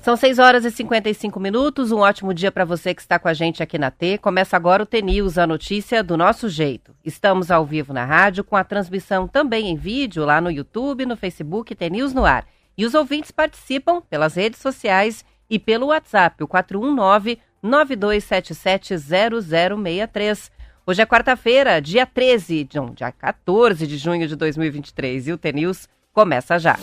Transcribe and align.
São 0.00 0.16
6 0.16 0.38
horas 0.38 0.64
e 0.64 0.70
55 0.70 1.38
minutos. 1.38 1.92
Um 1.92 1.98
ótimo 1.98 2.32
dia 2.32 2.50
para 2.50 2.64
você 2.64 2.94
que 2.94 3.02
está 3.02 3.18
com 3.18 3.28
a 3.28 3.34
gente 3.34 3.62
aqui 3.62 3.76
na 3.76 3.90
T. 3.90 4.16
Começa 4.16 4.56
agora 4.56 4.82
o 4.82 4.86
T-News, 4.86 5.36
a 5.36 5.46
notícia 5.46 6.02
do 6.02 6.16
nosso 6.16 6.48
jeito. 6.48 6.96
Estamos 7.04 7.50
ao 7.50 7.66
vivo 7.66 7.92
na 7.92 8.06
rádio, 8.06 8.44
com 8.44 8.56
a 8.56 8.64
transmissão 8.64 9.28
também 9.28 9.68
em 9.68 9.76
vídeo 9.76 10.24
lá 10.24 10.40
no 10.40 10.50
YouTube, 10.50 11.04
no 11.04 11.18
Facebook 11.18 11.74
T-News 11.74 12.14
no 12.14 12.24
ar. 12.24 12.46
E 12.78 12.86
os 12.86 12.94
ouvintes 12.94 13.30
participam 13.30 14.00
pelas 14.00 14.36
redes 14.36 14.60
sociais 14.60 15.22
e 15.50 15.58
pelo 15.58 15.88
WhatsApp, 15.88 16.42
o 16.42 16.48
419 16.48 17.38
92770063. 17.62 20.50
Hoje 20.86 21.02
é 21.02 21.06
quarta-feira, 21.06 21.78
dia 21.82 22.06
13, 22.06 22.70
não, 22.74 22.94
dia 22.94 23.12
14 23.12 23.86
de 23.86 23.98
junho 23.98 24.26
de 24.26 24.34
2023 24.34 25.28
e 25.28 25.32
o 25.32 25.36
T-News 25.36 25.94
começa 26.16 26.58
já. 26.58 26.78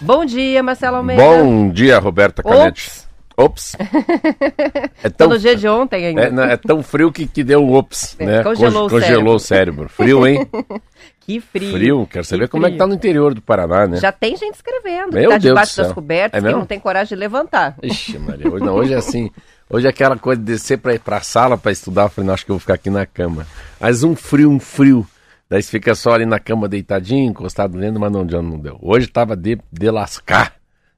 Bom 0.00 0.24
dia, 0.24 0.62
Marcelo 0.62 0.96
Almeida. 0.96 1.22
Bom 1.22 1.68
dia, 1.68 1.98
Roberta 1.98 2.42
Canetti. 2.42 3.04
Ops. 3.36 3.76
É 5.02 5.10
tão, 5.10 5.28
no 5.28 5.38
dia 5.38 5.54
de 5.54 5.68
ontem 5.68 6.06
ainda. 6.06 6.46
É, 6.46 6.52
é, 6.52 6.56
tão 6.56 6.82
frio 6.82 7.12
que, 7.12 7.26
que 7.26 7.44
deu 7.44 7.62
um 7.62 7.74
ops, 7.74 8.16
é, 8.18 8.24
né? 8.24 8.42
Congelou, 8.42 8.88
Congelou 8.88 9.34
o 9.34 9.38
cérebro. 9.38 9.86
Frio, 9.88 10.26
hein? 10.26 10.48
que 11.20 11.40
frio. 11.40 11.72
Frio, 11.72 12.08
quero 12.10 12.24
saber 12.24 12.48
como 12.48 12.66
é 12.66 12.70
que 12.70 12.78
tá 12.78 12.86
no 12.86 12.94
interior 12.94 13.34
do 13.34 13.42
Paraná, 13.42 13.86
né? 13.86 13.98
Já 13.98 14.10
tem 14.10 14.34
gente 14.34 14.54
escrevendo, 14.54 15.12
Meu 15.12 15.28
tá 15.28 15.36
Deus 15.36 15.42
debaixo 15.42 15.76
das 15.76 15.92
cobertas, 15.92 16.42
é 16.42 16.46
que 16.46 16.54
não 16.54 16.64
tem 16.64 16.80
coragem 16.80 17.08
de 17.08 17.20
levantar. 17.20 17.76
Ixi, 17.82 18.18
Maria, 18.18 18.48
hoje 18.50 18.64
não, 18.64 18.74
hoje 18.76 18.94
é 18.94 18.96
assim. 18.96 19.30
Hoje 19.68 19.86
é 19.86 19.90
aquela 19.90 20.16
coisa 20.16 20.40
de 20.40 20.46
descer 20.46 20.78
pra 20.78 20.94
ir 20.94 21.00
pra 21.00 21.20
sala 21.20 21.58
pra 21.58 21.72
estudar, 21.72 22.04
eu 22.04 22.08
falei, 22.08 22.26
não, 22.26 22.34
acho 22.34 22.46
que 22.46 22.50
eu 22.50 22.54
vou 22.54 22.60
ficar 22.60 22.74
aqui 22.74 22.88
na 22.88 23.04
cama. 23.04 23.46
Mas 23.78 24.02
um 24.02 24.14
frio, 24.14 24.50
um 24.50 24.60
frio. 24.60 25.06
Daí 25.54 25.62
você 25.62 25.70
fica 25.70 25.94
só 25.94 26.10
ali 26.10 26.26
na 26.26 26.40
cama 26.40 26.68
deitadinho, 26.68 27.30
encostado 27.30 27.78
lendo, 27.78 28.00
mas 28.00 28.10
não, 28.10 28.24
não 28.24 28.58
deu. 28.58 28.76
Hoje 28.82 29.06
tava 29.06 29.36
de, 29.36 29.56
de 29.70 29.88
lascar 29.88 30.56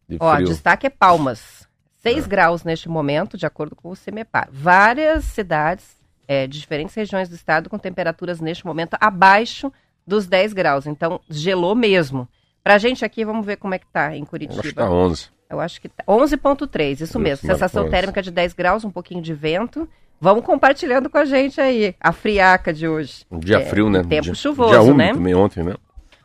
de 0.08 0.16
Ó, 0.18 0.34
frio. 0.34 0.46
destaque 0.46 0.86
é 0.86 0.88
Palmas. 0.88 1.68
6 1.96 2.24
é. 2.24 2.26
graus 2.26 2.64
neste 2.64 2.88
momento, 2.88 3.36
de 3.36 3.44
acordo 3.44 3.76
com 3.76 3.90
o 3.90 3.94
CEMEPAR. 3.94 4.48
Várias 4.50 5.24
cidades 5.24 5.84
é, 6.26 6.46
de 6.46 6.58
diferentes 6.58 6.94
regiões 6.94 7.28
do 7.28 7.34
estado 7.34 7.68
com 7.68 7.78
temperaturas 7.78 8.40
neste 8.40 8.64
momento 8.64 8.96
abaixo 8.98 9.70
dos 10.06 10.26
10 10.26 10.54
graus. 10.54 10.86
Então, 10.86 11.20
gelou 11.28 11.74
mesmo. 11.74 12.26
Pra 12.64 12.78
gente 12.78 13.04
aqui, 13.04 13.26
vamos 13.26 13.44
ver 13.44 13.58
como 13.58 13.74
é 13.74 13.78
que 13.78 13.86
tá 13.92 14.16
em 14.16 14.24
Curitiba. 14.24 14.60
Acho 14.60 14.70
que 14.70 14.74
tá 14.74 14.90
11. 14.90 15.28
Eu 15.50 15.60
acho 15.60 15.78
que 15.82 15.88
tá 15.90 16.02
11.3, 16.08 17.02
isso 17.02 17.18
mesmo. 17.18 17.46
Sensação 17.46 17.90
térmica 17.90 18.22
de 18.22 18.30
10 18.30 18.54
graus, 18.54 18.84
um 18.86 18.90
pouquinho 18.90 19.20
de 19.20 19.34
vento. 19.34 19.86
Vamos 20.20 20.44
compartilhando 20.44 21.10
com 21.10 21.18
a 21.18 21.24
gente 21.24 21.60
aí 21.60 21.94
a 22.00 22.12
friaca 22.12 22.72
de 22.72 22.88
hoje. 22.88 23.24
Um 23.30 23.38
dia 23.38 23.58
é, 23.58 23.64
frio, 23.66 23.90
né? 23.90 24.02
Tempo 24.02 24.22
dia, 24.22 24.34
chuvoso, 24.34 24.70
dia 24.70 24.80
úmido 24.80 24.96
né? 24.96 25.12
também 25.12 25.34
ontem, 25.34 25.62
né? 25.62 25.74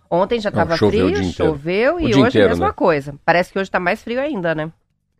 Ontem 0.09 0.39
já 0.39 0.50
estava 0.50 0.75
frio, 0.78 1.23
choveu 1.31 2.00
e 2.00 2.08
hoje 2.08 2.20
inteiro, 2.20 2.48
a 2.48 2.50
mesma 2.50 2.67
né? 2.67 2.73
coisa. 2.73 3.16
Parece 3.25 3.52
que 3.52 3.59
hoje 3.59 3.70
está 3.70 3.80
mais 3.80 4.02
frio 4.02 4.20
ainda, 4.20 4.53
né? 4.56 4.72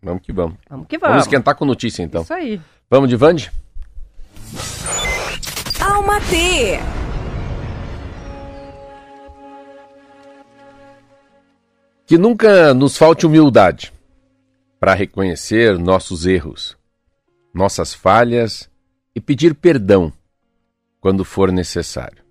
Vamos 0.02 0.22
que 0.24 0.34
vamos. 0.34 0.58
Vamos 0.70 0.88
que 0.88 0.98
vamos. 0.98 1.14
Vamos 1.14 1.26
esquentar 1.26 1.56
com 1.56 1.66
notícia 1.66 2.02
então. 2.04 2.24
Isso 2.24 2.34
aí. 2.34 2.60
Vamos 2.90 3.10
de 3.10 3.16
Vande? 3.16 3.52
Alma 5.80 6.20
T. 6.22 6.80
Que 12.06 12.18
nunca 12.18 12.74
nos 12.74 12.98
falte 12.98 13.26
humildade 13.26 13.94
para 14.80 14.94
reconhecer 14.94 15.78
nossos 15.78 16.26
erros, 16.26 16.76
nossas 17.54 17.94
falhas 17.94 18.70
e 19.16 19.20
pedir 19.20 19.54
perdão 19.56 20.12
quando 21.00 21.26
for 21.26 21.52
necessário. 21.52 22.24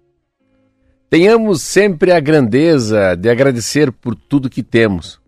Tenhamos 1.11 1.63
sempre 1.63 2.13
a 2.13 2.21
grandeza 2.21 3.17
de 3.17 3.29
agradecer 3.29 3.91
por 3.91 4.15
tudo 4.15 4.49
que 4.49 4.63
temos, 4.63 5.21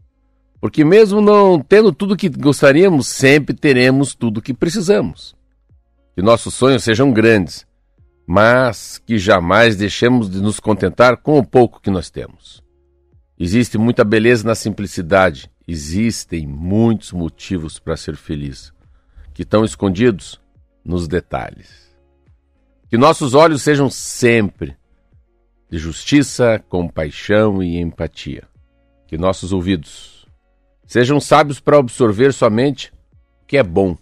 porque 0.60 0.84
mesmo 0.84 1.20
não 1.20 1.60
tendo 1.60 1.92
tudo 1.92 2.16
que 2.16 2.28
gostaríamos, 2.28 3.08
sempre 3.08 3.54
teremos 3.54 4.14
tudo 4.14 4.40
que 4.40 4.54
precisamos. 4.54 5.34
Que 6.14 6.22
nossos 6.22 6.54
sonhos 6.54 6.84
sejam 6.84 7.12
grandes, 7.12 7.66
mas 8.24 8.98
que 8.98 9.18
jamais 9.18 9.74
deixemos 9.74 10.30
de 10.30 10.40
nos 10.40 10.60
contentar 10.60 11.16
com 11.16 11.36
o 11.36 11.44
pouco 11.44 11.80
que 11.80 11.90
nós 11.90 12.10
temos. 12.10 12.62
Existe 13.36 13.76
muita 13.76 14.04
beleza 14.04 14.46
na 14.46 14.54
simplicidade, 14.54 15.50
existem 15.66 16.46
muitos 16.46 17.10
motivos 17.10 17.80
para 17.80 17.96
ser 17.96 18.14
feliz, 18.14 18.72
que 19.42 19.44
estão 19.44 19.64
escondidos 19.64 20.40
nos 20.84 21.08
detalhes. 21.08 21.92
Que 22.88 22.96
nossos 22.96 23.34
olhos 23.34 23.62
sejam 23.62 23.90
sempre 23.90 24.76
de 25.68 25.78
justiça, 25.78 26.62
compaixão 26.68 27.60
e 27.60 27.80
empatia. 27.80 28.44
Que 29.08 29.18
nossos 29.18 29.52
ouvidos 29.52 30.28
sejam 30.86 31.18
sábios 31.18 31.58
para 31.58 31.78
absorver 31.78 32.32
somente 32.32 32.92
o 33.42 33.46
que 33.46 33.56
é 33.56 33.64
bom, 33.64 33.96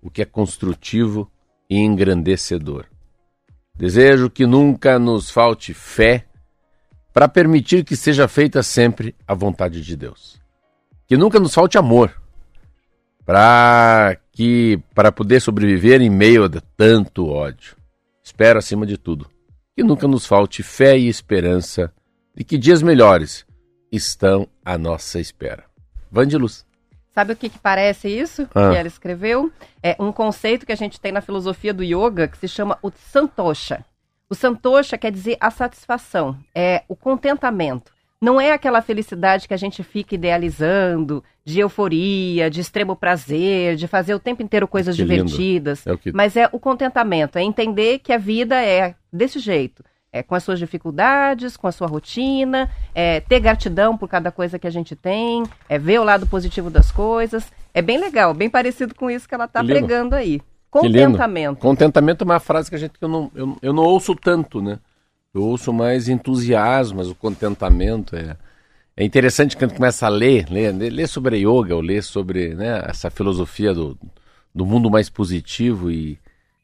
o 0.00 0.08
que 0.08 0.22
é 0.22 0.24
construtivo 0.24 1.30
e 1.68 1.78
engrandecedor. 1.78 2.86
Desejo 3.76 4.30
que 4.30 4.46
nunca 4.46 4.98
nos 4.98 5.30
falte 5.30 5.74
fé 5.74 6.26
para 7.12 7.28
permitir 7.28 7.84
que 7.84 7.96
seja 7.96 8.26
feita 8.26 8.62
sempre 8.62 9.14
a 9.28 9.34
vontade 9.34 9.82
de 9.82 9.94
Deus. 9.94 10.40
Que 11.06 11.18
nunca 11.18 11.38
nos 11.38 11.52
falte 11.52 11.76
amor 11.76 12.18
para 13.26 14.18
que 14.34 14.78
para 14.94 15.10
poder 15.10 15.40
sobreviver 15.40 16.02
em 16.02 16.10
meio 16.10 16.44
a 16.44 16.50
tanto 16.76 17.28
ódio. 17.28 17.76
Espero 18.22 18.58
acima 18.58 18.84
de 18.84 18.98
tudo 18.98 19.30
que 19.74 19.82
nunca 19.82 20.06
nos 20.06 20.24
falte 20.24 20.62
fé 20.62 20.96
e 20.96 21.08
esperança 21.08 21.92
de 22.34 22.44
que 22.44 22.56
dias 22.56 22.80
melhores 22.82 23.44
estão 23.90 24.48
à 24.64 24.78
nossa 24.78 25.18
espera. 25.18 25.64
Vandiluz. 26.10 26.64
Sabe 27.12 27.32
o 27.32 27.36
que, 27.36 27.48
que 27.48 27.58
parece 27.58 28.08
isso 28.08 28.42
Ah. 28.54 28.70
que 28.70 28.76
ela 28.76 28.88
escreveu? 28.88 29.52
É 29.82 29.96
um 29.98 30.12
conceito 30.12 30.66
que 30.66 30.72
a 30.72 30.76
gente 30.76 31.00
tem 31.00 31.12
na 31.12 31.20
filosofia 31.20 31.72
do 31.72 31.82
yoga 31.82 32.28
que 32.28 32.38
se 32.38 32.48
chama 32.48 32.78
o 32.82 32.90
santosha. 32.90 33.84
O 34.28 34.34
santosha 34.34 34.96
quer 34.96 35.12
dizer 35.12 35.36
a 35.40 35.50
satisfação, 35.50 36.36
é 36.54 36.82
o 36.88 36.96
contentamento. 36.96 37.92
Não 38.24 38.40
é 38.40 38.52
aquela 38.52 38.80
felicidade 38.80 39.46
que 39.46 39.52
a 39.52 39.56
gente 39.58 39.82
fica 39.82 40.14
idealizando, 40.14 41.22
de 41.44 41.60
euforia, 41.60 42.48
de 42.48 42.58
extremo 42.58 42.96
prazer, 42.96 43.76
de 43.76 43.86
fazer 43.86 44.14
o 44.14 44.18
tempo 44.18 44.42
inteiro 44.42 44.66
coisas 44.66 44.96
Que 44.96 45.02
divertidas. 45.02 45.86
É 45.86 45.94
que 45.94 46.10
Mas 46.10 46.34
é 46.34 46.48
o 46.50 46.58
contentamento, 46.58 47.36
é 47.36 47.42
entender 47.42 47.98
que 47.98 48.14
a 48.14 48.16
vida 48.16 48.56
é 48.64 48.94
desse 49.12 49.38
jeito. 49.38 49.84
É 50.10 50.22
com 50.22 50.34
as 50.34 50.42
suas 50.42 50.58
dificuldades, 50.58 51.54
com 51.54 51.66
a 51.66 51.72
sua 51.72 51.86
rotina, 51.86 52.70
é 52.94 53.20
ter 53.20 53.40
gratidão 53.40 53.94
por 53.94 54.08
cada 54.08 54.32
coisa 54.32 54.58
que 54.58 54.66
a 54.66 54.70
gente 54.70 54.96
tem, 54.96 55.42
é 55.68 55.78
ver 55.78 56.00
o 56.00 56.04
lado 56.04 56.26
positivo 56.26 56.70
das 56.70 56.90
coisas. 56.90 57.52
É 57.74 57.82
bem 57.82 57.98
legal, 57.98 58.32
bem 58.32 58.48
parecido 58.48 58.94
com 58.94 59.10
isso 59.10 59.28
que 59.28 59.34
ela 59.34 59.44
está 59.44 59.62
pregando 59.62 60.14
aí. 60.14 60.40
Contentamento. 60.70 61.60
Contentamento 61.60 62.22
é 62.22 62.24
uma 62.24 62.40
frase 62.40 62.70
que 62.70 62.76
a 62.76 62.78
gente 62.78 62.98
que 62.98 63.04
eu 63.04 63.08
não, 63.08 63.30
eu, 63.34 63.56
eu 63.60 63.72
não 63.74 63.82
ouço 63.82 64.14
tanto, 64.14 64.62
né? 64.62 64.78
Eu 65.34 65.42
ouço 65.42 65.72
mais 65.72 66.08
entusiasmo, 66.08 66.98
mas 66.98 67.08
o 67.10 67.14
contentamento 67.14 68.14
é. 68.14 68.36
É 68.96 69.04
interessante 69.04 69.56
quando 69.56 69.74
começa 69.74 70.06
a 70.06 70.08
ler, 70.08 70.48
ler, 70.48 70.72
ler 70.72 71.08
sobre 71.08 71.38
yoga, 71.38 71.74
ou 71.74 71.80
ler 71.80 72.00
sobre 72.00 72.54
né, 72.54 72.80
essa 72.86 73.10
filosofia 73.10 73.74
do, 73.74 73.98
do 74.54 74.64
mundo 74.64 74.88
mais 74.88 75.10
positivo. 75.10 75.90
E, 75.90 76.16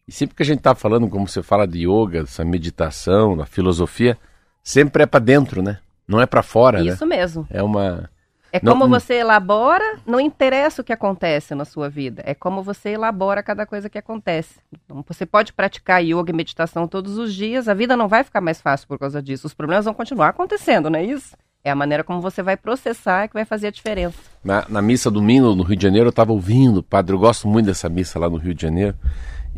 e 0.06 0.12
sempre 0.12 0.36
que 0.36 0.42
a 0.44 0.46
gente 0.46 0.58
está 0.58 0.72
falando, 0.72 1.08
como 1.08 1.26
você 1.26 1.42
fala 1.42 1.66
de 1.66 1.88
yoga, 1.88 2.20
essa 2.20 2.44
meditação, 2.44 3.36
da 3.36 3.44
filosofia, 3.44 4.16
sempre 4.62 5.02
é 5.02 5.06
para 5.06 5.18
dentro, 5.18 5.60
né? 5.60 5.78
Não 6.06 6.20
é 6.20 6.26
para 6.26 6.40
fora, 6.40 6.80
né? 6.80 6.92
Isso 6.92 7.04
mesmo. 7.04 7.46
É 7.50 7.60
uma. 7.60 8.08
É 8.52 8.58
Não- 8.62 8.72
como 8.72 8.88
você 8.88 9.14
elabora, 9.14 9.98
não 10.04 10.18
interessa 10.18 10.82
o 10.82 10.84
que 10.84 10.92
acontece 10.92 11.54
na 11.54 11.64
sua 11.64 11.88
vida, 11.88 12.22
é 12.26 12.34
como 12.34 12.62
você 12.62 12.90
elabora 12.90 13.42
cada 13.42 13.64
coisa 13.64 13.88
que 13.88 13.96
acontece. 13.98 14.56
Então, 14.72 15.04
você 15.06 15.24
pode 15.24 15.52
praticar 15.52 16.02
yoga 16.04 16.30
e 16.32 16.34
meditação 16.34 16.88
todos 16.88 17.16
os 17.16 17.32
dias, 17.34 17.68
a 17.68 17.74
vida 17.74 17.96
não 17.96 18.08
vai 18.08 18.24
ficar 18.24 18.40
mais 18.40 18.60
fácil 18.60 18.88
por 18.88 18.98
causa 18.98 19.22
disso. 19.22 19.46
Os 19.46 19.54
problemas 19.54 19.84
vão 19.84 19.94
continuar 19.94 20.28
acontecendo, 20.30 20.90
não 20.90 20.98
é 20.98 21.04
isso? 21.04 21.36
É 21.62 21.70
a 21.70 21.74
maneira 21.76 22.02
como 22.02 22.20
você 22.20 22.42
vai 22.42 22.56
processar 22.56 23.28
que 23.28 23.34
vai 23.34 23.44
fazer 23.44 23.66
a 23.68 23.70
diferença. 23.70 24.16
Na, 24.42 24.64
na 24.68 24.80
missa 24.82 25.10
domingo 25.10 25.54
no 25.54 25.62
Rio 25.62 25.76
de 25.76 25.82
Janeiro, 25.82 26.06
eu 26.06 26.10
estava 26.10 26.32
ouvindo, 26.32 26.82
padre, 26.82 27.14
eu 27.14 27.18
gosto 27.18 27.46
muito 27.46 27.66
dessa 27.66 27.88
missa 27.88 28.18
lá 28.18 28.30
no 28.30 28.38
Rio 28.38 28.54
de 28.54 28.62
Janeiro, 28.62 28.96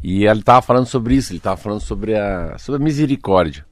e 0.02 0.25
ele 0.26 0.40
estava 0.40 0.61
falando 0.61 0.87
sobre 0.87 1.14
isso, 1.14 1.32
ele 1.32 1.38
estava 1.38 1.56
falando 1.56 1.81
sobre 1.81 2.19
a, 2.19 2.56
sobre 2.58 2.81
a 2.81 2.84
misericórdia. 2.84 3.64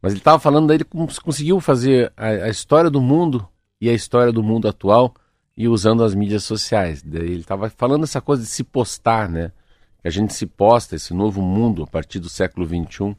Mas 0.00 0.12
ele 0.12 0.20
estava 0.20 0.38
falando 0.38 0.68
daí, 0.68 0.76
ele 0.78 0.84
cons- 0.84 1.18
conseguiu 1.18 1.60
fazer 1.60 2.12
a, 2.16 2.26
a 2.26 2.48
história 2.48 2.88
do 2.88 3.00
mundo 3.00 3.46
e 3.82 3.90
a 3.90 3.92
história 3.92 4.32
do 4.32 4.44
mundo 4.44 4.68
atual 4.68 5.12
e 5.56 5.66
usando 5.66 6.04
as 6.04 6.14
mídias 6.14 6.44
sociais. 6.44 7.04
Ele 7.04 7.40
estava 7.40 7.68
falando 7.68 8.04
essa 8.04 8.20
coisa 8.20 8.44
de 8.44 8.48
se 8.48 8.62
postar, 8.62 9.28
né? 9.28 9.50
Que 10.00 10.06
a 10.06 10.10
gente 10.10 10.32
se 10.32 10.46
posta, 10.46 10.94
esse 10.94 11.12
novo 11.12 11.42
mundo 11.42 11.82
a 11.82 11.86
partir 11.88 12.20
do 12.20 12.28
século 12.28 12.64
XXI, 12.64 13.16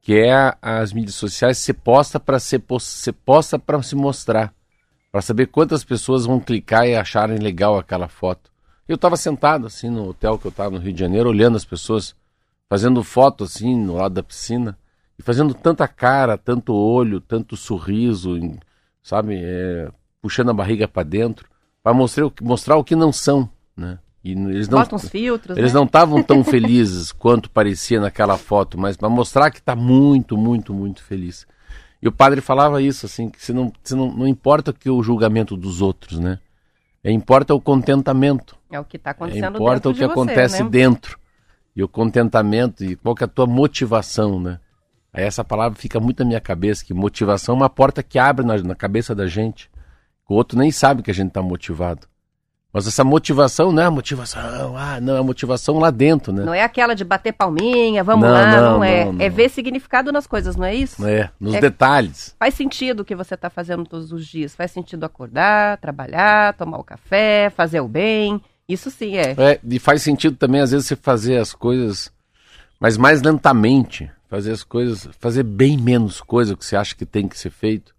que 0.00 0.14
é 0.14 0.56
as 0.62 0.92
mídias 0.92 1.16
sociais 1.16 1.58
se 1.58 1.72
posta 1.72 2.20
para 2.20 2.38
se 2.38 2.60
posta 3.12 3.58
para 3.58 3.82
se 3.82 3.96
mostrar 3.96 4.54
para 5.10 5.22
saber 5.22 5.46
quantas 5.46 5.82
pessoas 5.82 6.26
vão 6.26 6.38
clicar 6.38 6.86
e 6.86 6.94
acharem 6.94 7.38
legal 7.38 7.76
aquela 7.76 8.06
foto. 8.06 8.52
Eu 8.86 8.94
estava 8.94 9.16
sentado 9.16 9.66
assim 9.66 9.90
no 9.90 10.08
hotel 10.08 10.38
que 10.38 10.46
eu 10.46 10.50
estava 10.50 10.70
no 10.70 10.78
Rio 10.78 10.92
de 10.92 11.00
Janeiro, 11.00 11.28
olhando 11.28 11.56
as 11.56 11.64
pessoas 11.64 12.14
fazendo 12.68 13.02
foto 13.02 13.42
assim 13.44 13.76
no 13.76 13.96
lado 13.96 14.14
da 14.14 14.22
piscina. 14.22 14.78
e 15.18 15.22
fazendo 15.22 15.52
tanta 15.52 15.88
cara, 15.88 16.38
tanto 16.38 16.72
olho, 16.72 17.20
tanto 17.20 17.56
sorriso, 17.56 18.36
sabe, 19.02 19.40
é, 19.42 19.90
puxando 20.20 20.50
a 20.50 20.54
barriga 20.54 20.86
para 20.86 21.02
dentro, 21.02 21.48
para 21.82 21.94
mostrar, 21.94 22.30
mostrar 22.42 22.76
o 22.76 22.84
que 22.84 22.96
não 22.96 23.12
são, 23.12 23.48
né? 23.76 23.98
E 24.24 24.32
eles 24.32 24.68
não, 24.68 24.78
Bota 24.78 24.96
uns 24.96 25.08
filtros, 25.08 25.56
Eles 25.56 25.72
né? 25.72 25.78
não 25.78 25.86
estavam 25.86 26.22
tão 26.22 26.42
felizes 26.44 27.12
quanto 27.12 27.50
parecia 27.50 28.00
naquela 28.00 28.36
foto, 28.36 28.78
mas 28.78 28.96
para 28.96 29.08
mostrar 29.08 29.50
que 29.50 29.58
está 29.58 29.76
muito, 29.76 30.36
muito, 30.36 30.74
muito 30.74 31.02
feliz. 31.02 31.46
E 32.02 32.08
o 32.08 32.12
padre 32.12 32.40
falava 32.40 32.82
isso, 32.82 33.06
assim, 33.06 33.28
que 33.28 33.42
se 33.42 33.52
não, 33.52 33.72
se 33.82 33.94
não, 33.94 34.10
não 34.12 34.26
importa 34.26 34.72
que 34.72 34.90
o 34.90 35.02
julgamento 35.02 35.56
dos 35.56 35.80
outros, 35.80 36.18
né? 36.18 36.38
É, 37.02 37.10
importa 37.10 37.54
o 37.54 37.60
contentamento. 37.60 38.56
É 38.70 38.78
o 38.78 38.84
que 38.84 38.96
está 38.96 39.12
acontecendo 39.12 39.56
é, 39.56 39.58
Importa 39.58 39.88
o 39.88 39.92
que 39.92 40.00
você, 40.00 40.04
acontece 40.04 40.62
né? 40.62 40.68
dentro. 40.68 41.18
E 41.74 41.82
o 41.82 41.88
contentamento 41.88 42.84
e 42.84 42.96
qual 42.96 43.14
que 43.14 43.24
é 43.24 43.26
a 43.26 43.28
tua 43.28 43.46
motivação, 43.46 44.40
né? 44.40 44.60
Aí 45.18 45.24
essa 45.24 45.42
palavra 45.42 45.76
fica 45.76 45.98
muito 45.98 46.20
na 46.20 46.28
minha 46.28 46.40
cabeça, 46.40 46.84
que 46.84 46.94
motivação 46.94 47.56
é 47.56 47.58
uma 47.58 47.68
porta 47.68 48.04
que 48.04 48.20
abre 48.20 48.46
na, 48.46 48.56
na 48.58 48.76
cabeça 48.76 49.16
da 49.16 49.26
gente. 49.26 49.68
O 50.28 50.34
outro 50.34 50.56
nem 50.56 50.70
sabe 50.70 51.02
que 51.02 51.10
a 51.10 51.14
gente 51.14 51.28
está 51.28 51.42
motivado. 51.42 52.06
Mas 52.72 52.86
essa 52.86 53.02
motivação 53.02 53.72
não 53.72 53.82
é 53.82 53.86
a 53.86 53.90
motivação, 53.90 54.76
ah, 54.76 55.00
não, 55.00 55.16
é 55.16 55.18
a 55.18 55.22
motivação 55.22 55.80
lá 55.80 55.90
dentro, 55.90 56.32
né? 56.32 56.44
Não 56.44 56.54
é 56.54 56.62
aquela 56.62 56.94
de 56.94 57.02
bater 57.02 57.32
palminha, 57.32 58.04
vamos 58.04 58.28
não, 58.28 58.32
lá, 58.32 58.46
não, 58.46 58.72
não 58.74 58.84
é. 58.84 59.04
Não, 59.06 59.20
é 59.20 59.28
ver 59.28 59.48
significado 59.48 60.12
nas 60.12 60.24
coisas, 60.24 60.54
não 60.54 60.64
é 60.64 60.76
isso? 60.76 61.04
É, 61.04 61.30
nos 61.40 61.54
é, 61.54 61.60
detalhes. 61.60 62.36
Faz 62.38 62.54
sentido 62.54 63.00
o 63.00 63.04
que 63.04 63.16
você 63.16 63.34
está 63.34 63.50
fazendo 63.50 63.84
todos 63.84 64.12
os 64.12 64.24
dias. 64.24 64.54
Faz 64.54 64.70
sentido 64.70 65.02
acordar, 65.02 65.78
trabalhar, 65.78 66.54
tomar 66.54 66.78
o 66.78 66.84
café, 66.84 67.50
fazer 67.50 67.80
o 67.80 67.88
bem. 67.88 68.40
Isso 68.68 68.88
sim 68.88 69.16
é. 69.16 69.34
É, 69.36 69.60
e 69.64 69.80
faz 69.80 70.00
sentido 70.00 70.36
também, 70.36 70.60
às 70.60 70.70
vezes, 70.70 70.86
você 70.86 70.94
fazer 70.94 71.38
as 71.38 71.52
coisas, 71.52 72.12
mas 72.78 72.96
mais 72.96 73.20
lentamente. 73.20 74.08
Fazer 74.28 74.52
as 74.52 74.62
coisas, 74.62 75.08
fazer 75.18 75.42
bem 75.42 75.76
menos 75.78 76.20
coisa 76.20 76.54
que 76.54 76.64
você 76.64 76.76
acha 76.76 76.94
que 76.94 77.06
tem 77.06 77.26
que 77.26 77.38
ser 77.38 77.50
feito 77.50 77.94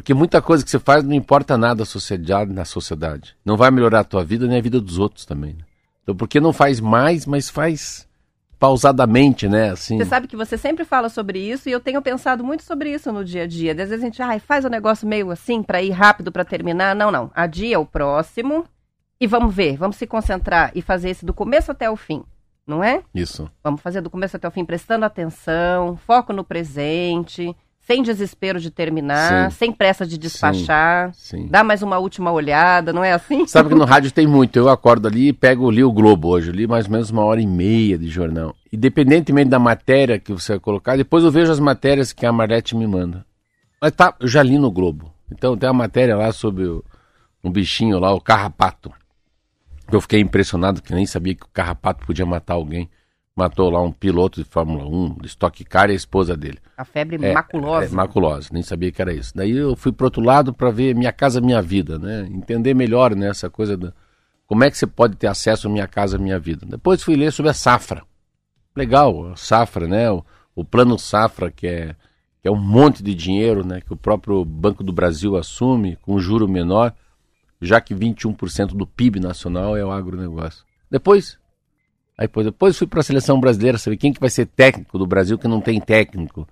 porque 0.00 0.14
muita 0.14 0.40
coisa 0.40 0.64
que 0.64 0.70
você 0.70 0.78
faz 0.78 1.04
não 1.04 1.12
importa 1.12 1.58
nada 1.58 1.84
sociedade, 1.84 2.52
na 2.52 2.64
sociedade. 2.64 3.36
Não 3.44 3.56
vai 3.56 3.70
melhorar 3.70 4.00
a 4.00 4.04
tua 4.04 4.24
vida 4.24 4.46
nem 4.46 4.58
a 4.58 4.62
vida 4.62 4.80
dos 4.80 4.98
outros 4.98 5.26
também. 5.26 5.54
Né? 5.54 5.64
Então 6.02 6.14
por 6.14 6.28
que 6.28 6.40
não 6.40 6.52
faz 6.52 6.80
mais, 6.80 7.26
mas 7.26 7.50
faz 7.50 8.08
pausadamente, 8.58 9.48
né? 9.48 9.70
Assim. 9.70 9.98
Você 9.98 10.04
sabe 10.04 10.28
que 10.28 10.36
você 10.36 10.56
sempre 10.56 10.84
fala 10.84 11.08
sobre 11.08 11.38
isso 11.38 11.68
e 11.68 11.72
eu 11.72 11.80
tenho 11.80 12.00
pensado 12.00 12.44
muito 12.44 12.62
sobre 12.62 12.92
isso 12.92 13.10
no 13.12 13.24
dia 13.24 13.42
a 13.42 13.46
dia. 13.46 13.72
Às 13.72 13.76
vezes 13.76 13.94
a 13.94 13.98
gente 13.98 14.22
ah, 14.22 14.38
faz 14.38 14.64
o 14.64 14.68
um 14.68 14.70
negócio 14.70 15.08
meio 15.08 15.30
assim 15.30 15.62
para 15.62 15.82
ir 15.82 15.90
rápido 15.90 16.30
para 16.30 16.44
terminar. 16.44 16.94
Não, 16.94 17.10
não. 17.10 17.30
Adia 17.34 17.80
o 17.80 17.86
próximo 17.86 18.64
e 19.20 19.26
vamos 19.26 19.54
ver, 19.54 19.76
vamos 19.76 19.96
se 19.96 20.06
concentrar 20.06 20.72
e 20.74 20.80
fazer 20.80 21.10
esse 21.10 21.26
do 21.26 21.34
começo 21.34 21.70
até 21.70 21.90
o 21.90 21.96
fim, 21.96 22.22
não 22.66 22.82
é? 22.82 23.02
Isso. 23.14 23.50
Vamos 23.62 23.80
fazer 23.80 24.00
do 24.00 24.10
começo 24.10 24.36
até 24.36 24.46
o 24.46 24.50
fim 24.50 24.64
prestando 24.64 25.04
atenção, 25.04 25.96
foco 25.96 26.32
no 26.32 26.44
presente 26.44 27.54
sem 27.90 28.04
desespero 28.04 28.60
de 28.60 28.70
terminar, 28.70 29.50
sim. 29.50 29.58
sem 29.58 29.72
pressa 29.72 30.06
de 30.06 30.16
despachar, 30.16 31.12
sim, 31.12 31.38
sim. 31.38 31.48
dá 31.48 31.64
mais 31.64 31.82
uma 31.82 31.98
última 31.98 32.30
olhada, 32.30 32.92
não 32.92 33.02
é 33.02 33.12
assim? 33.12 33.48
Sabe 33.48 33.70
que 33.70 33.74
no 33.74 33.82
rádio 33.86 34.12
tem 34.12 34.28
muito, 34.28 34.56
eu 34.56 34.68
acordo 34.68 35.08
ali 35.08 35.28
e 35.28 35.32
pego, 35.32 35.68
li 35.68 35.82
o 35.82 35.90
Globo 35.90 36.28
hoje, 36.28 36.52
li 36.52 36.68
mais 36.68 36.86
ou 36.86 36.92
menos 36.92 37.10
uma 37.10 37.24
hora 37.24 37.40
e 37.40 37.46
meia 37.48 37.98
de 37.98 38.08
jornal. 38.08 38.54
Independentemente 38.72 39.50
da 39.50 39.58
matéria 39.58 40.20
que 40.20 40.32
você 40.32 40.52
vai 40.52 40.60
colocar, 40.60 40.96
depois 40.96 41.24
eu 41.24 41.32
vejo 41.32 41.50
as 41.50 41.58
matérias 41.58 42.12
que 42.12 42.24
a 42.24 42.30
Marlete 42.30 42.76
me 42.76 42.86
manda. 42.86 43.26
Mas 43.82 43.90
tá, 43.90 44.14
eu 44.20 44.28
já 44.28 44.40
li 44.40 44.56
no 44.56 44.70
Globo. 44.70 45.12
Então 45.32 45.56
tem 45.56 45.68
a 45.68 45.72
matéria 45.72 46.16
lá 46.16 46.30
sobre 46.30 46.68
o, 46.68 46.84
um 47.42 47.50
bichinho 47.50 47.98
lá, 47.98 48.12
o 48.12 48.20
carrapato. 48.20 48.92
Eu 49.92 50.00
fiquei 50.00 50.20
impressionado 50.20 50.82
que 50.82 50.94
nem 50.94 51.06
sabia 51.06 51.34
que 51.34 51.44
o 51.44 51.48
carrapato 51.52 52.06
podia 52.06 52.24
matar 52.24 52.54
alguém 52.54 52.88
matou 53.40 53.70
lá 53.70 53.80
um 53.80 53.90
piloto 53.90 54.42
de 54.42 54.48
Fórmula 54.48 54.84
1, 54.84 55.18
de 55.20 55.28
Stock 55.28 55.64
Car 55.64 55.88
e 55.88 55.92
a 55.92 55.96
esposa 55.96 56.36
dele. 56.36 56.58
A 56.76 56.84
febre 56.84 57.16
é, 57.24 57.32
maculosa. 57.32 57.86
É, 57.86 57.88
maculosa, 57.88 58.48
nem 58.52 58.62
sabia 58.62 58.92
que 58.92 59.00
era 59.00 59.14
isso. 59.14 59.32
Daí 59.34 59.52
eu 59.52 59.74
fui 59.74 59.92
pro 59.92 60.06
outro 60.06 60.22
lado 60.22 60.52
para 60.52 60.70
ver 60.70 60.94
Minha 60.94 61.12
Casa 61.12 61.40
Minha 61.40 61.62
Vida, 61.62 61.98
né? 61.98 62.28
Entender 62.30 62.74
melhor 62.74 63.14
né, 63.14 63.28
essa 63.28 63.48
coisa 63.48 63.76
da... 63.76 63.92
Como 64.46 64.64
é 64.64 64.70
que 64.70 64.76
você 64.76 64.86
pode 64.86 65.16
ter 65.16 65.28
acesso 65.28 65.68
a 65.68 65.70
Minha 65.70 65.86
Casa 65.86 66.18
Minha 66.18 66.38
Vida? 66.38 66.66
Depois 66.66 67.02
fui 67.02 67.16
ler 67.16 67.32
sobre 67.32 67.50
a 67.50 67.54
safra. 67.54 68.02
Legal, 68.76 69.32
a 69.32 69.36
safra, 69.36 69.86
né? 69.86 70.10
O, 70.10 70.24
o 70.54 70.64
plano 70.64 70.98
safra, 70.98 71.50
que 71.50 71.66
é, 71.66 71.94
que 72.42 72.48
é 72.48 72.50
um 72.50 72.60
monte 72.60 73.02
de 73.02 73.14
dinheiro, 73.14 73.64
né? 73.64 73.80
Que 73.80 73.92
o 73.92 73.96
próprio 73.96 74.44
Banco 74.44 74.82
do 74.82 74.92
Brasil 74.92 75.36
assume 75.36 75.96
com 76.02 76.18
juro 76.18 76.48
menor, 76.48 76.92
já 77.60 77.80
que 77.80 77.94
21% 77.94 78.68
do 78.68 78.86
PIB 78.86 79.20
nacional 79.20 79.76
é 79.76 79.84
o 79.84 79.90
agronegócio. 79.90 80.64
Depois 80.90 81.38
Aí 82.20 82.28
depois 82.44 82.76
fui 82.76 82.86
para 82.86 83.00
a 83.00 83.02
seleção 83.02 83.40
brasileira 83.40 83.78
saber 83.78 83.96
quem 83.96 84.12
que 84.12 84.20
vai 84.20 84.28
ser 84.28 84.44
técnico 84.44 84.98
do 84.98 85.06
Brasil 85.06 85.38
que 85.38 85.48
não 85.48 85.58
tem 85.58 85.80
técnico. 85.80 86.46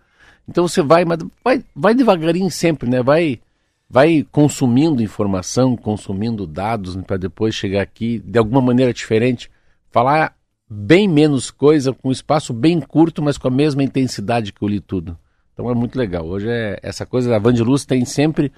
Então 0.48 0.66
você 0.66 0.80
vai, 0.80 1.04
mas 1.04 1.18
vai, 1.44 1.62
vai 1.76 1.94
devagarinho 1.94 2.50
sempre, 2.50 2.88
né? 2.88 3.02
Vai, 3.02 3.38
vai 3.86 4.26
consumindo 4.32 5.02
informação, 5.02 5.76
consumindo 5.76 6.46
dados 6.46 6.96
né? 6.96 7.02
para 7.06 7.18
depois 7.18 7.54
chegar 7.54 7.82
aqui 7.82 8.18
de 8.18 8.38
alguma 8.38 8.62
maneira 8.62 8.94
diferente, 8.94 9.50
falar 9.90 10.34
bem 10.70 11.06
menos 11.06 11.50
coisa 11.50 11.92
com 11.92 12.08
um 12.08 12.12
espaço 12.12 12.54
bem 12.54 12.80
curto, 12.80 13.22
mas 13.22 13.36
com 13.36 13.48
a 13.48 13.50
mesma 13.50 13.82
intensidade 13.82 14.54
que 14.54 14.64
eu 14.64 14.68
li 14.68 14.80
tudo. 14.80 15.18
Então 15.52 15.70
é 15.70 15.74
muito 15.74 15.98
legal. 15.98 16.24
Hoje 16.26 16.48
é 16.48 16.78
essa 16.82 17.04
coisa 17.04 17.28
da 17.28 17.38
Van 17.38 17.52
Luz 17.62 17.84
tem 17.84 18.06
sempre 18.06 18.50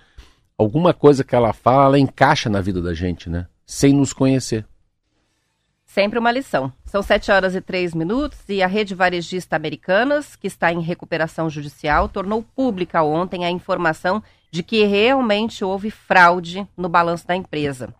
alguma 0.61 0.93
coisa 0.93 1.25
que 1.25 1.35
ela 1.35 1.53
fala, 1.55 1.85
ela 1.85 1.99
encaixa 1.99 2.51
na 2.51 2.61
vida 2.61 2.83
da 2.83 2.93
gente, 2.93 3.31
né? 3.31 3.47
Sem 3.65 3.95
nos 3.95 4.13
conhecer. 4.13 4.67
Sempre 5.87 6.19
uma 6.19 6.31
lição. 6.31 6.73
São 6.85 7.03
7 7.03 7.33
horas 7.33 7.55
e 7.55 7.61
3 7.61 7.95
minutos 7.95 8.39
e 8.49 8.63
a 8.63 8.67
rede 8.67 8.95
varejista 8.95 9.57
Americanas, 9.57 10.37
que 10.37 10.47
está 10.47 10.71
em 10.73 10.81
recuperação 10.81 11.49
judicial, 11.49 12.09
tornou 12.09 12.43
pública 12.43 13.03
ontem 13.03 13.45
a 13.45 13.51
informação 13.51 14.23
de 14.51 14.63
que 14.63 14.85
realmente 14.85 15.65
houve 15.65 15.91
fraude 15.91 16.69
no 16.77 16.89
balanço 16.89 17.27
da 17.27 17.35
empresa. 17.35 17.93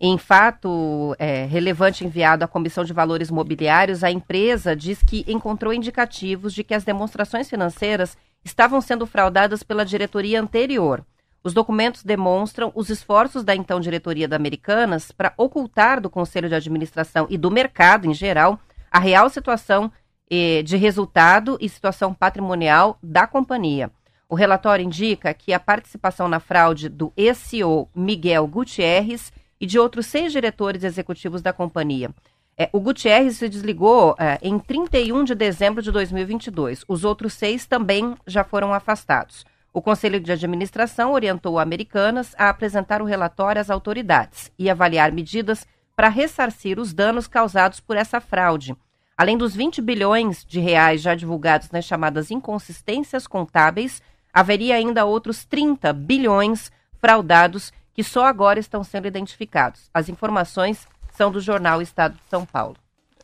Em 0.00 0.16
fato 0.16 1.16
é, 1.18 1.44
relevante 1.44 2.04
enviado 2.04 2.44
à 2.44 2.48
Comissão 2.48 2.84
de 2.84 2.92
Valores 2.92 3.30
Mobiliários, 3.30 4.04
a 4.04 4.10
empresa 4.10 4.76
diz 4.76 5.02
que 5.02 5.24
encontrou 5.26 5.72
indicativos 5.72 6.54
de 6.54 6.62
que 6.62 6.74
as 6.74 6.84
demonstrações 6.84 7.48
financeiras 7.50 8.16
estavam 8.44 8.80
sendo 8.80 9.06
fraudadas 9.06 9.62
pela 9.62 9.84
diretoria 9.84 10.40
anterior. 10.40 11.04
Os 11.46 11.54
documentos 11.54 12.02
demonstram 12.02 12.72
os 12.74 12.90
esforços 12.90 13.44
da 13.44 13.54
então 13.54 13.78
diretoria 13.78 14.26
da 14.26 14.34
Americanas 14.34 15.12
para 15.12 15.32
ocultar 15.36 16.00
do 16.00 16.10
Conselho 16.10 16.48
de 16.48 16.56
Administração 16.56 17.24
e 17.30 17.38
do 17.38 17.52
mercado 17.52 18.04
em 18.04 18.12
geral 18.12 18.58
a 18.90 18.98
real 18.98 19.30
situação 19.30 19.92
eh, 20.28 20.64
de 20.64 20.76
resultado 20.76 21.56
e 21.60 21.68
situação 21.68 22.12
patrimonial 22.12 22.98
da 23.00 23.28
companhia. 23.28 23.92
O 24.28 24.34
relatório 24.34 24.84
indica 24.84 25.32
que 25.32 25.52
a 25.52 25.60
participação 25.60 26.26
na 26.26 26.40
fraude 26.40 26.88
do 26.88 27.12
ex-CEO 27.16 27.88
Miguel 27.94 28.44
Gutierrez 28.48 29.32
e 29.60 29.66
de 29.66 29.78
outros 29.78 30.06
seis 30.06 30.32
diretores 30.32 30.82
executivos 30.82 31.42
da 31.42 31.52
companhia. 31.52 32.10
É, 32.58 32.68
o 32.72 32.80
Gutierrez 32.80 33.36
se 33.36 33.48
desligou 33.48 34.16
é, 34.18 34.36
em 34.42 34.58
31 34.58 35.22
de 35.22 35.36
dezembro 35.36 35.80
de 35.80 35.92
2022. 35.92 36.84
Os 36.88 37.04
outros 37.04 37.34
seis 37.34 37.66
também 37.66 38.16
já 38.26 38.42
foram 38.42 38.74
afastados. 38.74 39.44
O 39.76 39.82
Conselho 39.82 40.18
de 40.18 40.32
Administração 40.32 41.12
orientou 41.12 41.58
Americanas 41.58 42.34
a 42.38 42.48
apresentar 42.48 43.02
o 43.02 43.04
relatório 43.04 43.60
às 43.60 43.68
autoridades 43.68 44.50
e 44.58 44.70
avaliar 44.70 45.12
medidas 45.12 45.66
para 45.94 46.08
ressarcir 46.08 46.80
os 46.80 46.94
danos 46.94 47.26
causados 47.26 47.78
por 47.78 47.94
essa 47.94 48.18
fraude. 48.18 48.74
Além 49.18 49.36
dos 49.36 49.54
20 49.54 49.82
bilhões 49.82 50.46
de 50.46 50.60
reais 50.60 51.02
já 51.02 51.14
divulgados 51.14 51.70
nas 51.70 51.84
chamadas 51.84 52.30
inconsistências 52.30 53.26
contábeis, 53.26 54.00
haveria 54.32 54.76
ainda 54.76 55.04
outros 55.04 55.44
30 55.44 55.92
bilhões 55.92 56.72
fraudados 56.98 57.70
que 57.92 58.02
só 58.02 58.24
agora 58.24 58.58
estão 58.58 58.82
sendo 58.82 59.06
identificados. 59.06 59.90
As 59.92 60.08
informações 60.08 60.88
são 61.14 61.30
do 61.30 61.38
jornal 61.38 61.82
Estado 61.82 62.14
de 62.14 62.30
São 62.30 62.46
Paulo. 62.46 62.76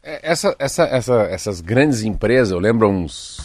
É, 0.02 0.21
essa, 0.30 0.54
essa, 0.59 0.82
essa, 0.85 1.14
essas 1.30 1.62
grandes 1.62 2.02
empresas, 2.02 2.52
eu 2.52 2.59
lembro 2.59 2.90
uns, 2.90 3.42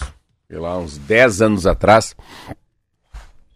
sei 0.50 0.60
lá, 0.60 0.78
uns 0.78 0.98
10 0.98 1.42
anos 1.42 1.66
atrás, 1.66 2.14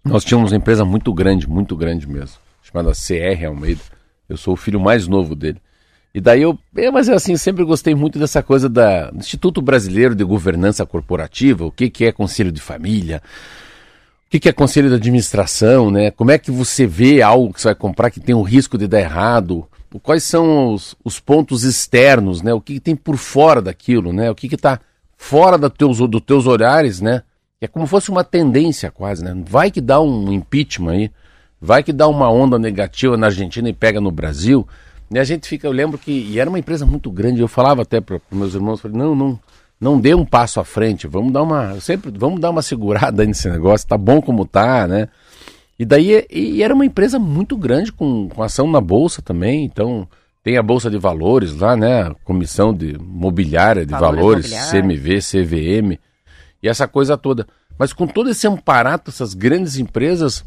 nós 0.03 0.24
tínhamos 0.24 0.51
uma 0.51 0.58
empresa 0.58 0.84
muito 0.84 1.13
grande, 1.13 1.48
muito 1.48 1.75
grande 1.75 2.08
mesmo, 2.08 2.38
chamada 2.62 2.91
CR 2.91 3.46
Almeida. 3.46 3.81
Eu 4.27 4.38
sou 4.38 4.53
o 4.53 4.58
filho 4.58 4.79
mais 4.79 5.08
novo 5.08 5.36
dele. 5.36 5.62
E 6.13 6.20
daí 6.20 6.41
eu, 6.41 6.58
é, 6.75 6.91
mas 6.91 7.08
assim, 7.08 7.38
sempre 7.38 7.63
gostei 7.63 7.96
muito 7.96 8.20
dessa 8.20 8.43
coisa 8.43 8.67
da, 8.67 9.12
do 9.12 9.20
Instituto 9.20 9.62
Brasileiro 9.62 10.13
de 10.13 10.24
Governança 10.24 10.86
Corporativa, 10.86 11.65
o 11.65 11.72
que, 11.72 11.89
que 11.89 12.05
é 12.05 12.12
conselho 12.12 12.51
de 12.51 12.60
família, 12.60 13.22
o 14.27 14.29
que, 14.31 14.39
que 14.39 14.50
é 14.50 14.53
conselho 14.53 14.89
de 14.89 14.96
administração, 14.96 15.89
né? 15.89 16.12
Como 16.12 16.31
é 16.31 16.38
que 16.38 16.51
você 16.51 16.86
vê 16.86 17.22
algo 17.22 17.53
que 17.53 17.62
você 17.62 17.70
vai 17.70 17.75
comprar 17.75 18.12
que 18.12 18.20
tem 18.20 18.36
o 18.36 18.41
risco 18.41 18.77
de 18.77 18.88
dar 18.88 19.00
errado? 19.00 19.67
Quais 20.03 20.24
são 20.24 20.74
os, 20.74 20.96
os 21.03 21.20
pontos 21.20 21.63
externos, 21.63 22.41
né? 22.41 22.53
O 22.53 22.62
que, 22.62 22.74
que 22.74 22.79
tem 22.79 22.96
por 22.96 23.17
fora 23.17 23.62
daquilo, 23.62 24.12
né? 24.12 24.29
O 24.29 24.36
que 24.36 24.53
está 24.53 24.79
fora 25.17 25.70
teus, 25.70 25.98
dos 25.98 26.22
teus 26.22 26.46
olhares, 26.46 27.00
né? 27.00 27.24
É 27.62 27.68
como 27.68 27.86
fosse 27.86 28.10
uma 28.10 28.24
tendência 28.24 28.89
quase, 28.89 29.24
né? 29.24 29.39
Vai 29.48 29.70
que 29.70 29.80
dá 29.80 30.01
um 30.01 30.34
impeachment 30.34 30.91
aí, 30.94 31.12
vai 31.62 31.84
que 31.84 31.94
dá 31.94 32.08
uma 32.08 32.27
onda 32.27 32.58
negativa 32.58 33.15
na 33.15 33.27
Argentina 33.27 33.70
e 33.70 33.74
pega 33.74 34.01
no 34.01 34.10
Brasil. 34.10 34.68
E 35.12 35.20
a 35.20 35.24
gente 35.24 35.48
fica, 35.48 35.68
eu 35.68 35.72
lembro 35.72 35.96
que, 36.00 36.12
e 36.12 36.39
era 36.39 36.50
uma 36.50 36.58
empresa 36.58 36.88
muito 36.88 37.12
grande, 37.12 37.39
eu 37.39 37.48
falava 37.48 37.84
até 37.84 38.01
para 38.01 38.20
meus 38.32 38.56
irmãos, 38.56 38.82
falei, 38.82 38.98
não, 38.98 39.13
não, 39.13 39.39
não 39.80 40.00
dê 40.00 40.15
um 40.15 40.25
passo 40.25 40.60
à 40.60 40.63
frente, 40.63 41.06
vamos 41.06 41.32
dar 41.32 41.44
uma, 41.44 41.80
sempre, 41.80 42.12
vamos 42.18 42.39
dar 42.39 42.50
uma 42.50 42.63
segurada 42.63 43.24
nesse 43.27 43.48
negócio, 43.48 43.88
tá 43.88 43.98
bom 43.98 44.20
como 44.20 44.44
tá, 44.44 44.88
né? 44.88 45.08
E 45.77 45.86
daí 45.86 46.25
e 46.32 46.63
era 46.63 46.74
uma 46.74 46.86
empresa 46.86 47.20
muito 47.20 47.56
grande 47.56 47.91
com, 47.91 48.27
com 48.27 48.41
ação 48.41 48.72
na 48.72 48.82
bolsa 48.82 49.22
também, 49.22 49.65
então 49.65 50.08
tem 50.44 50.58
a 50.58 50.63
bolsa 50.63 50.89
de 50.89 50.98
valores 50.98 51.56
lá, 51.56 51.75
né? 51.75 52.12
Comissão 52.24 52.74
de 52.74 52.98
mobiliária 53.00 53.86
de 53.86 53.91
valores, 53.91 54.50
valores 54.50 54.72
CMV, 54.72 55.20
CVM 55.20 56.00
e 56.62 56.68
essa 56.68 56.88
coisa 56.88 57.18
toda. 57.18 57.48
Mas 57.77 57.94
com 57.94 58.06
todo 58.06 58.30
esse 58.30 58.48
amparato, 58.48 59.10
essas 59.10 59.34
grandes 59.34 59.77
empresas, 59.77 60.46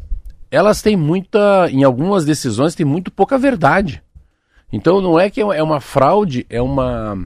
elas 0.49 0.81
têm 0.81 0.95
muita, 0.95 1.69
em 1.69 1.83
algumas 1.83 2.23
decisões, 2.23 2.75
tem 2.75 2.85
muito 2.85 3.11
pouca 3.11 3.37
verdade. 3.37 4.01
Então 4.71 5.01
não 5.01 5.19
é 5.19 5.29
que 5.29 5.41
é 5.41 5.63
uma 5.63 5.79
fraude, 5.79 6.45
é 6.49 6.61
uma 6.61 7.17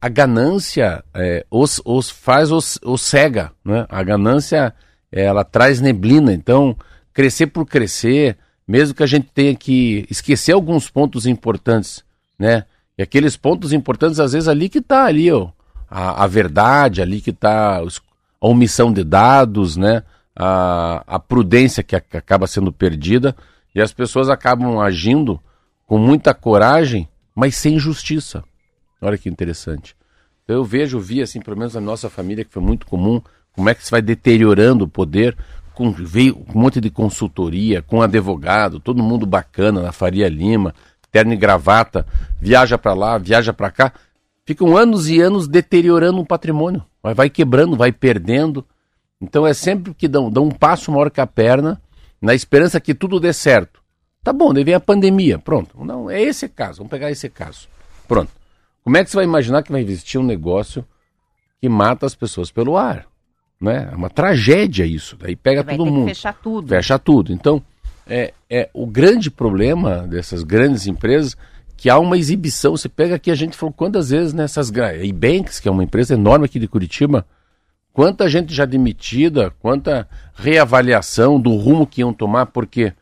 a 0.00 0.08
ganância 0.08 1.04
é, 1.14 1.46
os, 1.48 1.80
os 1.84 2.10
faz 2.10 2.50
os, 2.50 2.78
os 2.84 3.02
cega, 3.02 3.52
né? 3.64 3.86
A 3.88 4.02
ganância 4.02 4.74
ela 5.10 5.44
traz 5.44 5.80
neblina. 5.80 6.32
Então 6.32 6.76
crescer 7.12 7.46
por 7.46 7.66
crescer, 7.66 8.36
mesmo 8.66 8.94
que 8.94 9.02
a 9.02 9.06
gente 9.06 9.28
tenha 9.32 9.54
que 9.54 10.06
esquecer 10.10 10.52
alguns 10.52 10.90
pontos 10.90 11.26
importantes, 11.26 12.04
né? 12.38 12.64
E 12.98 13.02
aqueles 13.02 13.36
pontos 13.36 13.72
importantes 13.72 14.18
às 14.18 14.32
vezes 14.32 14.48
ali 14.48 14.68
que 14.68 14.78
está 14.78 15.04
ali, 15.04 15.30
ó, 15.30 15.50
a, 15.88 16.24
a 16.24 16.26
verdade, 16.26 17.00
ali 17.00 17.20
que 17.20 17.30
está 17.30 17.80
a 18.42 18.48
omissão 18.48 18.92
de 18.92 19.04
dados, 19.04 19.76
né? 19.76 20.02
A, 20.34 21.04
a 21.06 21.18
prudência 21.18 21.82
que, 21.82 21.94
a, 21.94 22.00
que 22.00 22.16
acaba 22.16 22.46
sendo 22.46 22.72
perdida 22.72 23.36
e 23.74 23.80
as 23.80 23.92
pessoas 23.92 24.28
acabam 24.28 24.80
agindo 24.80 25.40
com 25.86 25.98
muita 25.98 26.34
coragem, 26.34 27.08
mas 27.34 27.54
sem 27.54 27.78
justiça. 27.78 28.42
Olha 29.00 29.16
que 29.16 29.28
interessante. 29.28 29.94
Eu 30.48 30.64
vejo, 30.64 30.98
vi 30.98 31.22
assim, 31.22 31.40
pelo 31.40 31.56
menos 31.56 31.74
na 31.74 31.80
nossa 31.80 32.10
família, 32.10 32.44
que 32.44 32.52
foi 32.52 32.62
muito 32.62 32.86
comum, 32.86 33.20
como 33.52 33.68
é 33.68 33.74
que 33.74 33.84
se 33.84 33.90
vai 33.90 34.02
deteriorando 34.02 34.84
o 34.84 34.88
poder, 34.88 35.36
com, 35.74 35.92
veio 35.92 36.44
um 36.54 36.58
monte 36.58 36.80
de 36.80 36.90
consultoria, 36.90 37.82
com 37.82 38.02
advogado, 38.02 38.80
todo 38.80 39.02
mundo 39.02 39.24
bacana 39.26 39.80
na 39.80 39.92
Faria 39.92 40.28
Lima, 40.28 40.74
terno 41.10 41.32
e 41.32 41.36
gravata, 41.36 42.06
viaja 42.40 42.76
para 42.76 42.94
lá, 42.94 43.18
viaja 43.18 43.52
para 43.52 43.70
cá, 43.70 43.92
ficam 44.44 44.76
anos 44.76 45.08
e 45.08 45.20
anos 45.20 45.46
deteriorando 45.46 46.20
um 46.20 46.24
patrimônio. 46.24 46.82
Vai, 47.02 47.14
vai 47.14 47.30
quebrando, 47.30 47.76
vai 47.76 47.90
perdendo. 47.90 48.64
Então 49.20 49.46
é 49.46 49.54
sempre 49.54 49.94
que 49.94 50.08
dão, 50.08 50.30
dão 50.30 50.44
um 50.44 50.50
passo 50.50 50.90
maior 50.90 51.10
que 51.10 51.20
a 51.20 51.26
perna, 51.26 51.80
na 52.20 52.34
esperança 52.34 52.80
que 52.80 52.94
tudo 52.94 53.18
dê 53.20 53.32
certo. 53.32 53.82
Tá 54.22 54.32
bom, 54.32 54.52
daí 54.54 54.62
vem 54.62 54.74
a 54.74 54.80
pandemia, 54.80 55.38
pronto. 55.38 55.84
Não, 55.84 56.08
é 56.08 56.20
esse 56.22 56.48
caso, 56.48 56.78
vamos 56.78 56.90
pegar 56.90 57.10
esse 57.10 57.28
caso. 57.28 57.68
Pronto. 58.06 58.30
Como 58.84 58.96
é 58.96 59.04
que 59.04 59.10
você 59.10 59.16
vai 59.16 59.24
imaginar 59.24 59.62
que 59.62 59.72
vai 59.72 59.80
existir 59.80 60.18
um 60.18 60.22
negócio 60.22 60.84
que 61.60 61.68
mata 61.68 62.06
as 62.06 62.14
pessoas 62.14 62.50
pelo 62.50 62.76
ar? 62.76 63.06
Né? 63.60 63.88
É 63.92 63.96
uma 63.96 64.10
tragédia 64.10 64.84
isso. 64.84 65.16
Daí 65.16 65.36
pega 65.36 65.62
vai 65.62 65.76
todo 65.76 65.90
mundo. 65.90 66.08
fechar 66.08 66.34
tudo. 66.34 66.68
Fecha 66.68 66.98
tudo. 66.98 67.32
Então, 67.32 67.62
é, 68.06 68.32
é 68.50 68.68
o 68.74 68.86
grande 68.86 69.30
problema 69.30 70.06
dessas 70.06 70.42
grandes 70.42 70.86
empresas 70.86 71.36
que 71.82 71.90
há 71.90 71.98
uma 71.98 72.16
exibição. 72.16 72.76
Você 72.76 72.88
pega 72.88 73.16
aqui, 73.16 73.28
a 73.28 73.34
gente 73.34 73.56
falou 73.56 73.72
quantas 73.72 74.10
vezes 74.10 74.32
nessas. 74.32 74.70
Banks, 74.70 75.58
que 75.58 75.66
é 75.66 75.70
uma 75.70 75.82
empresa 75.82 76.14
enorme 76.14 76.44
aqui 76.44 76.60
de 76.60 76.68
Curitiba, 76.68 77.26
quanta 77.92 78.28
gente 78.28 78.54
já 78.54 78.64
demitida, 78.64 79.50
quanta 79.58 80.08
reavaliação 80.32 81.40
do 81.40 81.56
rumo 81.56 81.84
que 81.84 82.00
iam 82.00 82.12
tomar, 82.12 82.46
porque 82.46 82.92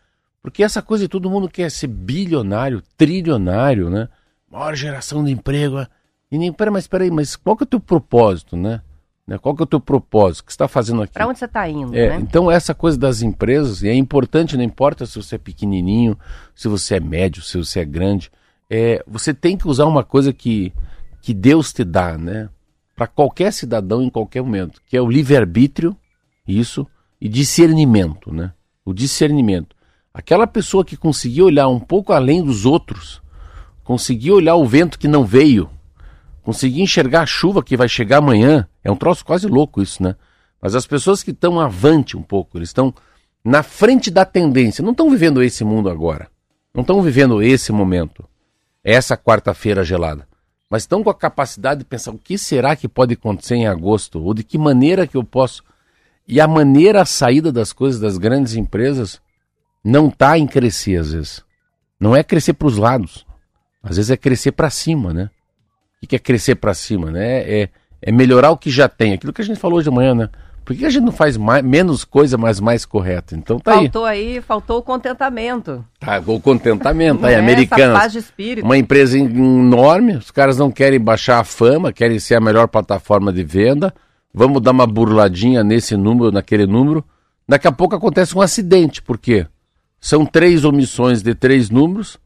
porque 0.41 0.63
essa 0.63 0.81
coisa 0.81 1.05
de 1.05 1.09
todo 1.09 1.29
mundo 1.29 1.47
quer 1.47 1.71
ser 1.71 1.89
bilionário, 1.89 2.83
trilionário, 2.97 3.91
né? 3.91 4.09
Maior 4.51 4.75
geração 4.75 5.23
de 5.23 5.31
emprego. 5.31 5.87
E 6.33 6.39
nem, 6.39 6.51
pera, 6.51 6.71
mas 6.71 6.87
peraí, 6.87 7.11
mas 7.11 7.37
qual 7.37 7.59
que 7.59 7.65
é 7.65 7.67
o 7.67 7.69
teu 7.69 7.81
propósito, 7.81 8.57
né? 8.57 8.81
né? 9.27 9.37
Qual 9.37 9.55
que 9.55 9.63
é 9.63 9.65
o 9.65 9.67
teu 9.67 9.81
propósito? 9.81 10.41
O 10.41 10.47
que 10.47 10.53
você 10.53 10.55
está 10.55 10.69
fazendo 10.69 11.03
aqui? 11.03 11.13
Para 11.13 11.27
onde 11.27 11.39
você 11.39 11.45
está 11.45 11.69
indo, 11.69 11.95
é, 11.95 12.09
né? 12.09 12.17
Então, 12.19 12.51
essa 12.51 12.75
coisa 12.75 12.97
das 12.97 13.21
empresas, 13.21 13.83
e 13.83 13.91
é 13.91 13.95
importante, 13.95 14.57
não 14.57 14.65
importa 14.65 15.05
se 15.05 15.17
você 15.17 15.35
é 15.35 15.39
pequenininho, 15.39 16.19
se 16.55 16.67
você 16.67 16.95
é 16.95 17.01
médio, 17.01 17.43
se 17.43 17.59
você 17.59 17.81
é 17.81 17.85
grande, 17.85 18.31
é, 18.71 19.03
você 19.07 19.35
tem 19.35 19.57
que 19.57 19.67
usar 19.67 19.87
uma 19.87 20.05
coisa 20.05 20.33
que, 20.33 20.73
que 21.21 21.35
Deus 21.35 21.73
te 21.73 21.83
dá, 21.83 22.17
né? 22.17 22.49
Para 22.95 23.09
qualquer 23.09 23.53
cidadão 23.53 24.01
em 24.01 24.09
qualquer 24.09 24.43
momento, 24.43 24.81
que 24.87 24.97
é 24.97 25.03
o 25.03 25.11
livre-arbítrio, 25.11 25.97
isso, 26.47 26.87
e 27.21 27.29
discernimento, 27.29 28.33
né? 28.33 28.53
O 28.85 28.95
discernimento. 28.95 29.75
Aquela 30.15 30.47
pessoa 30.47 30.85
que 30.85 30.97
conseguiu 30.97 31.47
olhar 31.47 31.69
um 31.69 31.81
pouco 31.81 32.13
além 32.13 32.43
dos 32.43 32.65
outros, 32.65 33.21
conseguiu 33.83 34.37
olhar 34.37 34.55
o 34.55 34.67
vento 34.67 34.99
que 34.99 35.09
não 35.09 35.25
veio, 35.25 35.69
conseguir 36.43 36.81
enxergar 36.81 37.23
a 37.23 37.27
chuva 37.27 37.63
que 37.63 37.77
vai 37.77 37.89
chegar 37.89 38.19
amanhã, 38.19 38.69
é 38.85 38.91
um 38.91 38.97
troço 38.97 39.25
quase 39.25 39.49
louco 39.49 39.83
isso, 39.83 40.03
né? 40.03 40.15
Mas 40.63 40.75
as 40.75 40.87
pessoas 40.87 41.23
que 41.23 41.31
estão 41.31 41.59
avante 41.59 42.17
um 42.17 42.23
pouco, 42.23 42.59
eles 42.59 42.69
estão 42.69 42.95
na 43.45 43.63
frente 43.63 44.11
da 44.11 44.25
tendência, 44.25 44.83
não 44.83 44.93
estão 44.93 45.11
vivendo 45.11 45.43
esse 45.43 45.65
mundo 45.65 45.89
agora, 45.89 46.29
não 46.75 46.83
estão 46.83 47.01
vivendo 47.03 47.43
esse 47.43 47.73
momento, 47.73 48.25
essa 48.83 49.17
quarta-feira 49.17 49.85
gelada, 49.85 50.27
mas 50.69 50.83
estão 50.83 51.03
com 51.03 51.11
a 51.11 51.15
capacidade 51.15 51.81
de 51.81 51.85
pensar 51.85 52.13
o 52.13 52.19
que 52.19 52.39
será 52.39 52.77
que 52.77 52.89
pode 52.89 53.15
acontecer 53.15 53.57
em 53.57 53.67
agosto, 53.67 54.23
ou 54.23 54.33
de 54.33 54.45
que 54.45 54.57
maneira 54.57 55.07
que 55.07 55.17
eu 55.17 55.25
posso. 55.25 55.63
E 56.27 56.41
a 56.41 56.47
maneira, 56.47 57.03
a 57.03 57.05
saída 57.05 57.51
das 57.51 57.73
coisas 57.73 58.01
das 58.01 58.17
grandes 58.17 58.55
empresas 58.55 59.21
não 59.85 60.09
está 60.09 60.39
em 60.39 60.47
crescer 60.47 60.97
às 60.97 61.13
vezes. 61.13 61.45
Não 61.99 62.15
é 62.15 62.23
crescer 62.23 62.53
para 62.53 62.69
os 62.69 62.77
lados. 62.77 63.27
Às 63.83 63.97
vezes 63.97 64.11
é 64.11 64.17
crescer 64.17 64.53
para 64.53 64.71
cima, 64.71 65.13
né? 65.13 65.31
O 66.03 66.07
que 66.07 66.17
é 66.17 66.19
crescer 66.19 66.55
para 66.55 66.73
cima, 66.73 67.11
né? 67.11 67.41
É, 67.41 67.69
é 68.01 68.13
melhorar 68.13 68.51
o 68.51 68.57
que 68.57 68.71
já 68.71 68.89
tem. 68.89 69.13
Aquilo 69.13 69.33
que 69.33 69.43
a 69.43 69.45
gente 69.45 69.59
falou 69.59 69.79
hoje 69.79 69.91
de 69.91 69.95
manhã, 69.95 70.15
né? 70.15 70.31
Por 70.71 70.77
que 70.77 70.87
a 70.87 70.91
gente 70.91 71.03
não 71.03 71.11
faz 71.11 71.37
mais, 71.37 71.65
menos 71.65 72.05
coisa, 72.05 72.39
mas 72.39 72.61
mais 72.61 72.85
correta? 72.85 73.35
Então 73.35 73.59
tá 73.59 73.73
faltou 73.73 74.05
aí. 74.05 74.35
aí. 74.37 74.41
faltou 74.41 74.79
o 74.79 74.83
contentamento. 74.85 75.85
Tá, 75.99 76.23
o 76.25 76.39
contentamento 76.39 77.27
aí, 77.27 77.35
é, 77.35 77.39
americana. 77.41 77.99
Paz 77.99 78.13
de 78.13 78.19
espírito. 78.21 78.65
Uma 78.65 78.79
empresa 78.79 79.19
enorme, 79.19 80.13
os 80.13 80.31
caras 80.31 80.59
não 80.59 80.71
querem 80.71 81.01
baixar 81.01 81.41
a 81.41 81.45
fama, 81.45 81.93
querem 81.93 82.21
ser 82.21 82.37
a 82.37 82.41
melhor 82.41 82.69
plataforma 82.69 83.33
de 83.33 83.43
venda. 83.43 83.93
Vamos 84.33 84.63
dar 84.63 84.71
uma 84.71 84.87
burladinha 84.87 85.65
nesse 85.65 85.97
número, 85.97 86.31
naquele 86.31 86.69
número. 86.69 87.05
Daqui 87.49 87.67
a 87.67 87.73
pouco 87.73 87.97
acontece 87.97 88.39
um 88.39 88.41
acidente, 88.41 89.03
por 89.03 89.19
quê? 89.19 89.49
São 90.01 90.25
três 90.25 90.65
omissões 90.65 91.21
de 91.21 91.35
três 91.35 91.69
números. 91.69 92.17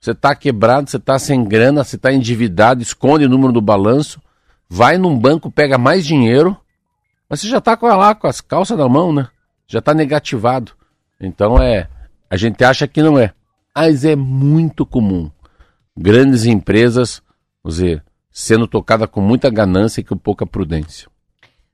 Você 0.00 0.12
está 0.12 0.34
quebrado, 0.34 0.88
você 0.88 0.96
está 0.96 1.18
sem 1.18 1.44
grana, 1.44 1.84
você 1.84 1.96
está 1.96 2.10
endividado, 2.10 2.80
esconde 2.80 3.26
o 3.26 3.28
número 3.28 3.52
do 3.52 3.60
balanço, 3.60 4.22
vai 4.70 4.96
num 4.96 5.18
banco, 5.18 5.50
pega 5.50 5.76
mais 5.76 6.06
dinheiro, 6.06 6.56
mas 7.30 7.40
você 7.40 7.48
já 7.48 7.58
está 7.58 7.76
com, 7.76 7.86
lá, 7.86 8.12
com 8.12 8.26
as 8.26 8.40
calças 8.40 8.76
na 8.76 8.88
mão, 8.88 9.12
né? 9.12 9.28
Já 9.68 9.78
está 9.78 9.94
negativado. 9.94 10.72
Então 11.20 11.62
é. 11.62 11.88
A 12.28 12.36
gente 12.36 12.64
acha 12.64 12.88
que 12.88 13.00
não 13.00 13.16
é. 13.16 13.32
Mas 13.74 14.04
é 14.04 14.16
muito 14.16 14.84
comum. 14.84 15.30
Grandes 15.96 16.44
empresas, 16.44 17.22
vamos 17.62 17.76
dizer, 17.76 18.04
sendo 18.32 18.66
tocada 18.66 19.06
com 19.06 19.20
muita 19.20 19.48
ganância 19.48 20.00
e 20.00 20.04
com 20.04 20.16
pouca 20.16 20.44
prudência. 20.44 21.08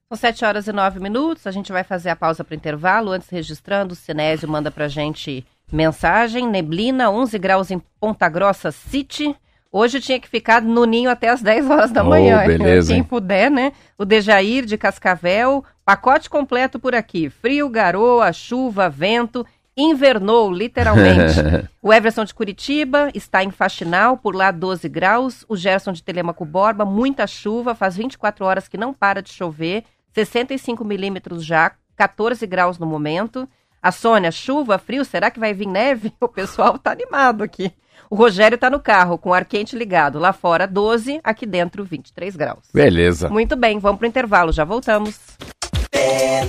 São 0.09 0.17
7 0.17 0.45
horas 0.45 0.69
e 0.69 0.73
9 0.73 1.01
minutos, 1.01 1.47
a 1.47 1.51
gente 1.51 1.73
vai 1.73 1.83
fazer 1.83 2.11
a 2.11 2.17
pausa 2.17 2.45
para 2.45 2.53
o 2.53 2.57
intervalo. 2.57 3.11
Antes, 3.11 3.29
registrando, 3.31 3.95
o 3.95 3.97
Sinésio 3.97 4.49
manda 4.49 4.71
para 4.71 4.89
gente 4.89 5.45
mensagem. 5.73 6.47
Neblina, 6.47 7.11
11 7.11 7.39
graus 7.39 7.71
em 7.71 7.81
Ponta 7.99 8.29
Grossa 8.29 8.71
City. 8.71 9.35
Hoje 9.79 10.01
tinha 10.01 10.19
que 10.19 10.27
ficar 10.27 10.63
no 10.63 10.87
ninho 10.87 11.11
até 11.11 11.29
as 11.29 11.43
10 11.43 11.69
horas 11.69 11.91
da 11.93 12.03
manhã. 12.03 12.41
Oh, 12.43 12.47
beleza, 12.47 12.95
Quem 12.95 13.03
puder, 13.03 13.51
né? 13.51 13.75
O 13.99 14.07
Dejair 14.07 14.65
de 14.65 14.79
Cascavel, 14.79 15.63
pacote 15.85 16.31
completo 16.31 16.79
por 16.79 16.95
aqui. 16.95 17.29
Frio, 17.29 17.69
garoa, 17.69 18.33
chuva, 18.33 18.89
vento. 18.89 19.45
Invernou, 19.77 20.51
literalmente. 20.51 21.35
o 21.83 21.93
Everson 21.93 22.25
de 22.25 22.33
Curitiba 22.33 23.11
está 23.15 23.45
em 23.45 23.51
Faxinal, 23.51 24.17
por 24.17 24.35
lá 24.35 24.51
12 24.51 24.89
graus. 24.89 25.45
O 25.47 25.55
Gerson 25.55 25.93
de 25.93 26.03
Telemaco 26.03 26.47
Borba, 26.47 26.87
muita 26.87 27.27
chuva, 27.27 27.75
faz 27.75 27.99
24 27.99 28.47
horas 28.47 28.69
que 28.69 28.79
não 28.79 28.95
para 28.95 29.21
de 29.21 29.31
chover. 29.31 29.85
65 30.15 30.87
milímetros 30.87 31.45
já, 31.45 31.73
14 31.97 32.47
graus 32.47 32.79
no 32.79 32.87
momento. 32.87 33.47
A 33.83 33.93
Sônia, 33.93 34.33
chuva, 34.33 34.79
frio, 34.79 35.05
será 35.05 35.31
que 35.31 35.39
vai 35.39 35.53
vir 35.53 35.69
neve? 35.69 36.15
O 36.19 36.29
pessoal 36.29 36.79
tá 36.79 36.93
animado 36.93 37.45
aqui. 37.45 37.71
O 38.11 38.15
Rogério 38.15 38.57
tá 38.57 38.71
no 38.71 38.81
carro, 38.81 39.19
com 39.19 39.31
o 39.31 39.35
ar 39.35 39.45
quente 39.45 39.77
ligado. 39.77 40.19
Lá 40.19 40.33
fora, 40.33 40.67
12, 40.67 41.21
aqui 41.23 41.47
dentro, 41.47 41.85
23 41.85 42.37
graus. 42.37 42.65
Beleza. 42.73 43.29
Muito 43.29 43.57
bem, 43.57 43.79
vamos 43.79 43.99
pro 43.99 44.07
intervalo, 44.07 44.53
já 44.53 44.65
voltamos. 44.65 45.19
É 45.93 46.45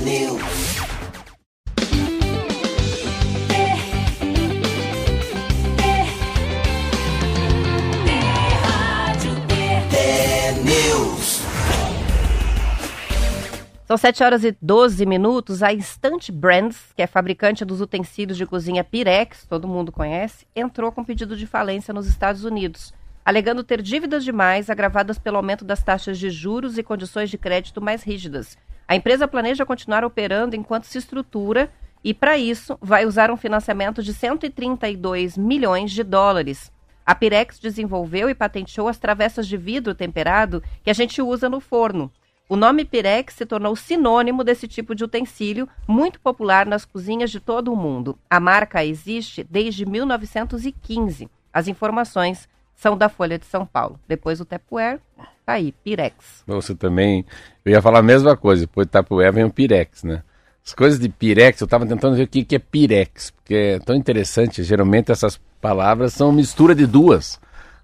São 13.88 13.96
7 13.96 14.22
horas 14.22 14.44
e 14.44 14.51
12 14.62 15.06
minutos. 15.06 15.63
A 15.63 15.72
Instant 15.72 16.29
Brands, 16.29 16.91
que 16.94 17.01
é 17.01 17.08
fabricante 17.08 17.63
dos 17.63 17.79
utensílios 17.79 18.38
de 18.38 18.46
cozinha 18.46 18.84
Pirex, 18.84 19.46
todo 19.46 19.65
mundo 19.65 19.94
conhece, 19.94 20.46
entrou 20.53 20.91
com 20.91 21.06
pedido 21.06 21.38
de 21.38 21.48
falência 21.48 21.94
nos 21.94 22.06
Estados 22.06 22.44
Unidos. 22.44 22.94
alegando 23.24 23.63
ter 23.63 23.82
dívidas 23.82 24.24
demais 24.25 24.70
agravadas 24.70 25.17
pelo 25.17 25.36
aumento 25.38 25.63
das 25.65 25.84
taxas 25.84 26.17
de 26.17 26.29
juros 26.29 26.77
e 26.77 26.84
condições 26.84 27.29
de 27.29 27.38
crédito 27.38 27.82
mais 27.82 28.03
rígidas. 28.03 28.58
A 28.88 28.96
empresa 28.96 29.27
planeja 29.27 29.65
continuar 29.65 30.03
operando 30.03 30.56
enquanto 30.56 30.86
se 30.86 30.98
estrutura 30.98 31.70
e, 32.03 32.13
para 32.13 32.38
isso, 32.38 32.77
vai 32.82 33.06
usar 33.06 33.32
um 33.32 33.36
financiamento 33.36 34.03
de 34.03 34.13
132 34.13 35.38
milhões 35.38 35.91
de 35.91 36.03
dólares. 36.03 36.72
A 37.06 37.15
Pirex 37.15 37.58
desenvolveu 37.60 38.29
e 38.29 38.36
patenteou 38.36 38.89
as 38.89 38.98
travessas 38.98 39.48
de 39.48 39.56
vidro 39.56 39.96
temperado 39.96 40.62
que 40.84 40.89
a 40.89 40.94
gente 40.94 41.22
usa 41.22 41.50
no 41.50 41.62
forno. 41.62 42.12
O 42.50 42.56
nome 42.56 42.86
Pirex 42.86 43.34
se 43.34 43.46
tornou 43.46 43.75
sinônimo 43.75 44.42
desse 44.42 44.70
tipo 44.70 44.96
de 44.96 45.04
utensílio, 45.04 45.68
muito 45.86 46.18
popular 46.22 46.66
nas 46.66 46.86
cozinhas 46.86 47.30
de 47.30 47.42
todo 47.42 47.74
o 47.74 47.75
mundo. 47.75 48.18
A 48.30 48.39
marca 48.39 48.86
existe 48.86 49.44
desde 49.44 49.86
1915. 49.86 51.30
As 51.51 51.68
informações 51.68 52.48
são 52.74 52.98
da 52.98 53.10
Folha 53.10 53.38
de 53.38 53.46
São 53.46 53.66
Paulo. 53.66 54.00
Depois 54.08 54.39
o 54.39 54.46
Tupperware, 54.46 55.01
tá 55.46 55.54
aí, 55.54 55.74
Pirex. 55.84 56.44
Você 56.48 56.74
também, 56.74 57.25
eu 57.66 57.74
ia 57.74 57.82
falar 57.82 58.00
a 58.00 58.04
mesma 58.04 58.38
coisa, 58.38 58.62
depois 58.62 58.88
do 58.88 58.92
Tupperware 58.92 59.34
vem 59.34 59.44
o 59.44 59.51
Pirex, 59.51 60.04
né? 60.04 60.24
As 60.66 60.74
coisas 60.74 60.98
de 60.98 61.10
Pirex, 61.10 61.60
eu 61.60 61.66
estava 61.66 61.86
tentando 61.86 62.16
ver 62.16 62.24
o 62.24 62.27
que, 62.27 62.46
que 62.46 62.56
é 62.56 62.60
Pirex, 62.60 63.32
porque 63.32 63.56
é 63.56 63.80
tão 63.80 63.96
interessante, 63.96 64.63
geralmente 64.63 65.12
essas 65.12 65.38
palavras 65.60 66.13
são 66.13 66.32
mistura 66.32 66.74
de 66.74 66.86
duas. 66.86 67.42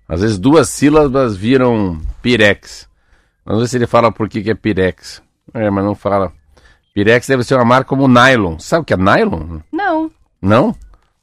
Às 0.07 0.21
vezes 0.21 0.37
duas 0.37 0.69
sílabas 0.69 1.35
viram 1.35 1.99
Pirex. 2.21 2.87
Vamos 3.45 3.61
ver 3.61 3.67
se 3.67 3.77
ele 3.77 3.87
fala 3.87 4.11
por 4.11 4.29
que, 4.29 4.41
que 4.41 4.51
é 4.51 4.55
Pirex. 4.55 5.21
É, 5.53 5.69
mas 5.69 5.83
não 5.83 5.95
fala. 5.95 6.31
Pirex 6.93 7.27
deve 7.27 7.43
ser 7.43 7.55
uma 7.55 7.65
marca 7.65 7.89
como 7.89 8.07
nylon. 8.07 8.57
Sabe 8.59 8.83
o 8.83 8.85
que 8.85 8.93
é 8.93 8.97
nylon? 8.97 9.59
Não. 9.71 10.11
Não? 10.41 10.75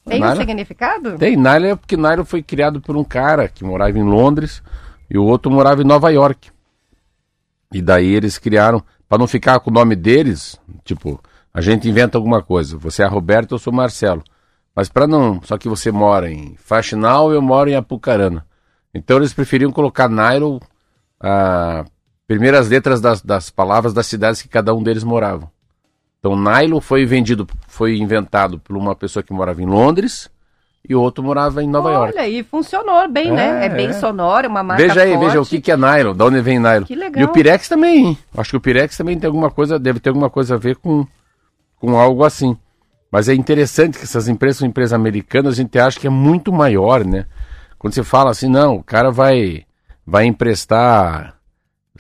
Tem 0.04 0.20
nylon? 0.20 0.32
um 0.32 0.36
significado? 0.36 1.18
Tem. 1.18 1.36
Nylon 1.36 1.66
é 1.66 1.76
porque 1.76 1.96
nylon 1.96 2.24
foi 2.24 2.42
criado 2.42 2.80
por 2.80 2.96
um 2.96 3.04
cara 3.04 3.48
que 3.48 3.64
morava 3.64 3.98
em 3.98 4.02
Londres 4.02 4.62
e 5.08 5.16
o 5.16 5.24
outro 5.24 5.50
morava 5.50 5.82
em 5.82 5.86
Nova 5.86 6.10
York. 6.10 6.50
E 7.72 7.80
daí 7.80 8.12
eles 8.12 8.38
criaram, 8.38 8.82
para 9.08 9.18
não 9.18 9.28
ficar 9.28 9.60
com 9.60 9.70
o 9.70 9.72
nome 9.72 9.94
deles, 9.94 10.60
tipo, 10.84 11.20
a 11.54 11.60
gente 11.60 11.88
inventa 11.88 12.18
alguma 12.18 12.42
coisa. 12.42 12.76
Você 12.78 13.02
é 13.02 13.06
Roberto, 13.06 13.54
eu 13.54 13.58
sou 13.58 13.72
Marcelo. 13.72 14.22
Mas 14.74 14.88
para 14.88 15.06
não, 15.06 15.40
só 15.42 15.56
que 15.56 15.68
você 15.68 15.92
mora 15.92 16.30
em 16.30 16.56
Faxinal, 16.56 17.32
eu 17.32 17.40
moro 17.40 17.70
em 17.70 17.74
Apucarana. 17.74 18.44
Então 18.92 19.18
eles 19.18 19.32
preferiam 19.32 19.70
colocar 19.70 20.08
nylon 20.08 20.58
ah, 21.20 21.84
primeiras 22.30 22.68
letras 22.68 23.00
das, 23.00 23.20
das 23.20 23.50
palavras 23.50 23.92
das 23.92 24.06
cidades 24.06 24.40
que 24.40 24.46
cada 24.46 24.72
um 24.72 24.84
deles 24.84 25.02
morava. 25.02 25.50
Então, 26.20 26.36
nylon 26.36 26.80
foi 26.80 27.04
vendido, 27.04 27.44
foi 27.66 27.98
inventado 27.98 28.56
por 28.60 28.76
uma 28.76 28.94
pessoa 28.94 29.20
que 29.20 29.32
morava 29.32 29.60
em 29.60 29.66
Londres 29.66 30.30
e 30.88 30.94
o 30.94 31.00
outro 31.00 31.24
morava 31.24 31.60
em 31.60 31.68
Nova 31.68 31.88
Olha, 31.88 31.96
York. 31.96 32.18
Olha, 32.18 32.28
e 32.28 32.44
funcionou 32.44 33.08
bem, 33.08 33.32
né? 33.32 33.48
é, 33.48 33.52
né? 33.52 33.66
É 33.66 33.68
bem 33.68 33.88
é. 33.88 33.92
sonoro, 33.94 34.48
uma 34.48 34.62
marca 34.62 34.80
Veja 34.80 35.02
aí, 35.02 35.10
forte. 35.10 35.26
veja 35.26 35.40
o 35.40 35.44
que, 35.44 35.60
que 35.60 35.72
é 35.72 35.76
nylon, 35.76 36.14
da 36.14 36.24
onde 36.24 36.40
vem 36.40 36.60
nylon. 36.60 36.84
Que 36.84 36.94
legal. 36.94 37.20
E 37.20 37.24
o 37.24 37.32
Pirex 37.32 37.68
também, 37.68 38.06
hein? 38.06 38.18
Acho 38.36 38.50
que 38.50 38.56
o 38.58 38.60
Pirex 38.60 38.96
também 38.96 39.18
tem 39.18 39.26
alguma 39.26 39.50
coisa, 39.50 39.76
deve 39.76 39.98
ter 39.98 40.10
alguma 40.10 40.30
coisa 40.30 40.54
a 40.54 40.58
ver 40.58 40.76
com, 40.76 41.04
com 41.80 41.98
algo 41.98 42.22
assim. 42.22 42.56
Mas 43.10 43.28
é 43.28 43.34
interessante 43.34 43.98
que 43.98 44.04
essas 44.04 44.28
empresas 44.28 44.58
são 44.58 44.68
empresas 44.68 44.92
americanas, 44.92 45.54
a 45.54 45.56
gente 45.56 45.76
acha 45.80 45.98
que 45.98 46.06
é 46.06 46.10
muito 46.10 46.52
maior, 46.52 47.04
né? 47.04 47.26
Quando 47.76 47.92
você 47.92 48.04
fala 48.04 48.30
assim, 48.30 48.48
não, 48.48 48.76
o 48.76 48.84
cara 48.84 49.10
vai, 49.10 49.64
vai 50.06 50.26
emprestar 50.26 51.39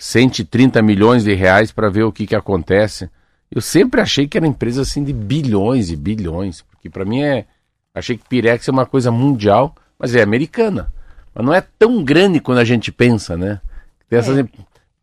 130 0.00 0.80
milhões 0.80 1.24
de 1.24 1.34
reais 1.34 1.70
para 1.70 1.90
ver 1.90 2.04
o 2.04 2.12
que, 2.12 2.26
que 2.26 2.34
acontece. 2.34 3.10
Eu 3.50 3.60
sempre 3.60 4.00
achei 4.00 4.26
que 4.26 4.38
era 4.38 4.46
empresa 4.46 4.80
assim 4.80 5.04
de 5.04 5.12
bilhões 5.12 5.90
e 5.90 5.96
bilhões, 5.96 6.62
porque 6.62 6.88
para 6.88 7.04
mim 7.04 7.22
é. 7.22 7.44
Achei 7.94 8.16
que 8.16 8.26
Pirex 8.26 8.66
é 8.66 8.70
uma 8.70 8.86
coisa 8.86 9.10
mundial, 9.10 9.74
mas 9.98 10.14
é 10.14 10.22
americana. 10.22 10.90
Mas 11.34 11.44
não 11.44 11.52
é 11.52 11.60
tão 11.60 12.02
grande 12.02 12.40
quando 12.40 12.58
a 12.58 12.64
gente 12.64 12.90
pensa, 12.90 13.36
né? 13.36 13.60
Tem 14.08 14.18
essas 14.18 14.38
é. 14.38 14.48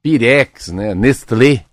Pirex, 0.02 0.70
né? 0.70 0.96
Nestlé. 0.96 1.66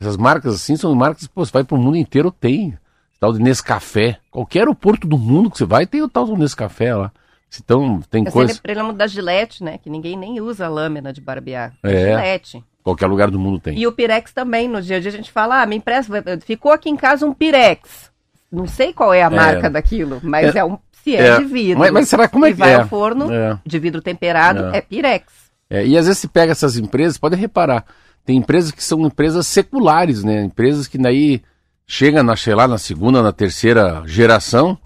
Essas 0.00 0.16
marcas 0.16 0.54
assim 0.54 0.76
são 0.76 0.92
marcas 0.94 1.28
que 1.28 1.34
você 1.34 1.52
vai 1.52 1.62
para 1.62 1.76
o 1.76 1.80
mundo 1.80 1.96
inteiro 1.96 2.30
tem. 2.32 2.76
Tal 3.20 3.32
de 3.32 3.38
Nescafé. 3.38 4.18
Qualquer 4.30 4.60
aeroporto 4.60 5.06
do 5.06 5.16
mundo 5.16 5.50
que 5.50 5.58
você 5.58 5.64
vai 5.64 5.86
tem 5.86 6.02
o 6.02 6.08
tal 6.08 6.26
do 6.26 6.36
Nescafé 6.36 6.94
lá. 6.94 7.12
Então, 7.62 8.00
tem 8.10 8.24
Eu 8.24 8.32
coisa. 8.32 8.54
sempre 8.54 8.74
lembro 8.74 8.92
da 8.92 9.06
Gillette, 9.06 9.62
né? 9.62 9.78
Que 9.78 9.90
ninguém 9.90 10.16
nem 10.16 10.40
usa 10.40 10.68
lâmina 10.68 11.12
de 11.12 11.20
barbear. 11.20 11.72
É. 11.82 12.10
Gillette. 12.10 12.64
Qualquer 12.82 13.06
lugar 13.06 13.30
do 13.30 13.38
mundo 13.38 13.58
tem. 13.58 13.78
E 13.78 13.86
o 13.86 13.92
Pirex 13.92 14.32
também. 14.32 14.68
No 14.68 14.82
dia 14.82 14.98
a 14.98 15.00
dia 15.00 15.10
a 15.10 15.14
gente 15.14 15.32
fala, 15.32 15.62
ah, 15.62 15.66
me 15.66 15.76
empresta. 15.76 16.22
Ficou 16.44 16.70
aqui 16.72 16.90
em 16.90 16.96
casa 16.96 17.26
um 17.26 17.32
Pirex. 17.32 18.10
Não 18.52 18.66
sei 18.66 18.92
qual 18.92 19.12
é 19.12 19.22
a 19.22 19.30
marca 19.30 19.66
é. 19.66 19.70
daquilo, 19.70 20.20
mas 20.22 20.54
é, 20.54 20.60
é 20.60 20.64
um. 20.64 20.78
Se 21.02 21.16
é, 21.16 21.26
é, 21.26 21.38
de 21.38 21.44
vidro. 21.44 21.80
Mas, 21.80 21.90
mas 21.90 22.08
será 22.08 22.28
como 22.28 22.46
é 22.46 22.52
que 22.52 22.58
vai 22.58 22.72
é? 22.72 22.76
ao 22.76 22.88
forno 22.88 23.30
é. 23.30 23.58
de 23.66 23.78
vidro 23.78 24.00
temperado, 24.00 24.66
é, 24.66 24.78
é 24.78 24.80
Pirex. 24.80 25.26
É, 25.68 25.84
e 25.84 25.98
às 25.98 26.06
vezes 26.06 26.20
se 26.20 26.28
pega 26.28 26.52
essas 26.52 26.76
empresas, 26.78 27.18
pode 27.18 27.36
reparar, 27.36 27.84
tem 28.24 28.36
empresas 28.36 28.70
que 28.70 28.82
são 28.82 29.00
empresas 29.04 29.46
seculares, 29.46 30.22
né? 30.22 30.44
Empresas 30.44 30.86
que 30.86 30.96
daí 30.96 31.42
chega 31.86 32.22
na, 32.22 32.36
sei 32.36 32.54
lá, 32.54 32.66
na 32.66 32.78
segunda, 32.78 33.22
na 33.22 33.32
terceira 33.32 34.02
geração, 34.06 34.78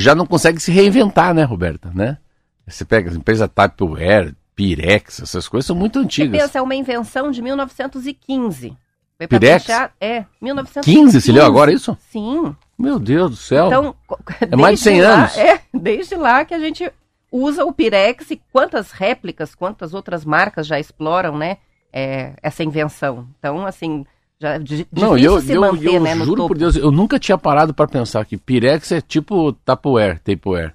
já 0.00 0.14
não 0.14 0.26
consegue 0.26 0.60
se 0.60 0.70
reinventar, 0.70 1.34
né, 1.34 1.44
Roberta, 1.44 1.90
né? 1.94 2.18
Você 2.66 2.84
pega 2.84 3.10
as 3.10 3.16
empresas 3.16 3.48
Tupperware, 3.48 4.34
Pirex, 4.54 5.22
essas 5.22 5.48
coisas 5.48 5.66
são 5.66 5.76
muito 5.76 5.98
antigas. 5.98 6.32
Você 6.32 6.46
pensa, 6.46 6.58
é 6.58 6.62
uma 6.62 6.74
invenção 6.74 7.30
de 7.30 7.40
1915. 7.40 8.76
Foi 9.16 9.26
Pirex? 9.26 9.66
É, 10.00 10.24
1915. 10.40 10.98
15, 11.10 11.20
você 11.20 11.32
leu 11.32 11.44
agora 11.44 11.72
isso? 11.72 11.96
Sim. 12.10 12.54
Meu 12.78 12.98
Deus 12.98 13.30
do 13.30 13.36
céu. 13.36 13.66
Então, 13.66 13.94
é 14.40 14.54
mais 14.54 14.78
de 14.78 14.84
100 14.84 15.00
lá, 15.02 15.14
anos. 15.14 15.36
É, 15.36 15.60
desde 15.74 16.14
lá 16.14 16.44
que 16.44 16.54
a 16.54 16.58
gente 16.58 16.90
usa 17.30 17.64
o 17.64 17.72
Pirex 17.72 18.30
e 18.30 18.40
quantas 18.52 18.90
réplicas, 18.90 19.54
quantas 19.54 19.94
outras 19.94 20.24
marcas 20.24 20.66
já 20.66 20.78
exploram, 20.78 21.36
né, 21.36 21.58
é, 21.92 22.34
essa 22.42 22.62
invenção. 22.62 23.28
Então, 23.38 23.66
assim, 23.66 24.06
já, 24.40 24.56
não, 24.92 25.18
eu, 25.18 25.40
se 25.40 25.52
eu, 25.52 25.60
manter, 25.60 25.94
eu, 25.94 26.00
né, 26.00 26.14
juro 26.16 26.46
por 26.46 26.56
Deus, 26.56 26.76
eu 26.76 26.92
nunca 26.92 27.18
tinha 27.18 27.36
parado 27.36 27.74
para 27.74 27.88
pensar 27.88 28.24
que 28.24 28.36
Pirex 28.36 28.92
é 28.92 29.00
tipo 29.00 29.52
Tupperware, 29.52 30.20
Tapeware. 30.20 30.72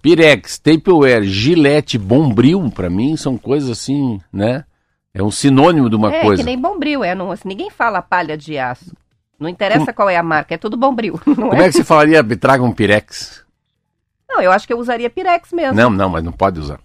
Pirex, 0.00 0.58
Tapeware, 0.58 1.26
Gillette, 1.26 1.98
Bombril, 1.98 2.70
para 2.74 2.88
mim 2.88 3.14
são 3.16 3.36
coisas 3.36 3.68
assim, 3.68 4.18
né? 4.32 4.64
É 5.12 5.22
um 5.22 5.30
sinônimo 5.30 5.90
de 5.90 5.96
uma 5.96 6.14
é, 6.14 6.22
coisa. 6.22 6.42
É 6.42 6.44
que 6.44 6.50
nem 6.50 6.58
Bombril, 6.58 7.04
é, 7.04 7.14
não, 7.14 7.30
assim, 7.30 7.48
ninguém 7.48 7.68
fala 7.68 8.00
palha 8.00 8.38
de 8.38 8.56
aço. 8.56 8.94
Não 9.38 9.50
interessa 9.50 9.86
Como... 9.86 9.94
qual 9.94 10.10
é 10.10 10.16
a 10.16 10.22
marca, 10.22 10.54
é 10.54 10.58
tudo 10.58 10.76
Bombril. 10.76 11.20
Como 11.22 11.54
é? 11.54 11.66
é 11.66 11.68
que 11.68 11.72
você 11.72 11.84
falaria, 11.84 12.24
traga 12.36 12.62
um 12.62 12.72
Pirex? 12.72 13.44
Não, 14.26 14.40
eu 14.40 14.50
acho 14.50 14.66
que 14.66 14.72
eu 14.72 14.78
usaria 14.78 15.10
Pirex 15.10 15.52
mesmo. 15.52 15.74
Não, 15.74 15.90
não, 15.90 16.08
mas 16.08 16.24
não 16.24 16.32
pode 16.32 16.58
usar. 16.58 16.80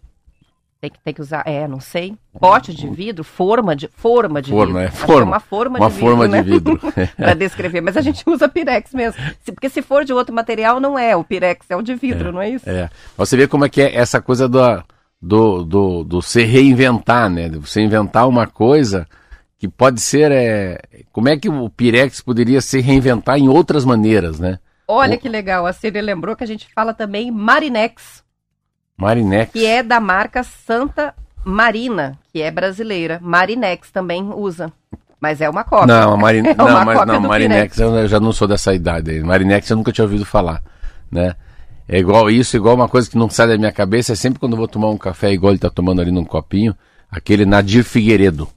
Tem 0.83 0.91
que, 0.91 0.99
tem 0.99 1.13
que 1.13 1.21
usar, 1.21 1.43
é, 1.45 1.65
não 1.65 1.79
sei. 1.79 2.17
Pote 2.37 2.73
de 2.73 2.89
vidro, 2.89 3.23
forma 3.23 3.73
de, 3.73 3.87
forma 3.87 4.41
de 4.41 4.51
forma, 4.51 4.81
vidro. 4.81 4.85
É, 4.85 4.91
forma, 4.91 5.21
é 5.21 5.23
uma 5.23 5.39
forma 5.39 5.79
uma 5.79 5.89
de 5.89 5.97
forma 5.97 6.27
vidro. 6.27 6.43
De 6.43 6.51
vidro. 6.51 6.79
Né? 6.97 7.09
Para 7.15 7.33
descrever, 7.35 7.79
mas 7.79 7.95
a 7.95 8.01
gente 8.01 8.21
usa 8.27 8.49
pirex 8.49 8.93
mesmo. 8.93 9.23
Porque 9.45 9.69
se 9.69 9.81
for 9.81 10.03
de 10.03 10.11
outro 10.11 10.35
material, 10.35 10.81
não 10.81 10.99
é. 10.99 11.15
O 11.15 11.23
pirex 11.23 11.65
é 11.69 11.75
o 11.77 11.81
de 11.81 11.95
vidro, 11.95 12.27
é, 12.27 12.31
não 12.33 12.41
é 12.41 12.49
isso? 12.49 12.69
É. 12.69 12.89
Você 13.15 13.37
vê 13.37 13.47
como 13.47 13.63
é 13.63 13.69
que 13.69 13.81
é 13.81 13.95
essa 13.95 14.21
coisa 14.21 14.49
do, 14.49 14.83
do, 15.21 15.63
do, 15.63 16.03
do 16.03 16.21
se 16.21 16.43
reinventar, 16.43 17.29
né? 17.29 17.47
Você 17.47 17.79
inventar 17.79 18.27
uma 18.27 18.45
coisa 18.45 19.07
que 19.57 19.69
pode 19.69 20.01
ser. 20.01 20.33
É, 20.33 20.81
como 21.13 21.29
é 21.29 21.37
que 21.37 21.47
o 21.47 21.69
pirex 21.69 22.19
poderia 22.19 22.59
se 22.59 22.81
reinventar 22.81 23.37
em 23.37 23.47
outras 23.47 23.85
maneiras, 23.85 24.37
né? 24.37 24.59
Olha 24.85 25.15
o... 25.15 25.17
que 25.17 25.29
legal, 25.29 25.65
a 25.65 25.71
Siri 25.71 26.01
lembrou 26.01 26.35
que 26.35 26.43
a 26.43 26.47
gente 26.47 26.67
fala 26.75 26.93
também 26.93 27.31
Marinex. 27.31 28.21
Marinex. 28.97 29.51
Que 29.51 29.65
é 29.65 29.83
da 29.83 29.99
marca 29.99 30.43
Santa 30.43 31.13
Marina, 31.43 32.17
que 32.31 32.41
é 32.41 32.49
brasileira. 32.49 33.19
Marinex 33.21 33.91
também 33.91 34.31
usa. 34.33 34.71
Mas 35.19 35.39
é 35.39 35.49
uma 35.49 35.63
cópia. 35.63 35.87
Não, 35.87 36.17
Mari... 36.17 36.39
é 36.45 36.53
não, 36.53 36.85
mas, 36.85 37.07
não 37.07 37.21
Marinex 37.21 37.79
eu, 37.79 37.95
eu 37.95 38.07
já 38.07 38.19
não 38.19 38.33
sou 38.33 38.47
dessa 38.47 38.73
idade. 38.73 39.21
Marinex 39.21 39.69
eu 39.69 39.77
nunca 39.77 39.91
tinha 39.91 40.03
ouvido 40.03 40.25
falar, 40.25 40.61
né? 41.11 41.35
É 41.87 41.97
igual 41.97 42.29
isso, 42.29 42.55
igual 42.55 42.75
uma 42.75 42.87
coisa 42.87 43.09
que 43.09 43.17
não 43.17 43.29
sai 43.29 43.47
da 43.47 43.57
minha 43.57 43.71
cabeça, 43.71 44.13
é 44.13 44.15
sempre 44.15 44.39
quando 44.39 44.53
eu 44.53 44.57
vou 44.57 44.67
tomar 44.67 44.89
um 44.89 44.97
café, 44.97 45.31
igual 45.31 45.51
ele 45.51 45.59
tá 45.59 45.69
tomando 45.69 46.01
ali 46.01 46.11
num 46.11 46.23
copinho, 46.23 46.75
aquele 47.11 47.45
Nadir 47.45 47.83
Figueiredo. 47.83 48.47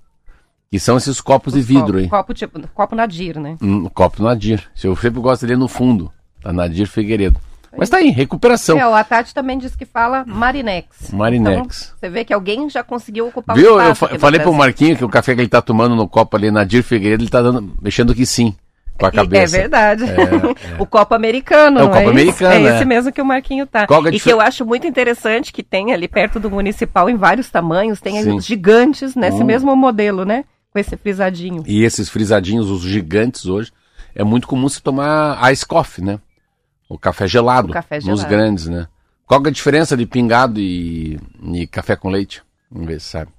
Que 0.71 0.81
são 0.81 0.97
esses 0.97 1.21
copos 1.21 1.53
de 1.53 1.61
vidro 1.61 1.87
copo, 1.87 1.99
aí. 1.99 2.09
Copo 2.09 2.35
tipo, 2.35 2.69
copo 2.69 2.97
Nadir, 2.97 3.39
né? 3.39 3.57
Um, 3.61 3.89
copo 3.89 4.23
Nadir. 4.23 4.69
Eu 4.83 4.97
sempre 4.97 5.21
gosto 5.21 5.43
de 5.43 5.53
ler 5.53 5.59
no 5.59 5.69
fundo, 5.69 6.11
da 6.43 6.53
Nadir 6.53 6.89
Figueiredo. 6.89 7.39
Mas 7.79 7.89
tá 7.89 7.99
aí, 7.99 8.11
recuperação. 8.11 8.79
É, 8.79 8.87
o 8.87 8.95
Atati 8.95 9.35
também 9.35 9.59
diz 9.59 9.77
que 9.77 9.85
fala 9.85 10.25
Marinex. 10.27 11.11
Marinex. 11.13 11.57
Então, 11.57 11.99
você 12.01 12.09
vê 12.09 12.25
que 12.25 12.33
alguém 12.33 12.69
já 12.71 12.83
conseguiu 12.83 13.29
ocupar 13.29 13.57
Viu? 13.57 13.77
o 13.77 13.93
espaço. 13.93 14.15
Eu 14.15 14.21
falei 14.21 14.41
pro 14.41 14.53
Marquinho 14.53 14.97
que 14.97 15.05
o 15.05 15.09
café 15.09 15.35
que 15.35 15.41
ele 15.41 15.49
tá 15.49 15.61
tomando 15.61 15.95
no 15.95 16.09
copo 16.09 16.37
ali 16.37 16.51
na 16.51 16.65
Dir 16.65 16.83
Figueiredo, 16.83 17.23
ele 17.23 17.31
tá 17.31 17.43
dando, 17.43 17.75
mexendo 17.81 18.15
que 18.15 18.25
sim. 18.25 18.55
Com 18.99 19.07
a 19.07 19.13
cabeça. 19.13 19.57
É 19.57 19.61
verdade. 19.61 20.05
É, 20.05 20.77
é. 20.77 20.81
o 20.81 20.87
copo 20.87 21.15
americano. 21.15 21.81
É 21.81 21.83
o 21.85 21.89
copo 21.89 22.01
é 22.01 22.07
americano. 22.09 22.67
É, 22.67 22.77
esse 22.77 22.85
mesmo 22.85 23.13
que 23.13 23.21
o 23.21 23.25
Marquinho 23.25 23.67
tá. 23.67 23.83
É 23.83 24.15
e 24.15 24.19
que 24.19 24.33
eu 24.33 24.41
acho 24.41 24.65
muito 24.65 24.87
interessante 24.87 25.53
que 25.53 25.63
tem 25.63 25.93
ali 25.93 26.09
perto 26.09 26.41
do 26.41 26.51
municipal, 26.51 27.11
em 27.11 27.17
vários 27.17 27.51
tamanhos, 27.51 28.01
tem 28.01 28.19
os 28.35 28.45
gigantes 28.45 29.15
nesse 29.15 29.43
hum. 29.43 29.45
mesmo 29.45 29.77
modelo, 29.77 30.25
né? 30.25 30.45
Com 30.73 30.79
esse 30.79 30.97
frisadinho. 30.97 31.63
E 31.67 31.85
esses 31.85 32.09
frisadinhos, 32.09 32.71
os 32.71 32.81
gigantes 32.81 33.45
hoje, 33.47 33.71
é 34.15 34.25
muito 34.25 34.49
comum 34.49 34.69
se 34.69 34.83
tomar 34.83 35.53
ice 35.53 35.67
coffee, 35.67 36.03
né? 36.03 36.19
O 36.89 36.99
café 36.99 37.27
gelado. 37.27 37.71
O 37.71 37.73
café 37.73 38.01
gelado. 38.01 38.21
Nos 38.21 38.29
grandes, 38.29 38.67
né? 38.69 38.87
Qual 39.27 39.43
é 39.45 39.49
a 39.49 39.53
diferença 39.53 39.97
de 39.97 40.07
pingado 40.07 40.61
e, 40.61 41.19
e 41.53 41.67
café 41.67 41.97
com 41.97 42.09
leite? 42.09 42.43
Vamos 42.71 42.87
ver 42.87 43.01
se 43.01 43.09
sabe. 43.09 43.33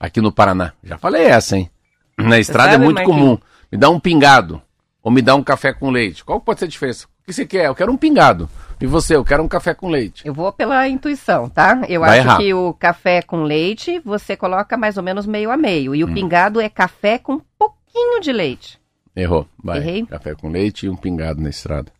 Aqui 0.00 0.20
no 0.20 0.32
Paraná. 0.32 0.72
Já 0.82 0.98
falei 0.98 1.24
essa, 1.24 1.56
hein? 1.56 1.70
Na 2.16 2.38
estrada 2.38 2.70
é 2.70 2.72
sabe, 2.72 2.84
muito 2.84 2.96
Marquinhos? 2.96 3.20
comum. 3.20 3.38
Me 3.70 3.78
dá 3.78 3.88
um 3.90 4.00
pingado. 4.00 4.60
Ou 5.02 5.12
me 5.12 5.22
dá 5.22 5.34
um 5.36 5.42
café 5.42 5.72
com 5.72 5.90
leite. 5.90 6.24
Qual 6.24 6.40
pode 6.40 6.58
ser 6.58 6.64
a 6.66 6.68
diferença? 6.68 7.06
O 7.06 7.26
que 7.26 7.32
você 7.32 7.46
quer? 7.46 7.66
Eu 7.66 7.74
quero 7.74 7.92
um 7.92 7.96
pingado. 7.96 8.48
E 8.80 8.86
você? 8.86 9.14
Eu 9.14 9.24
quero 9.24 9.42
um 9.42 9.48
café 9.48 9.74
com 9.74 9.88
leite. 9.88 10.26
Eu 10.26 10.34
vou 10.34 10.52
pela 10.52 10.88
intuição, 10.88 11.48
tá? 11.48 11.82
Eu 11.88 12.00
Vai 12.00 12.18
acho 12.18 12.28
errar. 12.28 12.38
que 12.38 12.54
o 12.54 12.72
café 12.74 13.22
com 13.22 13.42
leite 13.42 14.00
você 14.04 14.36
coloca 14.36 14.76
mais 14.76 14.96
ou 14.96 15.02
menos 15.02 15.26
meio 15.26 15.50
a 15.50 15.56
meio. 15.56 15.92
Hum. 15.92 15.94
E 15.94 16.04
o 16.04 16.12
pingado 16.12 16.60
é 16.60 16.68
café 16.68 17.18
com 17.18 17.34
um 17.34 17.40
pouquinho 17.58 18.20
de 18.20 18.32
leite. 18.32 18.78
Errou. 19.14 19.46
Vai. 19.62 19.78
Errei? 19.78 20.06
Café 20.06 20.34
com 20.34 20.48
leite 20.48 20.86
e 20.86 20.88
um 20.88 20.96
pingado 20.96 21.40
na 21.40 21.48
estrada. 21.50 21.92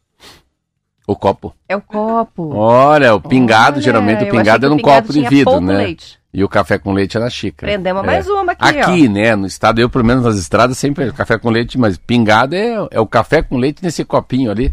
O 1.09 1.17
copo. 1.17 1.55
É 1.67 1.75
o 1.75 1.81
copo. 1.81 2.55
Olha, 2.55 3.15
o 3.15 3.21
pingado, 3.21 3.77
Olha, 3.77 3.83
geralmente 3.83 4.25
o 4.25 4.31
pingado 4.31 4.67
é 4.67 4.69
num 4.69 4.79
copo 4.79 5.11
de 5.11 5.27
vidro, 5.27 5.59
né? 5.59 5.79
leite. 5.79 6.19
E 6.35 6.45
o 6.45 6.49
café 6.51 6.79
com 6.79 6.93
leite 6.93 7.17
é 7.17 7.21
na 7.21 7.31
xícara. 7.31 7.73
Prendemos 7.73 8.03
É. 8.03 8.07
mais 8.07 8.29
uma 8.29 8.53
aqui, 8.53 8.63
ó. 8.63 8.83
Aqui, 8.83 9.09
né, 9.09 9.35
no 9.35 9.47
estado, 9.47 9.81
eu 9.81 9.89
pelo 9.89 10.05
menos 10.05 10.23
nas 10.23 10.37
estradas 10.37 10.77
sempre 10.77 11.09
é 11.09 11.11
café 11.11 11.39
com 11.39 11.49
leite, 11.49 11.79
mas 11.79 11.97
pingado 11.97 12.55
é, 12.55 12.75
é 12.91 13.01
o 13.01 13.07
café 13.07 13.41
com 13.41 13.57
leite 13.57 13.83
nesse 13.83 14.05
copinho 14.05 14.51
ali, 14.51 14.71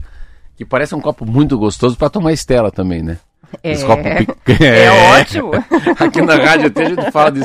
que 0.58 0.66
parece 0.66 0.94
um 0.94 1.00
copo 1.00 1.26
muito 1.26 1.58
gostoso 1.58 1.96
para 1.96 2.10
tomar 2.10 2.34
estela 2.34 2.70
também, 2.70 3.02
né? 3.02 3.18
É, 3.64 3.74
pe- 4.46 4.64
é 4.64 5.20
ótimo. 5.20 5.52
Aqui 6.00 6.22
na 6.22 6.36
rádio 6.36 6.68
até 6.68 6.86
a 6.86 6.90
gente 6.90 7.12
fala 7.12 7.32
de 7.32 7.42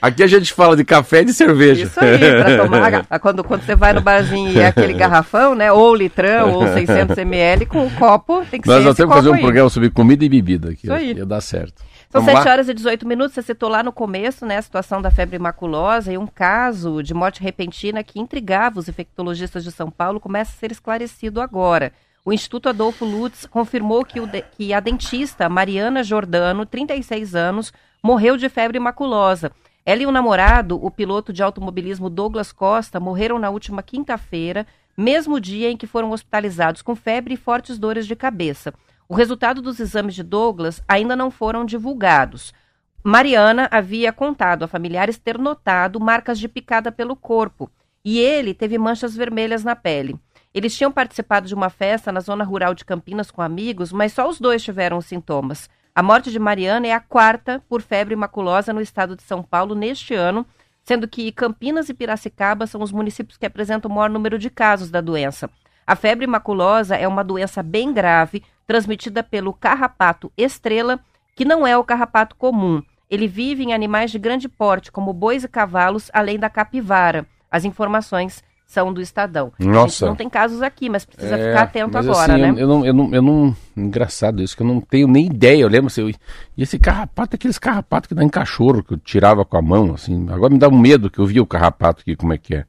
aqui 0.00 0.22
a 0.22 0.26
gente 0.26 0.52
fala 0.52 0.76
de 0.76 0.84
café 0.84 1.20
e 1.22 1.24
de 1.26 1.34
cerveja. 1.34 1.84
Isso 1.84 2.00
aí, 2.00 2.18
pra 2.18 2.56
tomar. 2.56 3.20
Quando, 3.20 3.44
quando 3.44 3.62
você 3.62 3.74
vai 3.74 3.92
no 3.92 4.00
barzinho 4.00 4.50
e 4.50 4.58
é 4.60 4.66
aquele 4.66 4.92
garrafão, 4.94 5.54
né? 5.54 5.72
Ou 5.72 5.94
litrão, 5.94 6.52
ou 6.52 6.66
600 6.72 7.16
ml, 7.18 7.66
com 7.66 7.86
o 7.86 7.90
copo, 7.92 8.44
tem 8.50 8.60
que 8.60 8.68
Nós 8.68 8.78
ser 8.78 8.84
nós 8.84 8.96
temos 8.96 9.12
que 9.12 9.16
fazer 9.18 9.30
um 9.30 9.34
aí. 9.34 9.40
programa 9.40 9.70
sobre 9.70 9.90
comida 9.90 10.24
e 10.24 10.28
bebida 10.28 10.70
aqui. 10.70 10.84
Isso 10.86 10.92
aí. 10.92 11.12
Ia 11.14 11.26
dar 11.26 11.40
certo. 11.40 11.82
São 12.10 12.20
Vamos 12.22 12.36
7 12.38 12.46
lá? 12.46 12.52
horas 12.52 12.68
e 12.68 12.74
18 12.74 13.08
minutos, 13.08 13.34
você 13.34 13.42
citou 13.42 13.68
lá 13.68 13.82
no 13.82 13.90
começo, 13.92 14.46
né, 14.46 14.56
a 14.58 14.62
situação 14.62 15.02
da 15.02 15.10
febre 15.10 15.36
maculosa 15.36 16.12
e 16.12 16.18
um 16.18 16.28
caso 16.28 17.02
de 17.02 17.12
morte 17.12 17.42
repentina 17.42 18.04
que 18.04 18.20
intrigava 18.20 18.78
os 18.78 18.88
infectologistas 18.88 19.64
de 19.64 19.72
São 19.72 19.90
Paulo 19.90 20.20
começa 20.20 20.52
a 20.52 20.54
ser 20.60 20.70
esclarecido 20.70 21.40
agora. 21.40 21.90
O 22.26 22.32
Instituto 22.32 22.70
Adolfo 22.70 23.04
Lutz 23.04 23.44
confirmou 23.44 24.02
que, 24.02 24.18
de- 24.26 24.40
que 24.42 24.72
a 24.72 24.80
dentista 24.80 25.46
Mariana 25.46 26.02
Jordano, 26.02 26.64
36 26.64 27.34
anos, 27.34 27.70
morreu 28.02 28.38
de 28.38 28.48
febre 28.48 28.78
maculosa. 28.80 29.52
Ela 29.84 30.02
e 30.02 30.06
o 30.06 30.10
namorado, 30.10 30.82
o 30.82 30.90
piloto 30.90 31.34
de 31.34 31.42
automobilismo 31.42 32.08
Douglas 32.08 32.50
Costa, 32.50 32.98
morreram 32.98 33.38
na 33.38 33.50
última 33.50 33.82
quinta-feira, 33.82 34.66
mesmo 34.96 35.38
dia 35.38 35.70
em 35.70 35.76
que 35.76 35.86
foram 35.86 36.12
hospitalizados 36.12 36.80
com 36.80 36.96
febre 36.96 37.34
e 37.34 37.36
fortes 37.36 37.78
dores 37.78 38.06
de 38.06 38.16
cabeça. 38.16 38.72
O 39.06 39.14
resultado 39.14 39.60
dos 39.60 39.78
exames 39.78 40.14
de 40.14 40.22
Douglas 40.22 40.82
ainda 40.88 41.14
não 41.14 41.30
foram 41.30 41.62
divulgados. 41.66 42.54
Mariana 43.02 43.68
havia 43.70 44.10
contado 44.14 44.62
a 44.62 44.68
familiares 44.68 45.18
ter 45.18 45.36
notado 45.38 46.00
marcas 46.00 46.38
de 46.38 46.48
picada 46.48 46.90
pelo 46.90 47.14
corpo 47.14 47.70
e 48.02 48.18
ele 48.18 48.54
teve 48.54 48.78
manchas 48.78 49.14
vermelhas 49.14 49.62
na 49.62 49.76
pele. 49.76 50.16
Eles 50.54 50.76
tinham 50.76 50.92
participado 50.92 51.48
de 51.48 51.54
uma 51.54 51.68
festa 51.68 52.12
na 52.12 52.20
zona 52.20 52.44
rural 52.44 52.74
de 52.74 52.84
Campinas 52.84 53.28
com 53.28 53.42
amigos, 53.42 53.92
mas 53.92 54.12
só 54.12 54.28
os 54.28 54.38
dois 54.38 54.62
tiveram 54.62 54.96
os 54.98 55.06
sintomas. 55.06 55.68
A 55.92 56.00
morte 56.00 56.30
de 56.30 56.38
Mariana 56.38 56.86
é 56.86 56.92
a 56.92 57.00
quarta 57.00 57.60
por 57.68 57.82
febre 57.82 58.14
maculosa 58.14 58.72
no 58.72 58.80
estado 58.80 59.16
de 59.16 59.24
São 59.24 59.42
Paulo 59.42 59.74
neste 59.74 60.14
ano, 60.14 60.46
sendo 60.84 61.08
que 61.08 61.32
Campinas 61.32 61.88
e 61.88 61.94
Piracicaba 61.94 62.68
são 62.68 62.82
os 62.82 62.92
municípios 62.92 63.36
que 63.36 63.46
apresentam 63.46 63.90
o 63.90 63.94
maior 63.94 64.08
número 64.08 64.38
de 64.38 64.48
casos 64.48 64.92
da 64.92 65.00
doença. 65.00 65.50
A 65.84 65.96
febre 65.96 66.26
maculosa 66.26 66.94
é 66.94 67.08
uma 67.08 67.24
doença 67.24 67.60
bem 67.60 67.92
grave, 67.92 68.44
transmitida 68.64 69.24
pelo 69.24 69.52
carrapato 69.52 70.32
estrela, 70.36 71.00
que 71.34 71.44
não 71.44 71.66
é 71.66 71.76
o 71.76 71.84
carrapato 71.84 72.36
comum. 72.36 72.80
Ele 73.10 73.26
vive 73.26 73.64
em 73.64 73.74
animais 73.74 74.10
de 74.10 74.18
grande 74.20 74.48
porte, 74.48 74.92
como 74.92 75.12
bois 75.12 75.42
e 75.42 75.48
cavalos, 75.48 76.10
além 76.12 76.38
da 76.38 76.48
capivara. 76.48 77.26
As 77.50 77.64
informações 77.64 78.42
são 78.66 78.92
do 78.92 79.00
Estadão. 79.00 79.52
A 79.58 79.62
gente 79.62 79.72
Nossa. 79.72 80.06
não 80.06 80.16
tem 80.16 80.28
casos 80.28 80.62
aqui, 80.62 80.88
mas 80.88 81.04
precisa 81.04 81.36
É, 81.36 81.48
ficar 81.50 81.62
atento 81.62 81.96
agora, 81.96 82.32
assim, 82.32 82.42
né? 82.42 82.54
Eu, 82.56 82.66
não, 82.66 82.84
eu, 82.86 82.92
não, 82.94 83.14
eu 83.14 83.22
não. 83.22 83.56
Engraçado 83.76 84.42
isso, 84.42 84.56
que 84.56 84.62
eu 84.62 84.66
não 84.66 84.80
tenho 84.80 85.06
nem 85.06 85.26
ideia. 85.26 85.60
Eu 85.62 85.68
lembro 85.68 85.86
assim, 85.86 86.00
eu- 86.02 86.08
e 86.10 86.62
esse 86.62 86.78
carrapato, 86.78 87.36
aqueles 87.36 87.58
carrapatos 87.58 88.08
que 88.08 88.14
dá 88.14 88.24
em 88.24 88.28
cachorro, 88.28 88.82
que 88.82 88.94
eu 88.94 88.98
tirava 88.98 89.44
com 89.44 89.56
a 89.56 89.62
mão, 89.62 89.94
assim. 89.94 90.26
Agora 90.30 90.52
me 90.52 90.58
dá 90.58 90.68
um 90.68 90.78
medo 90.78 91.08
que 91.10 91.18
eu 91.18 91.26
vi 91.26 91.40
o 91.40 91.46
carrapato 91.46 92.00
aqui, 92.02 92.16
como 92.16 92.32
é 92.32 92.38
que 92.38 92.54
é. 92.56 92.64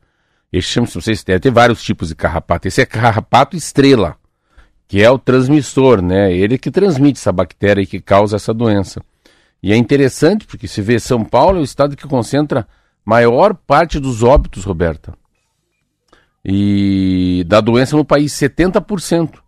Esse 0.54 0.68
chama, 0.68 0.88
não 0.94 1.02
sei 1.02 1.16
se 1.16 1.26
tem, 1.26 1.40
tem 1.40 1.52
vários 1.52 1.82
tipos 1.82 2.10
de 2.10 2.16
carrapato. 2.16 2.68
Esse 2.68 2.82
é 2.82 2.86
carrapato 2.86 3.56
estrela, 3.58 4.16
que 4.88 5.02
é 5.02 5.10
o 5.10 5.18
transmissor, 5.18 6.02
né? 6.02 6.32
Ele 6.32 6.58
que 6.58 6.70
transmite 6.70 7.20
essa 7.20 7.32
bactéria 7.32 7.82
e 7.82 7.88
que 7.88 8.00
causa 8.00 8.36
essa 8.36 8.54
doença. 8.54 9.02
E 9.64 9.74
é 9.74 9.76
interessante, 9.76 10.46
porque 10.46 10.68
se 10.68 10.82
vê 10.82 11.00
São 11.00 11.26
Paulo 11.26 11.58
é 11.58 11.62
o 11.62 11.64
estado 11.64 11.96
que 11.96 12.08
concentra 12.08 12.68
maior 13.04 13.54
parte 13.56 14.00
dos 14.00 14.22
óbitos, 14.22 14.64
Roberta 14.64 15.14
e 16.46 17.44
da 17.48 17.60
doença 17.60 17.98
no 17.98 18.06
país, 18.06 18.32
70%. 18.34 19.40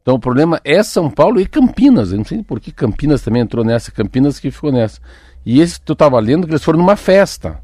Então 0.00 0.14
o 0.14 0.18
problema 0.20 0.60
é 0.64 0.82
São 0.82 1.10
Paulo 1.10 1.40
e 1.40 1.46
Campinas. 1.46 2.12
Eu 2.12 2.18
não 2.18 2.24
sei 2.24 2.42
por 2.42 2.58
que 2.60 2.72
Campinas 2.72 3.20
também 3.22 3.42
entrou 3.42 3.64
nessa, 3.64 3.90
Campinas 3.90 4.38
que 4.40 4.50
ficou 4.50 4.72
nessa. 4.72 5.00
E 5.44 5.60
esse 5.60 5.80
tu 5.80 5.92
estava 5.92 6.18
lendo 6.18 6.46
que 6.46 6.52
eles 6.52 6.64
foram 6.64 6.78
numa 6.78 6.96
festa. 6.96 7.60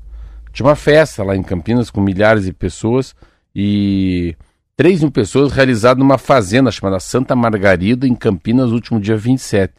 Tinha 0.53 0.67
uma 0.67 0.77
festa 0.77 1.23
lá 1.25 1.35
em 1.35 1.43
Campinas 1.43 1.91
com 1.91 2.01
milhares 2.01 2.45
de 2.45 2.53
pessoas 2.53 3.15
e 3.55 4.37
3 4.77 5.01
mil 5.01 5.11
pessoas 5.11 5.53
realizada 5.53 5.99
numa 5.99 6.19
fazenda 6.19 6.71
chamada 6.71 7.01
Santa 7.01 7.35
Margarida, 7.35 8.07
em 8.07 8.15
Campinas, 8.15 8.69
no 8.69 8.75
último 8.75 9.01
dia 9.01 9.17
27. 9.17 9.73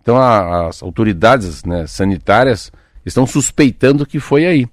Então 0.00 0.16
a- 0.16 0.68
as 0.68 0.82
autoridades 0.82 1.64
né, 1.64 1.86
sanitárias 1.86 2.70
estão 3.04 3.26
suspeitando 3.26 4.06
que 4.06 4.20
foi 4.20 4.46
aí. 4.46 4.66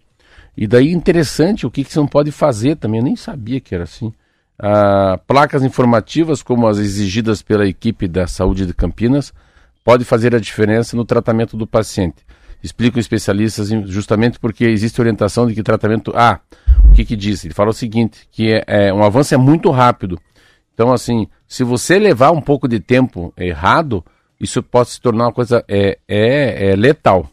E 0.55 0.67
daí 0.67 0.91
interessante 0.91 1.65
o 1.65 1.71
que, 1.71 1.83
que 1.83 1.91
você 1.91 1.99
não 1.99 2.07
pode 2.07 2.31
fazer 2.31 2.75
também, 2.75 2.99
eu 2.99 3.05
nem 3.05 3.15
sabia 3.15 3.59
que 3.59 3.73
era 3.73 3.85
assim. 3.85 4.13
Ah, 4.59 5.19
placas 5.25 5.63
informativas, 5.63 6.43
como 6.43 6.67
as 6.67 6.77
exigidas 6.77 7.41
pela 7.41 7.65
equipe 7.65 8.07
da 8.07 8.27
saúde 8.27 8.65
de 8.65 8.73
Campinas, 8.73 9.33
pode 9.83 10.05
fazer 10.05 10.35
a 10.35 10.39
diferença 10.39 10.95
no 10.95 11.03
tratamento 11.05 11.57
do 11.57 11.65
paciente. 11.65 12.23
Explicam 12.63 12.99
especialistas 12.99 13.71
em- 13.71 13.87
justamente 13.87 14.39
porque 14.39 14.65
existe 14.65 15.01
orientação 15.01 15.47
de 15.47 15.55
que 15.55 15.63
tratamento. 15.63 16.11
Ah, 16.15 16.39
o 16.85 16.93
que, 16.93 17.03
que 17.03 17.15
diz? 17.15 17.43
Ele 17.43 17.55
fala 17.55 17.71
o 17.71 17.73
seguinte: 17.73 18.27
que 18.31 18.53
é, 18.53 18.63
é, 18.67 18.93
um 18.93 19.03
avanço 19.03 19.33
é 19.33 19.37
muito 19.37 19.71
rápido. 19.71 20.19
Então, 20.73 20.93
assim, 20.93 21.27
se 21.47 21.63
você 21.63 21.97
levar 21.97 22.31
um 22.31 22.41
pouco 22.41 22.67
de 22.67 22.79
tempo 22.79 23.33
errado, 23.35 24.05
isso 24.39 24.61
pode 24.61 24.89
se 24.89 25.01
tornar 25.01 25.25
uma 25.25 25.33
coisa 25.33 25.63
é, 25.67 25.97
é, 26.07 26.71
é 26.71 26.75
letal. 26.75 27.27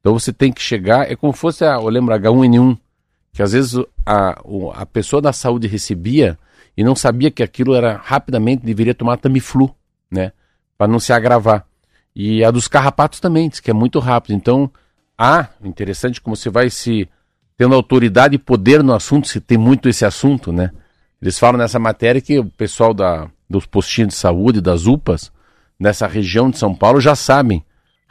Então 0.00 0.12
você 0.18 0.32
tem 0.32 0.52
que 0.52 0.62
chegar, 0.62 1.10
é 1.10 1.14
como 1.14 1.32
fosse, 1.32 1.64
a, 1.64 1.74
eu 1.74 1.88
lembro, 1.88 2.14
H1N1, 2.14 2.78
que 3.32 3.42
às 3.42 3.52
vezes 3.52 3.74
a, 4.04 4.40
a 4.74 4.86
pessoa 4.86 5.20
da 5.20 5.32
saúde 5.32 5.68
recebia 5.68 6.38
e 6.76 6.82
não 6.82 6.96
sabia 6.96 7.30
que 7.30 7.42
aquilo 7.42 7.74
era 7.74 8.00
rapidamente, 8.02 8.64
deveria 8.64 8.94
tomar 8.94 9.18
Tamiflu, 9.18 9.74
né? 10.10 10.32
Para 10.78 10.88
não 10.90 10.98
se 10.98 11.12
agravar. 11.12 11.66
E 12.16 12.42
a 12.42 12.50
dos 12.50 12.66
carrapatos 12.66 13.20
também, 13.20 13.48
diz 13.48 13.60
que 13.60 13.70
é 13.70 13.74
muito 13.74 13.98
rápido. 13.98 14.34
Então, 14.34 14.70
ah, 15.16 15.48
interessante 15.62 16.20
como 16.20 16.34
você 16.34 16.48
vai 16.48 16.70
se 16.70 17.08
tendo 17.56 17.74
autoridade 17.74 18.34
e 18.34 18.38
poder 18.38 18.82
no 18.82 18.94
assunto, 18.94 19.28
se 19.28 19.38
tem 19.38 19.58
muito 19.58 19.88
esse 19.88 20.04
assunto, 20.04 20.50
né? 20.50 20.70
Eles 21.20 21.38
falam 21.38 21.58
nessa 21.58 21.78
matéria 21.78 22.20
que 22.20 22.38
o 22.38 22.46
pessoal 22.46 22.94
da, 22.94 23.28
dos 23.48 23.66
postinhos 23.66 24.08
de 24.08 24.14
saúde, 24.14 24.62
das 24.62 24.86
UPAs, 24.86 25.30
nessa 25.78 26.06
região 26.06 26.48
de 26.48 26.56
São 26.56 26.74
Paulo 26.74 27.00
já 27.00 27.14
sabem 27.14 27.62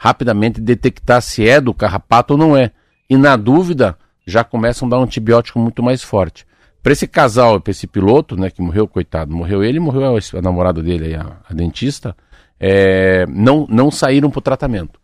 rapidamente 0.02 0.62
detectar 0.62 1.20
se 1.20 1.46
é 1.46 1.60
do 1.60 1.74
carrapato 1.74 2.32
ou 2.32 2.38
não 2.38 2.56
é. 2.56 2.70
E 3.08 3.18
na 3.18 3.36
dúvida, 3.36 3.98
já 4.26 4.42
começam 4.42 4.88
a 4.88 4.90
dar 4.92 4.98
um 4.98 5.02
antibiótico 5.02 5.58
muito 5.58 5.82
mais 5.82 6.02
forte. 6.02 6.46
Para 6.82 6.92
esse 6.92 7.06
casal, 7.06 7.60
para 7.60 7.70
esse 7.70 7.86
piloto, 7.86 8.34
né, 8.34 8.48
que 8.48 8.62
morreu, 8.62 8.88
coitado, 8.88 9.36
morreu 9.36 9.62
ele 9.62 9.76
e 9.76 9.80
morreu 9.80 10.16
a, 10.16 10.40
namorada 10.42 10.82
dele, 10.82 11.14
a, 11.14 11.36
a 11.46 11.52
dentista, 11.52 12.16
é, 12.58 13.26
não, 13.28 13.66
não 13.68 13.90
saíram 13.90 14.30
para 14.30 14.38
o 14.38 14.42
tratamento. 14.42 14.98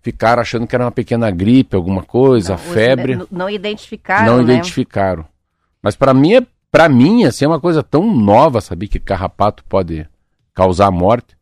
Ficaram 0.00 0.40
achando 0.40 0.66
que 0.66 0.74
era 0.74 0.84
uma 0.86 0.90
pequena 0.92 1.30
gripe, 1.30 1.76
alguma 1.76 2.02
coisa, 2.02 2.52
Não, 2.52 2.58
febre 2.58 3.12
n- 3.16 3.26
Não 3.30 3.50
identificaram, 3.50 4.24
não 4.38 4.42
né? 4.42 4.54
identificaram. 4.54 5.26
Mas 5.82 5.94
para 5.94 6.14
mim, 6.14 6.36
é- 6.36 6.46
pra 6.72 6.88
mim, 6.88 7.24
assim, 7.24 7.44
é 7.44 7.48
uma 7.48 7.60
coisa 7.60 7.82
tão 7.82 8.16
nova 8.16 8.62
saber 8.62 8.88
que 8.88 8.98
carrapato 8.98 9.62
pode 9.68 10.08
causar 10.54 10.90
morte, 10.90 11.35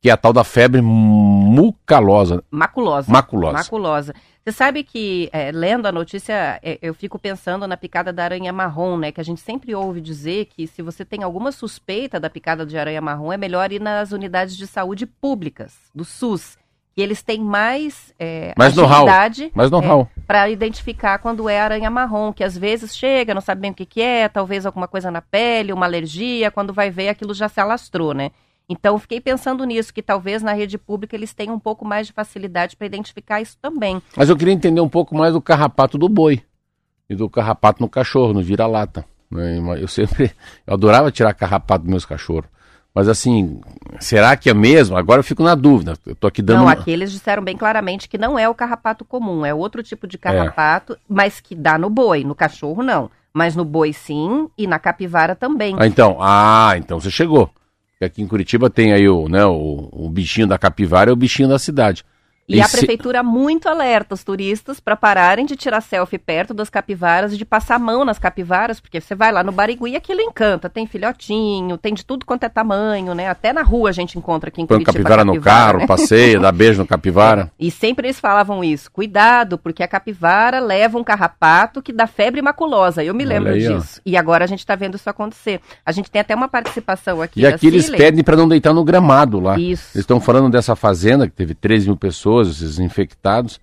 que 0.00 0.08
é 0.08 0.12
a 0.12 0.16
tal 0.16 0.32
da 0.32 0.44
febre 0.44 0.80
mucalosa, 0.80 2.42
Maculosa. 2.50 3.10
maculosa. 3.10 3.52
Maculosa. 3.58 4.14
Você 4.44 4.52
sabe 4.52 4.82
que, 4.82 5.28
é, 5.32 5.50
lendo 5.52 5.86
a 5.86 5.92
notícia, 5.92 6.58
é, 6.62 6.78
eu 6.80 6.94
fico 6.94 7.18
pensando 7.18 7.66
na 7.66 7.76
picada 7.76 8.12
da 8.12 8.24
aranha 8.24 8.52
marrom, 8.52 8.96
né? 8.96 9.12
Que 9.12 9.20
a 9.20 9.24
gente 9.24 9.40
sempre 9.40 9.74
ouve 9.74 10.00
dizer 10.00 10.46
que 10.46 10.66
se 10.66 10.80
você 10.80 11.04
tem 11.04 11.22
alguma 11.22 11.52
suspeita 11.52 12.18
da 12.18 12.30
picada 12.30 12.64
de 12.64 12.78
aranha 12.78 13.00
marrom, 13.00 13.32
é 13.32 13.36
melhor 13.36 13.70
ir 13.72 13.80
nas 13.80 14.12
unidades 14.12 14.56
de 14.56 14.66
saúde 14.66 15.04
públicas, 15.04 15.74
do 15.94 16.04
SUS. 16.04 16.56
Que 16.94 17.02
eles 17.02 17.22
têm 17.22 17.40
mais 17.40 18.12
é, 18.18 18.54
Mais 18.56 18.76
agilidade 18.76 19.52
know-how. 19.54 20.08
para 20.26 20.48
identificar 20.48 21.18
quando 21.18 21.48
é 21.48 21.60
aranha 21.60 21.90
marrom, 21.90 22.32
que 22.32 22.42
às 22.42 22.56
vezes 22.56 22.96
chega, 22.96 23.34
não 23.34 23.40
sabe 23.40 23.60
bem 23.60 23.70
o 23.70 23.74
que, 23.74 23.84
que 23.86 24.00
é, 24.00 24.28
talvez 24.28 24.64
alguma 24.64 24.88
coisa 24.88 25.10
na 25.10 25.20
pele, 25.20 25.72
uma 25.72 25.86
alergia, 25.86 26.50
quando 26.50 26.72
vai 26.72 26.90
ver 26.90 27.10
aquilo 27.10 27.34
já 27.34 27.48
se 27.48 27.60
alastrou, 27.60 28.14
né? 28.14 28.30
Então, 28.68 28.98
fiquei 28.98 29.20
pensando 29.20 29.64
nisso, 29.64 29.94
que 29.94 30.02
talvez 30.02 30.42
na 30.42 30.52
rede 30.52 30.76
pública 30.76 31.16
eles 31.16 31.32
tenham 31.32 31.54
um 31.54 31.58
pouco 31.58 31.84
mais 31.84 32.06
de 32.06 32.12
facilidade 32.12 32.76
para 32.76 32.86
identificar 32.86 33.40
isso 33.40 33.56
também. 33.62 34.02
Mas 34.14 34.28
eu 34.28 34.36
queria 34.36 34.52
entender 34.52 34.80
um 34.80 34.88
pouco 34.88 35.16
mais 35.16 35.32
do 35.32 35.40
carrapato 35.40 35.96
do 35.96 36.08
boi 36.08 36.42
e 37.08 37.16
do 37.16 37.30
carrapato 37.30 37.80
no 37.80 37.88
cachorro, 37.88 38.34
no 38.34 38.42
vira-lata. 38.42 39.06
Né? 39.30 39.58
Eu 39.80 39.88
sempre, 39.88 40.32
eu 40.66 40.74
adorava 40.74 41.10
tirar 41.10 41.32
carrapato 41.32 41.84
dos 41.84 41.90
meus 41.90 42.04
cachorros. 42.04 42.50
Mas 42.94 43.08
assim, 43.08 43.60
será 44.00 44.36
que 44.36 44.50
é 44.50 44.54
mesmo? 44.54 44.96
Agora 44.96 45.20
eu 45.20 45.24
fico 45.24 45.42
na 45.42 45.54
dúvida. 45.54 45.94
Eu 46.04 46.16
tô 46.16 46.26
aqui 46.26 46.42
dando. 46.42 46.60
Não, 46.60 46.68
aqui 46.68 46.90
eles 46.90 47.12
disseram 47.12 47.42
bem 47.42 47.56
claramente 47.56 48.08
que 48.08 48.18
não 48.18 48.38
é 48.38 48.48
o 48.48 48.54
carrapato 48.54 49.04
comum, 49.04 49.46
é 49.46 49.54
outro 49.54 49.82
tipo 49.82 50.06
de 50.06 50.18
carrapato, 50.18 50.94
é. 50.94 50.96
mas 51.08 51.38
que 51.38 51.54
dá 51.54 51.78
no 51.78 51.88
boi, 51.88 52.24
no 52.24 52.34
cachorro 52.34 52.82
não. 52.82 53.10
Mas 53.32 53.54
no 53.54 53.64
boi 53.64 53.92
sim 53.92 54.48
e 54.58 54.66
na 54.66 54.78
capivara 54.78 55.36
também. 55.36 55.76
Ah, 55.78 55.86
então, 55.86 56.18
ah, 56.20 56.74
então 56.76 56.98
você 56.98 57.10
chegou. 57.10 57.50
Aqui 58.00 58.22
em 58.22 58.28
Curitiba 58.28 58.70
tem 58.70 58.92
aí 58.92 59.08
o, 59.08 59.28
né, 59.28 59.44
o, 59.44 59.88
o 59.90 60.08
bichinho 60.08 60.46
da 60.46 60.56
capivara 60.56 61.10
e 61.10 61.12
o 61.12 61.16
bichinho 61.16 61.48
da 61.48 61.58
cidade. 61.58 62.04
E, 62.48 62.62
a 62.62 62.68
prefeitura 62.68 63.22
muito 63.22 63.68
alerta 63.68 64.14
os 64.14 64.24
turistas 64.24 64.80
para 64.80 64.96
pararem 64.96 65.44
de 65.44 65.54
tirar 65.54 65.82
selfie 65.82 66.18
perto 66.18 66.54
das 66.54 66.70
capivaras 66.70 67.34
e 67.34 67.36
de 67.36 67.44
passar 67.44 67.74
a 67.74 67.78
mão 67.78 68.06
nas 68.06 68.18
capivaras, 68.18 68.80
porque 68.80 69.00
você 69.00 69.14
vai 69.14 69.30
lá 69.30 69.44
no 69.44 69.52
Barigui 69.52 69.90
e 69.90 69.96
aquilo 69.96 70.22
encanta. 70.22 70.70
Tem 70.70 70.86
filhotinho, 70.86 71.76
tem 71.76 71.92
de 71.92 72.04
tudo 72.04 72.24
quanto 72.24 72.44
é 72.44 72.48
tamanho, 72.48 73.14
né? 73.14 73.28
Até 73.28 73.52
na 73.52 73.62
rua 73.62 73.90
a 73.90 73.92
gente 73.92 74.16
encontra 74.16 74.48
aqui 74.48 74.62
em 74.62 74.66
Põe 74.66 74.78
Curitiba. 74.78 74.92
capivara, 74.92 75.24
capivara 75.24 75.38
no 75.38 75.44
carro, 75.44 75.78
né? 75.80 75.86
passeia, 75.86 76.40
dá 76.40 76.50
beijo 76.52 76.80
no 76.80 76.86
capivara. 76.86 77.50
E 77.58 77.70
sempre 77.70 78.06
eles 78.06 78.18
falavam 78.18 78.64
isso. 78.64 78.90
Cuidado, 78.90 79.58
porque 79.58 79.82
a 79.82 79.88
capivara 79.88 80.58
leva 80.58 80.96
um 80.98 81.04
carrapato 81.04 81.82
que 81.82 81.92
dá 81.92 82.06
febre 82.06 82.40
maculosa. 82.40 83.04
Eu 83.04 83.14
me 83.14 83.26
lembro 83.26 83.52
aí, 83.52 83.60
disso. 83.60 83.98
Ó. 83.98 84.02
E 84.06 84.16
agora 84.16 84.44
a 84.44 84.48
gente 84.48 84.60
está 84.60 84.74
vendo 84.74 84.94
isso 84.94 85.10
acontecer. 85.10 85.60
A 85.84 85.92
gente 85.92 86.10
tem 86.10 86.20
até 86.20 86.34
uma 86.34 86.48
participação 86.48 87.20
aqui. 87.20 87.40
E 87.40 87.46
aqui 87.46 87.66
eles 87.66 87.90
pedem 87.90 88.24
para 88.24 88.36
não 88.36 88.48
deitar 88.48 88.72
no 88.72 88.82
gramado 88.82 89.38
lá. 89.38 89.58
Isso. 89.58 89.90
Eles 89.94 90.04
estão 90.04 90.18
falando 90.18 90.50
dessa 90.50 90.74
fazenda 90.74 91.26
que 91.26 91.34
teve 91.34 91.54
13 91.54 91.86
mil 91.86 91.96
pessoas 91.96 92.37
pessoas, 92.38 92.48
esses 92.48 92.78
infectados, 92.78 93.60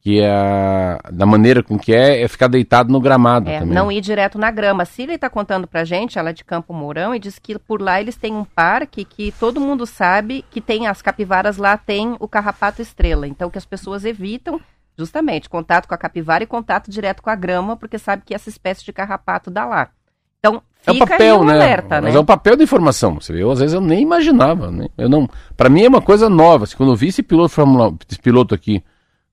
que 0.00 0.20
é 0.20 0.98
da 1.12 1.26
maneira 1.26 1.62
com 1.62 1.78
que 1.78 1.92
é, 1.92 2.22
é 2.22 2.28
ficar 2.28 2.48
deitado 2.48 2.92
no 2.92 3.00
gramado 3.00 3.48
é, 3.48 3.60
também. 3.60 3.74
Não 3.74 3.90
ir 3.90 4.00
direto 4.00 4.38
na 4.38 4.50
grama. 4.50 4.82
A 4.82 4.86
Cília 4.86 5.14
está 5.14 5.28
contando 5.28 5.66
pra 5.66 5.84
gente, 5.84 6.18
ela 6.18 6.30
é 6.30 6.32
de 6.32 6.44
Campo 6.44 6.72
Mourão, 6.72 7.14
e 7.14 7.18
diz 7.18 7.38
que 7.38 7.58
por 7.58 7.80
lá 7.80 8.00
eles 8.00 8.16
têm 8.16 8.34
um 8.34 8.44
parque 8.44 9.04
que 9.04 9.32
todo 9.32 9.60
mundo 9.60 9.86
sabe 9.86 10.44
que 10.50 10.60
tem 10.60 10.86
as 10.86 11.02
capivaras 11.02 11.56
lá, 11.56 11.76
tem 11.76 12.16
o 12.18 12.28
carrapato 12.28 12.82
estrela. 12.82 13.26
Então 13.26 13.50
que 13.50 13.58
as 13.58 13.66
pessoas 13.66 14.04
evitam 14.04 14.60
justamente 14.96 15.48
contato 15.48 15.86
com 15.86 15.94
a 15.94 15.98
capivara 15.98 16.42
e 16.42 16.46
contato 16.46 16.90
direto 16.90 17.22
com 17.22 17.30
a 17.30 17.36
grama, 17.36 17.76
porque 17.76 17.98
sabe 17.98 18.22
que 18.24 18.34
essa 18.34 18.48
espécie 18.48 18.84
de 18.84 18.92
carrapato 18.92 19.50
dá 19.50 19.64
lá. 19.64 19.90
Então, 20.38 20.62
é 20.86 20.92
o 20.92 20.98
papel, 20.98 21.44
né? 21.44 21.54
Alerta, 21.54 22.00
Mas 22.00 22.12
né? 22.12 22.16
é 22.16 22.20
o 22.20 22.24
papel 22.24 22.56
da 22.56 22.64
informação. 22.64 23.20
Você 23.20 23.32
vê, 23.32 23.42
eu, 23.42 23.50
às 23.50 23.60
vezes 23.60 23.74
eu 23.74 23.80
nem 23.80 24.02
imaginava, 24.02 24.70
né? 24.70 24.88
Eu 24.96 25.08
não, 25.08 25.28
para 25.56 25.68
mim 25.68 25.82
é 25.82 25.88
uma 25.88 26.00
coisa 26.00 26.28
nova. 26.28 26.64
Assim, 26.64 26.76
quando 26.76 26.92
eu 26.92 26.96
vi 26.96 27.08
esse 27.08 27.22
piloto 27.22 27.50
Fórmula, 27.50 27.94
esse 28.08 28.18
piloto 28.20 28.54
aqui, 28.54 28.82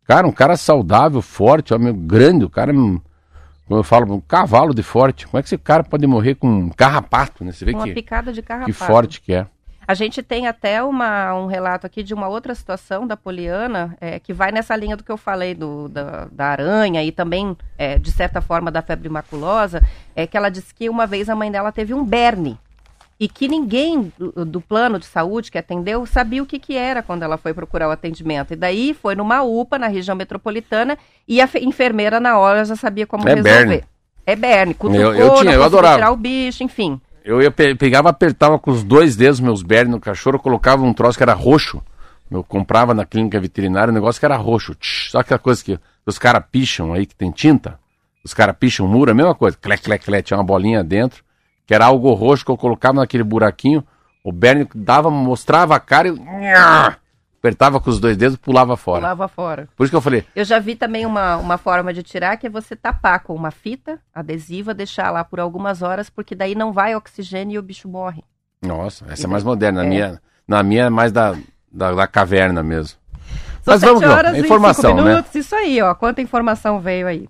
cara, 0.05 0.27
um 0.27 0.31
cara 0.31 0.58
saudável, 0.58 1.21
forte, 1.21 1.77
meu, 1.77 1.93
grande, 1.93 2.43
o 2.43 2.49
cara, 2.49 2.73
como 2.73 3.01
eu 3.69 3.84
falo, 3.84 4.13
um 4.13 4.21
cavalo 4.21 4.73
de 4.73 4.84
forte. 4.84 5.25
Como 5.27 5.39
é 5.39 5.41
que 5.41 5.47
esse 5.47 5.58
cara 5.58 5.84
pode 5.84 6.05
morrer 6.05 6.36
com 6.36 6.47
um 6.47 6.69
carrapato, 6.69 7.43
né? 7.43 7.51
Você 7.51 7.63
vê 7.63 7.73
uma 7.73 7.86
que 7.86 7.93
picada 7.93 8.34
de 8.34 8.41
carrapato. 8.41 8.71
Que 8.71 8.77
forte 8.77 9.21
que 9.21 9.34
é. 9.34 9.47
A 9.88 9.93
gente 9.93 10.24
tem 10.24 10.48
até 10.48 10.82
uma, 10.82 11.34
um 11.36 11.45
relato 11.45 11.86
aqui 11.86 12.02
de 12.02 12.13
uma 12.13 12.28
outra 12.28 12.56
situação 12.56 13.06
da 13.06 13.15
Poliana, 13.15 13.95
é, 14.02 14.19
que 14.19 14.34
vai 14.34 14.52
nessa 14.52 14.76
linha 14.76 14.98
do 14.98 15.04
que 15.04 15.12
eu 15.12 15.17
falei 15.17 15.54
do, 15.54 15.88
da, 15.89 16.28
da 16.32 16.45
aranha 16.45 17.04
e 17.04 17.12
também, 17.12 17.56
é, 17.78 18.00
de 18.00 18.12
certa 18.12 18.41
forma, 18.41 18.71
da 18.71 18.82
febre 18.82 19.10
maculosa, 19.10 19.82
é 20.15 20.26
que 20.26 20.36
ela 20.36 20.50
disse 20.50 20.74
que 20.74 20.89
uma 20.89 21.06
vez 21.06 21.30
a 21.30 21.36
mãe 21.36 21.52
dela 21.52 21.71
teve 21.71 21.93
um 21.93 22.04
berne 22.04 22.58
e 23.19 23.30
que 23.30 23.48
ninguém 23.48 24.12
do, 24.17 24.43
do, 24.43 24.60
plano 24.60 25.00
de 25.00 25.06
saúde 25.06 25.50
que 25.50 25.58
atendeu 25.58 26.06
sabia 26.06 26.43
o 26.43 26.45
que, 26.45 26.60
que 26.60 26.76
era 26.76 27.02
quando 27.02 27.24
ela 27.24 27.38
foi 27.38 27.54
procurar 27.54 27.88
o 27.88 27.91
atendimento. 27.91 28.54
E 28.54 28.56
daí 28.58 28.93
foi 28.93 29.15
numa 29.15 29.41
UPA, 29.41 29.80
na 29.80 29.88
região 29.88 30.15
metropolitana, 30.15 30.98
e 31.28 31.39
a 31.39 31.50
enfermeira 31.62 32.19
na 32.19 32.38
hora 32.38 32.65
já 32.65 32.76
sabia 32.76 33.08
como 33.08 33.28
é 33.28 33.36
resolver. 33.36 33.65
Berne. 33.65 33.84
É 34.28 34.36
berne, 34.36 34.74
cutucou, 34.74 35.13
eu, 35.13 35.13
eu 35.13 35.36
tinha, 35.36 35.54
eu 35.54 35.63
adorava. 35.63 35.95
tirar 35.95 36.12
o 36.12 36.15
bicho, 36.15 36.63
enfim. 36.63 37.00
Eu 37.25 37.41
ia 37.41 37.49
pe 37.49 37.73
pegava, 37.73 38.09
apertava 38.09 38.59
com 38.59 38.69
os 38.69 38.83
dois 38.83 39.15
dedos 39.15 39.39
meus 39.39 39.63
bernes 39.63 39.91
no 39.91 39.99
cachorro, 39.99 40.38
colocava 40.38 40.83
um 40.83 40.93
troço 40.93 41.17
que 41.17 41.23
era 41.23 41.33
roxo. 41.33 41.81
Eu 42.29 42.43
comprava 42.43 42.93
na 42.93 43.03
clínica 43.03 43.39
veterinária 43.39 43.91
um 43.91 43.95
negócio 43.95 44.19
que 44.19 44.25
era 44.25 44.38
roxo. 44.38 44.75
Tch, 44.75 45.09
só 45.09 45.21
aquela 45.21 45.39
coisa 45.39 45.63
que 45.63 45.79
os 46.05 46.19
caras 46.19 46.43
picham 46.51 46.93
aí, 46.93 47.07
que 47.07 47.15
tem 47.15 47.31
tinta. 47.31 47.79
Os 48.23 48.31
caras 48.31 48.55
picham 48.59 48.88
muro, 48.88 49.09
a 49.09 49.15
mesma 49.15 49.33
coisa. 49.33 49.57
Clé, 49.59 49.75
clé, 49.75 49.97
clé, 49.97 50.21
tinha 50.21 50.38
uma 50.38 50.43
bolinha 50.43 50.83
dentro, 50.83 51.23
que 51.65 51.73
era 51.73 51.88
algo 51.88 52.13
roxo 52.13 52.45
que 52.45 52.51
eu 52.51 52.57
colocava 52.57 52.99
naquele 52.99 53.23
buraquinho. 53.23 53.83
O 54.23 54.31
berne 54.31 54.67
dava, 54.75 55.09
mostrava 55.09 55.75
a 55.75 55.79
cara 55.79 56.07
e 56.07 56.11
apertava 57.45 57.79
com 57.79 57.89
os 57.89 57.99
dois 57.99 58.17
dedos 58.17 58.38
pulava 58.38 58.75
fora. 58.75 59.01
Pulava 59.01 59.27
fora. 59.27 59.69
Por 59.75 59.84
isso 59.84 59.91
que 59.91 59.95
eu 59.95 60.01
falei. 60.01 60.25
Eu 60.36 60.43
já 60.43 60.58
vi 60.58 60.75
também 60.75 61.05
uma, 61.05 61.38
uma 61.38 61.58
forma 61.60 61.93
de 61.93 62.01
tirar 62.01 62.38
que 62.38 62.47
é 62.47 62.49
você 62.49 62.75
tapar 62.75 63.19
com 63.19 63.36
uma 63.36 63.51
fita 63.51 63.99
adesiva, 64.13 64.73
deixar 64.73 65.12
lá 65.12 65.23
por 65.23 65.39
algumas 65.39 65.84
horas, 65.84 66.10
porque 66.10 66.34
daí 66.34 66.55
não 66.55 66.73
vai 66.73 66.95
oxigênio 66.95 67.55
e 67.55 67.60
o 67.60 67.62
bicho 67.62 67.88
morre. 67.88 68.23
Nossa, 68.62 69.05
essa 69.10 69.23
e 69.23 69.25
é 69.25 69.29
mais 69.29 69.43
moderna. 69.43 69.81
Na, 69.81 69.86
é. 69.86 69.89
minha, 69.89 70.21
na 70.47 70.63
minha 70.63 70.86
é 70.86 70.89
mais 70.89 71.12
da, 71.12 71.36
da, 71.71 71.91
da 71.91 72.08
caverna 72.08 72.63
mesmo. 72.63 72.97
São 73.62 73.73
Mas 73.73 73.81
vamos 73.81 74.01
lá, 74.01 74.38
informação, 74.38 75.03
né? 75.03 75.23
Isso 75.34 75.55
aí, 75.55 75.81
ó. 75.81 75.93
Quanta 75.93 76.21
informação 76.21 76.79
veio 76.79 77.08
aí. 77.08 77.27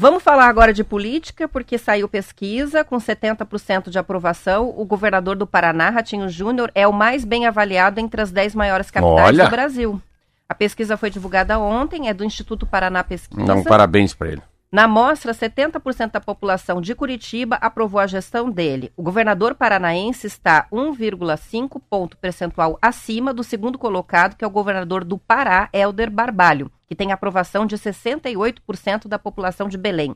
Vamos 0.00 0.22
falar 0.22 0.46
agora 0.46 0.72
de 0.72 0.84
política, 0.84 1.48
porque 1.48 1.76
saiu 1.76 2.08
pesquisa 2.08 2.84
com 2.84 2.98
70% 2.98 3.90
de 3.90 3.98
aprovação. 3.98 4.72
O 4.76 4.84
governador 4.84 5.34
do 5.34 5.44
Paraná, 5.44 5.90
Ratinho 5.90 6.28
Júnior, 6.28 6.70
é 6.72 6.86
o 6.86 6.92
mais 6.92 7.24
bem 7.24 7.46
avaliado 7.46 7.98
entre 7.98 8.20
as 8.20 8.30
10 8.30 8.54
maiores 8.54 8.92
capitais 8.92 9.26
Olha. 9.26 9.44
do 9.46 9.50
Brasil. 9.50 10.00
A 10.48 10.54
pesquisa 10.54 10.96
foi 10.96 11.10
divulgada 11.10 11.58
ontem, 11.58 12.08
é 12.08 12.14
do 12.14 12.24
Instituto 12.24 12.64
Paraná 12.64 13.02
Pesquisa. 13.02 13.52
Um 13.52 13.64
parabéns 13.64 14.14
para 14.14 14.28
ele. 14.28 14.42
Na 14.70 14.86
mostra, 14.86 15.32
70% 15.32 16.10
da 16.12 16.20
população 16.20 16.78
de 16.78 16.94
Curitiba 16.94 17.56
aprovou 17.56 17.98
a 17.98 18.06
gestão 18.06 18.50
dele. 18.50 18.92
O 18.94 19.02
governador 19.02 19.54
paranaense 19.54 20.26
está 20.26 20.66
1,5 20.70 21.80
ponto 21.88 22.18
percentual 22.18 22.78
acima 22.82 23.32
do 23.32 23.42
segundo 23.42 23.78
colocado, 23.78 24.36
que 24.36 24.44
é 24.44 24.46
o 24.46 24.50
governador 24.50 25.04
do 25.04 25.16
Pará, 25.16 25.70
Helder 25.72 26.10
Barbalho, 26.10 26.70
que 26.86 26.94
tem 26.94 27.12
aprovação 27.12 27.64
de 27.64 27.78
68% 27.78 29.08
da 29.08 29.18
população 29.18 29.70
de 29.70 29.78
Belém. 29.78 30.14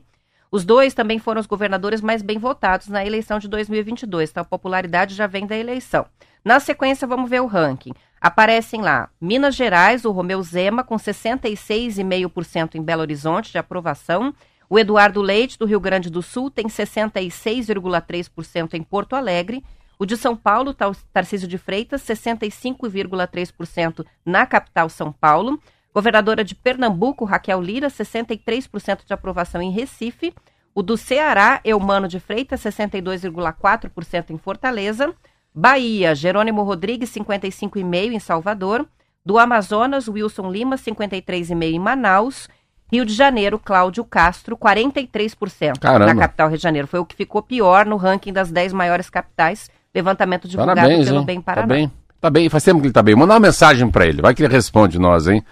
Os 0.51 0.63
dois 0.63 0.93
também 0.93 1.17
foram 1.17 1.41
os 1.41 1.47
governadores 1.47 1.99
mais 1.99 2.21
bem 2.21 2.37
votados 2.37 2.87
na 2.89 3.03
eleição 3.03 3.39
de 3.39 3.47
2022, 3.47 4.29
então 4.29 4.41
a 4.41 4.45
popularidade 4.45 5.15
já 5.15 5.25
vem 5.25 5.47
da 5.47 5.57
eleição. 5.57 6.05
Na 6.45 6.59
sequência, 6.59 7.07
vamos 7.07 7.27
ver 7.27 7.41
o 7.41 7.47
ranking. 7.47 7.93
Aparecem 8.23 8.81
lá 8.81 9.09
Minas 9.19 9.53
Gerais, 9.53 10.05
o 10.05 10.11
Romeu 10.11 10.41
Zema, 10.41 10.81
com 10.81 10.95
66,5% 10.95 12.75
em 12.75 12.81
Belo 12.81 13.01
Horizonte 13.01 13.51
de 13.51 13.57
aprovação. 13.57 14.33
O 14.69 14.79
Eduardo 14.79 15.21
Leite, 15.21 15.59
do 15.59 15.65
Rio 15.65 15.81
Grande 15.81 16.09
do 16.09 16.21
Sul, 16.21 16.49
tem 16.49 16.67
66,3% 16.67 18.75
em 18.75 18.81
Porto 18.81 19.17
Alegre. 19.17 19.61
O 19.99 20.05
de 20.05 20.15
São 20.15 20.37
Paulo, 20.37 20.73
Tarcísio 21.11 21.49
de 21.49 21.57
Freitas, 21.57 22.01
65,3% 22.03 24.05
na 24.25 24.45
capital 24.45 24.87
São 24.87 25.11
Paulo. 25.11 25.59
Governadora 25.93 26.45
de 26.45 26.55
Pernambuco, 26.55 27.25
Raquel 27.25 27.61
Lira, 27.61 27.89
63% 27.89 29.05
de 29.05 29.13
aprovação 29.13 29.61
em 29.61 29.69
Recife. 29.69 30.33
O 30.73 30.81
do 30.81 30.95
Ceará, 30.95 31.59
Eumano 31.65 32.07
de 32.07 32.21
Freitas, 32.21 32.61
62,4% 32.61 34.29
em 34.29 34.37
Fortaleza. 34.37 35.13
Bahia, 35.53 36.15
Jerônimo 36.15 36.63
Rodrigues, 36.63 37.13
55,5% 37.13 38.13
em 38.13 38.19
Salvador. 38.19 38.85
Do 39.25 39.37
Amazonas, 39.37 40.07
Wilson 40.07 40.51
Lima, 40.51 40.75
53,5% 40.75 41.63
em 41.63 41.79
Manaus. 41.79 42.49
Rio 42.91 43.05
de 43.05 43.13
Janeiro, 43.13 43.57
Cláudio 43.57 44.03
Castro, 44.03 44.55
43% 44.55 45.79
Caramba. 45.79 46.13
na 46.13 46.19
capital 46.19 46.47
Rio 46.49 46.57
de 46.57 46.63
Janeiro. 46.63 46.87
Foi 46.87 46.99
o 46.99 47.05
que 47.05 47.15
ficou 47.15 47.41
pior 47.41 47.85
no 47.85 47.97
ranking 47.97 48.31
das 48.31 48.51
10 48.51 48.73
maiores 48.73 49.09
capitais. 49.09 49.69
Levantamento 49.95 50.47
divulgado 50.47 50.79
Parabéns, 50.79 51.05
pelo 51.05 51.19
hein? 51.19 51.25
Bem 51.25 51.41
Paraná. 51.41 51.67
Tá 51.67 51.73
bem, 51.73 51.91
tá 52.19 52.29
bem. 52.29 52.49
Faz 52.49 52.63
tempo 52.63 52.81
que 52.81 52.87
ele 52.87 52.93
tá 52.93 53.01
bem. 53.01 53.15
Manda 53.15 53.33
uma 53.33 53.39
mensagem 53.39 53.89
para 53.89 54.05
ele. 54.05 54.21
Vai 54.21 54.33
que 54.35 54.43
ele 54.43 54.53
responde 54.53 54.99
nós, 54.99 55.27
hein? 55.27 55.43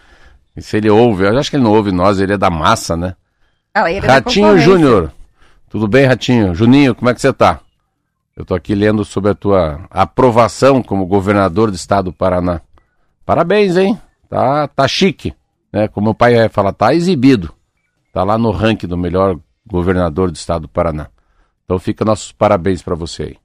E 0.55 0.61
se 0.61 0.77
ele 0.77 0.89
ouve, 0.89 1.23
eu 1.23 1.37
acho 1.37 1.49
que 1.49 1.55
ele 1.55 1.63
não 1.63 1.71
ouve 1.71 1.91
nós, 1.91 2.19
ele 2.19 2.33
é 2.33 2.37
da 2.37 2.49
massa, 2.49 2.97
né? 2.97 3.15
Ah, 3.73 3.91
é 3.91 3.99
Ratinho 3.99 4.57
Júnior. 4.59 5.11
Tudo 5.69 5.87
bem, 5.87 6.05
Ratinho? 6.05 6.53
Juninho, 6.53 6.93
como 6.93 7.09
é 7.09 7.13
que 7.13 7.21
você 7.21 7.31
tá? 7.31 7.59
Eu 8.35 8.43
estou 8.43 8.55
aqui 8.55 8.73
lendo 8.73 9.03
sobre 9.03 9.31
a 9.31 9.35
tua 9.35 9.85
aprovação 9.89 10.81
como 10.81 11.05
governador 11.05 11.69
do 11.69 11.75
estado 11.75 12.05
do 12.05 12.13
Paraná. 12.13 12.61
Parabéns, 13.25 13.77
hein? 13.77 13.99
Tá, 14.29 14.67
tá 14.67 14.87
chique. 14.87 15.33
Né? 15.71 15.87
Como 15.87 16.11
o 16.11 16.15
pai 16.15 16.35
vai 16.35 16.49
falar, 16.49 16.73
tá 16.73 16.93
exibido. 16.93 17.53
Tá 18.13 18.23
lá 18.23 18.37
no 18.37 18.51
ranking 18.51 18.87
do 18.87 18.97
melhor 18.97 19.37
governador 19.65 20.31
do 20.31 20.35
estado 20.35 20.63
do 20.63 20.67
Paraná. 20.67 21.07
Então 21.65 21.79
fica 21.79 22.03
nossos 22.03 22.31
parabéns 22.31 22.81
para 22.81 22.95
você 22.95 23.23
aí. 23.23 23.37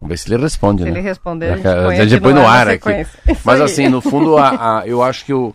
Vamos 0.00 0.10
ver 0.10 0.18
se 0.18 0.32
ele 0.32 0.42
responde, 0.42 0.82
se 0.82 0.84
né? 0.84 0.92
Se 0.92 0.98
ele 0.98 1.08
responder, 1.08 1.52
a 1.52 1.56
gente 1.56 1.66
a 2.00 2.06
gente 2.06 2.20
põe 2.20 2.34
no 2.34 2.46
ar 2.46 2.68
aqui. 2.68 3.06
Mas 3.44 3.60
assim, 3.60 3.88
no 3.88 4.00
fundo, 4.00 4.36
a, 4.36 4.80
a, 4.80 4.86
eu 4.86 5.02
acho 5.02 5.24
que 5.24 5.32
o, 5.32 5.54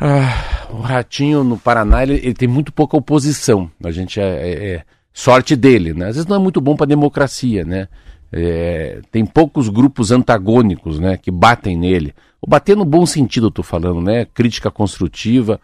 a, 0.00 0.70
o 0.70 0.80
Ratinho 0.80 1.44
no 1.44 1.58
Paraná, 1.58 2.02
ele, 2.02 2.14
ele, 2.14 2.34
tem 2.34 2.48
muito 2.48 2.72
pouca 2.72 2.96
oposição. 2.96 3.70
A 3.84 3.90
gente 3.90 4.20
é, 4.20 4.24
é, 4.24 4.74
é 4.74 4.84
sorte 5.12 5.54
dele, 5.54 5.92
né? 5.92 6.08
Às 6.08 6.16
vezes 6.16 6.26
não 6.26 6.36
é 6.36 6.38
muito 6.38 6.60
bom 6.60 6.76
para 6.76 6.84
a 6.84 6.88
democracia, 6.88 7.64
né? 7.64 7.88
É, 8.32 9.00
tem 9.10 9.26
poucos 9.26 9.68
grupos 9.68 10.10
antagônicos, 10.10 10.98
né, 10.98 11.18
que 11.18 11.30
batem 11.30 11.76
nele. 11.76 12.14
O 12.40 12.46
bater 12.46 12.74
no 12.74 12.84
bom 12.84 13.04
sentido, 13.04 13.48
eu 13.48 13.50
tô 13.50 13.62
falando, 13.62 14.00
né? 14.00 14.24
Crítica 14.24 14.70
construtiva. 14.70 15.60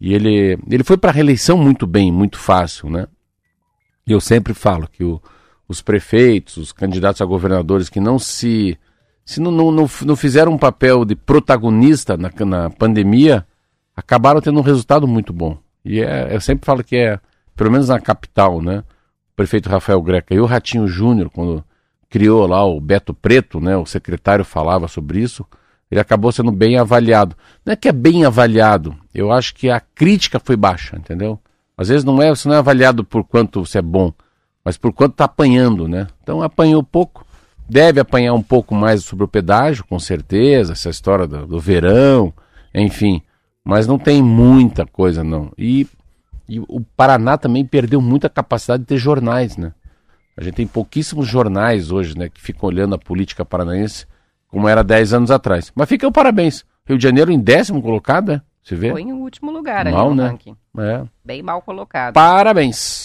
E 0.00 0.14
ele, 0.14 0.58
ele 0.70 0.84
foi 0.84 0.96
para 0.96 1.10
a 1.10 1.14
reeleição 1.14 1.56
muito 1.56 1.86
bem, 1.86 2.12
muito 2.12 2.38
fácil, 2.38 2.90
né? 2.90 3.06
Eu 4.06 4.20
sempre 4.20 4.54
falo 4.54 4.88
que 4.88 5.02
o, 5.02 5.20
os 5.68 5.80
prefeitos, 5.80 6.56
os 6.56 6.72
candidatos 6.72 7.22
a 7.22 7.24
governadores 7.24 7.88
que 7.88 8.00
não 8.00 8.18
se 8.18 8.78
se 9.24 9.40
não, 9.40 9.52
não, 9.52 9.70
não, 9.70 9.88
não 10.04 10.16
fizeram 10.16 10.52
um 10.52 10.58
papel 10.58 11.04
de 11.04 11.14
protagonista 11.14 12.16
na, 12.16 12.32
na 12.44 12.68
pandemia, 12.68 13.46
acabaram 13.94 14.40
tendo 14.40 14.58
um 14.58 14.62
resultado 14.62 15.06
muito 15.06 15.32
bom. 15.32 15.56
E 15.84 16.00
é, 16.00 16.34
eu 16.34 16.40
sempre 16.40 16.66
falo 16.66 16.82
que 16.82 16.96
é, 16.96 17.20
pelo 17.56 17.70
menos 17.70 17.88
na 17.88 18.00
capital, 18.00 18.60
né? 18.60 18.84
O 19.32 19.36
prefeito 19.36 19.68
Rafael 19.68 20.00
Greca 20.02 20.34
e 20.34 20.40
o 20.40 20.46
Ratinho 20.46 20.86
Júnior, 20.86 21.30
quando 21.30 21.64
criou 22.08 22.46
lá 22.46 22.64
o 22.64 22.80
Beto 22.80 23.14
Preto, 23.14 23.60
né? 23.60 23.76
O 23.76 23.86
secretário 23.86 24.44
falava 24.44 24.88
sobre 24.88 25.20
isso. 25.20 25.46
Ele 25.90 26.00
acabou 26.00 26.30
sendo 26.30 26.52
bem 26.52 26.76
avaliado. 26.76 27.36
Não 27.64 27.72
é 27.72 27.76
que 27.76 27.88
é 27.88 27.92
bem 27.92 28.24
avaliado, 28.24 28.94
eu 29.14 29.32
acho 29.32 29.54
que 29.54 29.68
a 29.68 29.80
crítica 29.80 30.38
foi 30.38 30.56
baixa, 30.56 30.96
entendeu? 30.96 31.38
Às 31.76 31.88
vezes 31.88 32.04
não 32.04 32.20
é, 32.22 32.28
você 32.28 32.48
não 32.48 32.54
é 32.54 32.58
avaliado 32.58 33.02
por 33.02 33.24
quanto 33.24 33.64
você 33.64 33.78
é 33.78 33.82
bom, 33.82 34.12
mas 34.64 34.76
por 34.76 34.92
quanto 34.92 35.12
está 35.12 35.24
apanhando, 35.24 35.88
né? 35.88 36.06
Então 36.22 36.42
apanhou 36.42 36.82
pouco, 36.82 37.26
deve 37.68 37.98
apanhar 37.98 38.34
um 38.34 38.42
pouco 38.42 38.74
mais 38.74 39.02
sobre 39.02 39.24
o 39.24 39.28
pedágio, 39.28 39.84
com 39.84 39.98
certeza, 39.98 40.72
essa 40.72 40.90
história 40.90 41.26
do, 41.26 41.46
do 41.46 41.58
verão, 41.58 42.32
enfim. 42.74 43.22
Mas 43.64 43.86
não 43.86 43.98
tem 43.98 44.22
muita 44.22 44.86
coisa, 44.86 45.24
não. 45.24 45.52
E, 45.56 45.86
e 46.50 46.58
o 46.58 46.80
Paraná 46.96 47.38
também 47.38 47.64
perdeu 47.64 48.00
muita 48.00 48.28
capacidade 48.28 48.82
de 48.82 48.88
ter 48.88 48.98
jornais, 48.98 49.56
né? 49.56 49.72
A 50.36 50.42
gente 50.42 50.54
tem 50.54 50.66
pouquíssimos 50.66 51.28
jornais 51.28 51.92
hoje, 51.92 52.18
né, 52.18 52.28
que 52.28 52.40
ficam 52.40 52.68
olhando 52.68 52.94
a 52.94 52.98
política 52.98 53.44
paranaense 53.44 54.06
como 54.48 54.68
era 54.68 54.82
10 54.82 55.12
anos 55.12 55.30
atrás. 55.30 55.70
Mas 55.74 55.88
fica 55.88 56.08
o 56.08 56.12
parabéns. 56.12 56.64
Rio 56.84 56.98
de 56.98 57.04
Janeiro 57.04 57.30
em 57.30 57.38
décimo 57.38 57.80
colocado, 57.80 58.32
né? 58.32 58.42
Você 58.62 58.74
vê? 58.74 58.90
Foi 58.90 59.00
em 59.00 59.12
último 59.12 59.50
lugar 59.52 59.84
mal, 59.90 60.08
ali 60.08 60.16
no 60.16 60.22
né? 60.22 60.28
ranking. 60.28 60.56
É. 60.78 61.04
Bem 61.24 61.42
mal 61.42 61.62
colocado. 61.62 62.14
Parabéns. 62.14 62.99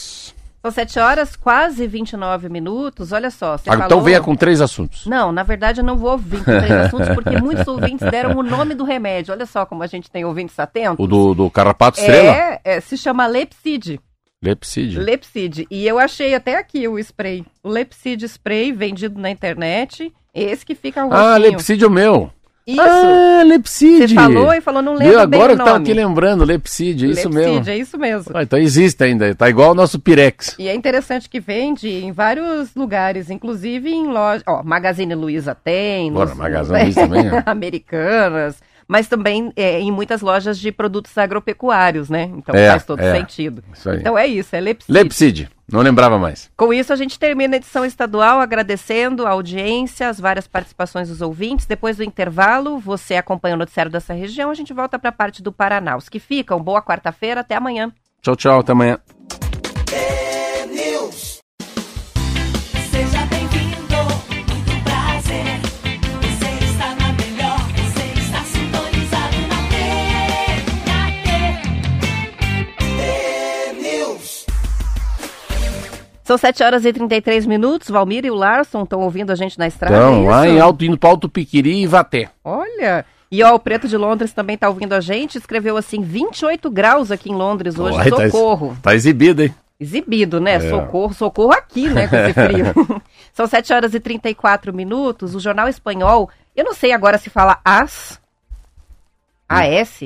São 0.66 0.72
7 0.72 0.98
horas, 1.00 1.36
quase 1.36 1.86
29 1.86 2.50
minutos. 2.50 3.12
Olha 3.12 3.30
só, 3.30 3.56
você 3.56 3.70
Ah, 3.70 3.74
falou... 3.74 3.86
Então 3.86 4.02
venha 4.02 4.20
com 4.20 4.36
três 4.36 4.62
assuntos. 4.62 5.06
Não, 5.06 5.32
na 5.32 5.44
verdade 5.44 5.82
eu 5.82 5.86
não 5.86 5.96
vou 5.96 6.18
vir 6.18 6.40
com 6.40 6.46
três 6.46 6.72
assuntos, 6.72 7.10
porque 7.10 7.30
muitos 7.40 7.68
ouvintes 7.68 8.10
deram 8.10 8.36
o 8.36 8.42
nome 8.42 8.74
do 8.74 8.84
remédio. 8.84 9.32
Olha 9.32 9.46
só 9.46 9.64
como 9.64 9.84
a 9.84 9.88
gente 9.88 10.10
tem 10.10 10.26
ouvintes 10.26 10.58
atentos. 10.60 10.98
O 10.98 11.08
do, 11.08 11.36
do 11.36 11.52
Carrapato 11.52 12.00
Estrela? 12.00 12.32
É, 12.36 12.62
é, 12.64 12.82
se 12.82 12.98
chama 12.98 13.28
Lepsid. 13.28 14.00
Lepsídio. 14.44 15.02
Lepsid. 15.04 15.68
E 15.70 15.88
eu 15.88 16.00
achei 16.00 16.34
até 16.34 16.58
aqui 16.58 16.88
o 16.88 16.98
spray. 16.98 17.46
O 17.64 17.70
Lepsid 17.70 18.24
spray 18.28 18.72
vendido 18.72 19.20
na 19.20 19.30
internet. 19.30 20.12
Esse 20.34 20.66
que 20.66 20.74
fica 20.74 21.06
o 21.06 21.14
Ah, 21.14 21.34
rostinho. 21.34 21.52
Lepsídio 21.52 21.90
meu. 21.92 22.32
Isso. 22.68 22.82
Ah, 22.82 23.44
Lepsídio. 23.46 24.08
Você 24.08 24.16
falou 24.16 24.52
e 24.54 24.60
falou, 24.60 24.82
não 24.82 24.94
lembro 24.96 25.28
bem 25.28 25.40
Agora 25.40 25.54
o 25.54 25.58
que 25.58 25.64
tava 25.64 25.78
nome. 25.78 25.84
aqui 25.84 25.94
lembrando, 25.94 26.44
Lepsídio, 26.44 27.12
isso 27.12 27.30
Lepsid, 27.30 27.52
mesmo. 27.54 27.70
é 27.70 27.78
isso 27.78 27.98
mesmo. 27.98 28.32
Ah, 28.36 28.42
então 28.42 28.58
existe 28.58 29.04
ainda, 29.04 29.36
tá 29.36 29.48
igual 29.50 29.72
o 29.72 29.76
nosso 29.76 30.00
Pirex. 30.00 30.56
E 30.58 30.68
é 30.68 30.74
interessante 30.74 31.30
que 31.30 31.40
vende 31.40 31.88
em 31.88 32.12
vários 32.12 32.74
lugares, 32.76 33.30
inclusive 33.30 33.90
em 33.92 34.08
lojas. 34.08 34.42
Ó, 34.48 34.64
Magazine 34.64 35.14
Luiza 35.14 35.54
tem. 35.54 36.12
Bora, 36.12 36.30
nos- 36.30 36.38
Magazine 36.40 36.80
Luiza 36.84 37.02
também, 37.08 37.28
é. 37.38 37.44
Americanas. 37.46 38.56
Mas 38.88 39.08
também 39.08 39.52
é, 39.56 39.80
em 39.80 39.92
muitas 39.92 40.22
lojas 40.22 40.60
de 40.60 40.72
produtos 40.72 41.18
agropecuários, 41.18 42.10
né? 42.10 42.32
Então 42.36 42.54
É, 42.54 42.70
faz 42.70 42.86
todo 42.86 43.00
é. 43.00 43.16
sentido. 43.16 43.64
Isso 43.74 43.90
aí. 43.90 44.00
Então 44.00 44.18
é 44.18 44.28
isso, 44.28 44.56
é 44.56 44.62
Lepsid. 44.62 44.92
Lepsídio, 44.92 45.50
não 45.72 45.82
lembrava 45.82 46.20
mais. 46.20 46.52
Com 46.56 46.72
isso, 46.72 46.94
a 46.94 46.96
gente 46.96 47.18
termina 47.18 47.56
a 47.56 47.58
edição 47.58 47.84
estadual 47.84 48.40
agradecendo 48.40 49.26
a 49.26 49.32
audiência, 49.32 50.08
as 50.08 50.20
várias 50.20 50.48
participações 50.48 51.10
dos 51.10 51.22
ouvintes. 51.22 51.66
Depois 51.66 51.98
do 51.98 52.04
intervalo, 52.04 52.78
você 52.78 53.16
acompanha 53.16 53.56
o 53.56 53.60
noticiário 53.60 53.92
dessa 53.92 54.14
região. 54.14 54.52
A 54.52 54.56
gente 54.56 54.72
volta 54.74 55.00
para 55.00 55.10
a 55.10 55.14
parte 55.14 55.42
do 55.42 55.52
Paraná. 55.52 55.98
Os 55.98 56.08
que 56.08 56.20
ficam, 56.20 56.62
boa 56.62 56.82
quarta-feira, 56.82 57.42
até 57.42 57.56
amanhã. 57.56 57.92
Tchau, 58.22 58.36
tchau, 58.36 58.60
até 58.60 58.72
amanhã. 58.72 59.00
São 76.36 76.38
7 76.38 76.64
horas 76.64 76.86
e 76.86 76.92
33 76.92 77.46
minutos. 77.46 77.90
Valmir 77.90 78.26
e 78.26 78.32
o 78.32 78.36
Larson 78.36 78.84
estão 78.84 79.00
ouvindo 79.02 79.32
a 79.32 79.36
gente 79.36 79.58
na 79.58 79.68
estrada. 79.68 79.96
Então, 79.96 80.26
é 80.26 80.30
lá 80.30 80.48
em 80.48 80.60
Alto, 80.60 80.84
indo 80.84 80.98
para 80.98 81.10
Alto 81.10 81.30
Piquiri 81.30 81.82
e 81.82 81.88
Vaté. 81.88 82.30
Olha. 82.44 83.06
E 83.32 83.42
ó, 83.42 83.56
o 83.56 83.60
Preto 83.60 83.88
de 83.88 83.96
Londres 83.96 84.34
também 84.34 84.56
está 84.56 84.68
ouvindo 84.68 84.94
a 84.94 85.00
gente. 85.00 85.38
Escreveu 85.38 85.78
assim: 85.78 86.02
28 86.02 86.70
graus 86.70 87.10
aqui 87.10 87.32
em 87.32 87.36
Londres 87.36 87.80
hoje. 87.80 87.98
Uai, 87.98 88.10
tá 88.10 88.30
Socorro. 88.30 88.78
Tá 88.82 88.94
exibido, 88.94 89.44
hein? 89.44 89.56
Exibido, 89.80 90.42
né? 90.42 90.56
É. 90.56 90.70
Socorro, 90.70 91.14
socorro 91.14 91.54
aqui, 91.54 91.90
né, 91.90 92.08
com 92.08 92.16
esse 92.16 92.34
frio. 92.34 92.66
São 93.34 93.48
7 93.48 93.74
horas 93.74 93.94
e 93.94 94.00
34 94.00 94.74
minutos. 94.74 95.36
O 95.36 95.40
jornal 95.40 95.70
espanhol, 95.70 96.30
eu 96.56 96.66
não 96.66 96.74
sei 96.74 96.92
agora 96.92 97.18
se 97.18 97.30
fala 97.30 97.60
AS. 97.64 98.20
AS? 99.48 100.04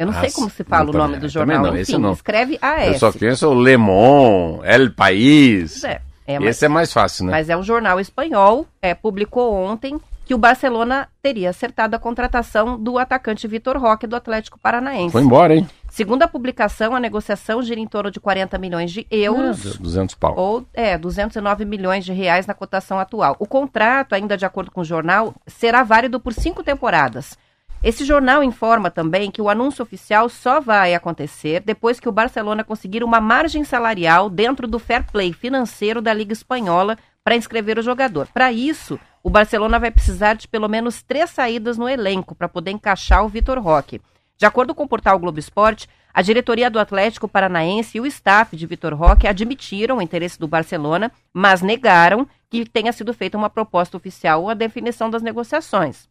Eu 0.00 0.06
não 0.06 0.14
sei 0.14 0.28
As. 0.28 0.34
como 0.34 0.48
se 0.50 0.64
fala 0.64 0.88
o 0.88 0.92
nome 0.92 1.04
também- 1.14 1.20
do 1.20 1.28
jornal. 1.28 1.62
não, 1.62 1.76
esse 1.76 1.92
Enfim, 1.92 2.00
não. 2.02 2.12
escreve 2.12 2.54
Eu 2.54 2.90
AS. 2.92 2.98
só 2.98 3.12
conheço 3.12 3.48
o 3.48 3.54
Le 3.62 3.76
Monde, 3.76 4.62
El 4.66 4.90
País. 4.92 5.84
É, 5.84 6.00
é, 6.26 6.38
mas, 6.38 6.48
Esse 6.56 6.64
é 6.64 6.68
mais 6.68 6.92
fácil, 6.92 7.26
né? 7.26 7.32
mas 7.32 7.50
é 7.50 7.56
um 7.56 7.62
jornal 7.62 8.00
espanhol, 8.00 8.66
é, 8.80 8.94
publicou 8.94 9.52
ontem 9.54 10.00
que 10.24 10.34
o 10.34 10.38
Barcelona 10.38 11.08
teria 11.20 11.50
acertado 11.50 11.96
a 11.96 11.98
contratação 11.98 12.78
do 12.80 12.96
atacante 12.98 13.48
Vitor 13.48 13.76
Roque 13.76 14.06
do 14.06 14.14
Atlético 14.14 14.58
Paranaense. 14.60 15.10
Foi 15.10 15.22
embora, 15.22 15.54
hein? 15.56 15.68
Segundo 15.90 16.22
a 16.22 16.28
publicação, 16.28 16.94
a 16.94 17.00
negociação 17.00 17.60
gira 17.62 17.80
em 17.80 17.86
torno 17.86 18.12
de 18.12 18.20
40 18.20 18.56
milhões 18.56 18.92
de 18.92 19.04
euros. 19.10 19.76
200 19.76 20.14
pau. 20.14 20.34
ou 20.36 20.64
é 20.72 20.96
209 20.96 21.64
milhões 21.64 22.04
de 22.04 22.12
reais 22.12 22.46
na 22.46 22.54
cotação 22.54 22.98
atual. 23.00 23.34
O 23.40 23.46
contrato, 23.46 24.14
ainda 24.14 24.36
de 24.36 24.46
acordo 24.46 24.70
com 24.70 24.82
o 24.82 24.84
jornal, 24.84 25.34
será 25.48 25.82
válido 25.82 26.20
por 26.20 26.32
cinco 26.32 26.62
temporadas. 26.62 27.36
Esse 27.82 28.04
jornal 28.04 28.44
informa 28.44 28.90
também 28.90 29.30
que 29.30 29.40
o 29.40 29.48
anúncio 29.48 29.82
oficial 29.82 30.28
só 30.28 30.60
vai 30.60 30.94
acontecer 30.94 31.60
depois 31.60 31.98
que 31.98 32.10
o 32.10 32.12
Barcelona 32.12 32.62
conseguir 32.62 33.02
uma 33.02 33.22
margem 33.22 33.64
salarial 33.64 34.28
dentro 34.28 34.68
do 34.68 34.78
fair 34.78 35.06
play 35.10 35.32
financeiro 35.32 36.02
da 36.02 36.12
Liga 36.12 36.34
Espanhola 36.34 36.98
para 37.24 37.36
inscrever 37.36 37.78
o 37.78 37.82
jogador. 37.82 38.28
Para 38.34 38.52
isso, 38.52 39.00
o 39.22 39.30
Barcelona 39.30 39.78
vai 39.78 39.90
precisar 39.90 40.34
de 40.34 40.46
pelo 40.46 40.68
menos 40.68 41.02
três 41.02 41.30
saídas 41.30 41.78
no 41.78 41.88
elenco 41.88 42.34
para 42.34 42.50
poder 42.50 42.70
encaixar 42.70 43.24
o 43.24 43.30
Vitor 43.30 43.58
Roque. 43.58 43.98
De 44.36 44.44
acordo 44.44 44.74
com 44.74 44.84
o 44.84 44.88
portal 44.88 45.18
Globo 45.18 45.38
Esporte, 45.38 45.88
a 46.12 46.20
diretoria 46.20 46.68
do 46.68 46.78
Atlético 46.78 47.26
Paranaense 47.26 47.96
e 47.96 48.00
o 48.00 48.06
staff 48.06 48.54
de 48.58 48.66
Vitor 48.66 48.92
Roque 48.92 49.26
admitiram 49.26 49.98
o 49.98 50.02
interesse 50.02 50.38
do 50.38 50.46
Barcelona, 50.46 51.10
mas 51.32 51.62
negaram 51.62 52.28
que 52.50 52.68
tenha 52.68 52.92
sido 52.92 53.14
feita 53.14 53.38
uma 53.38 53.48
proposta 53.48 53.96
oficial 53.96 54.42
ou 54.42 54.50
a 54.50 54.54
definição 54.54 55.08
das 55.08 55.22
negociações. 55.22 56.09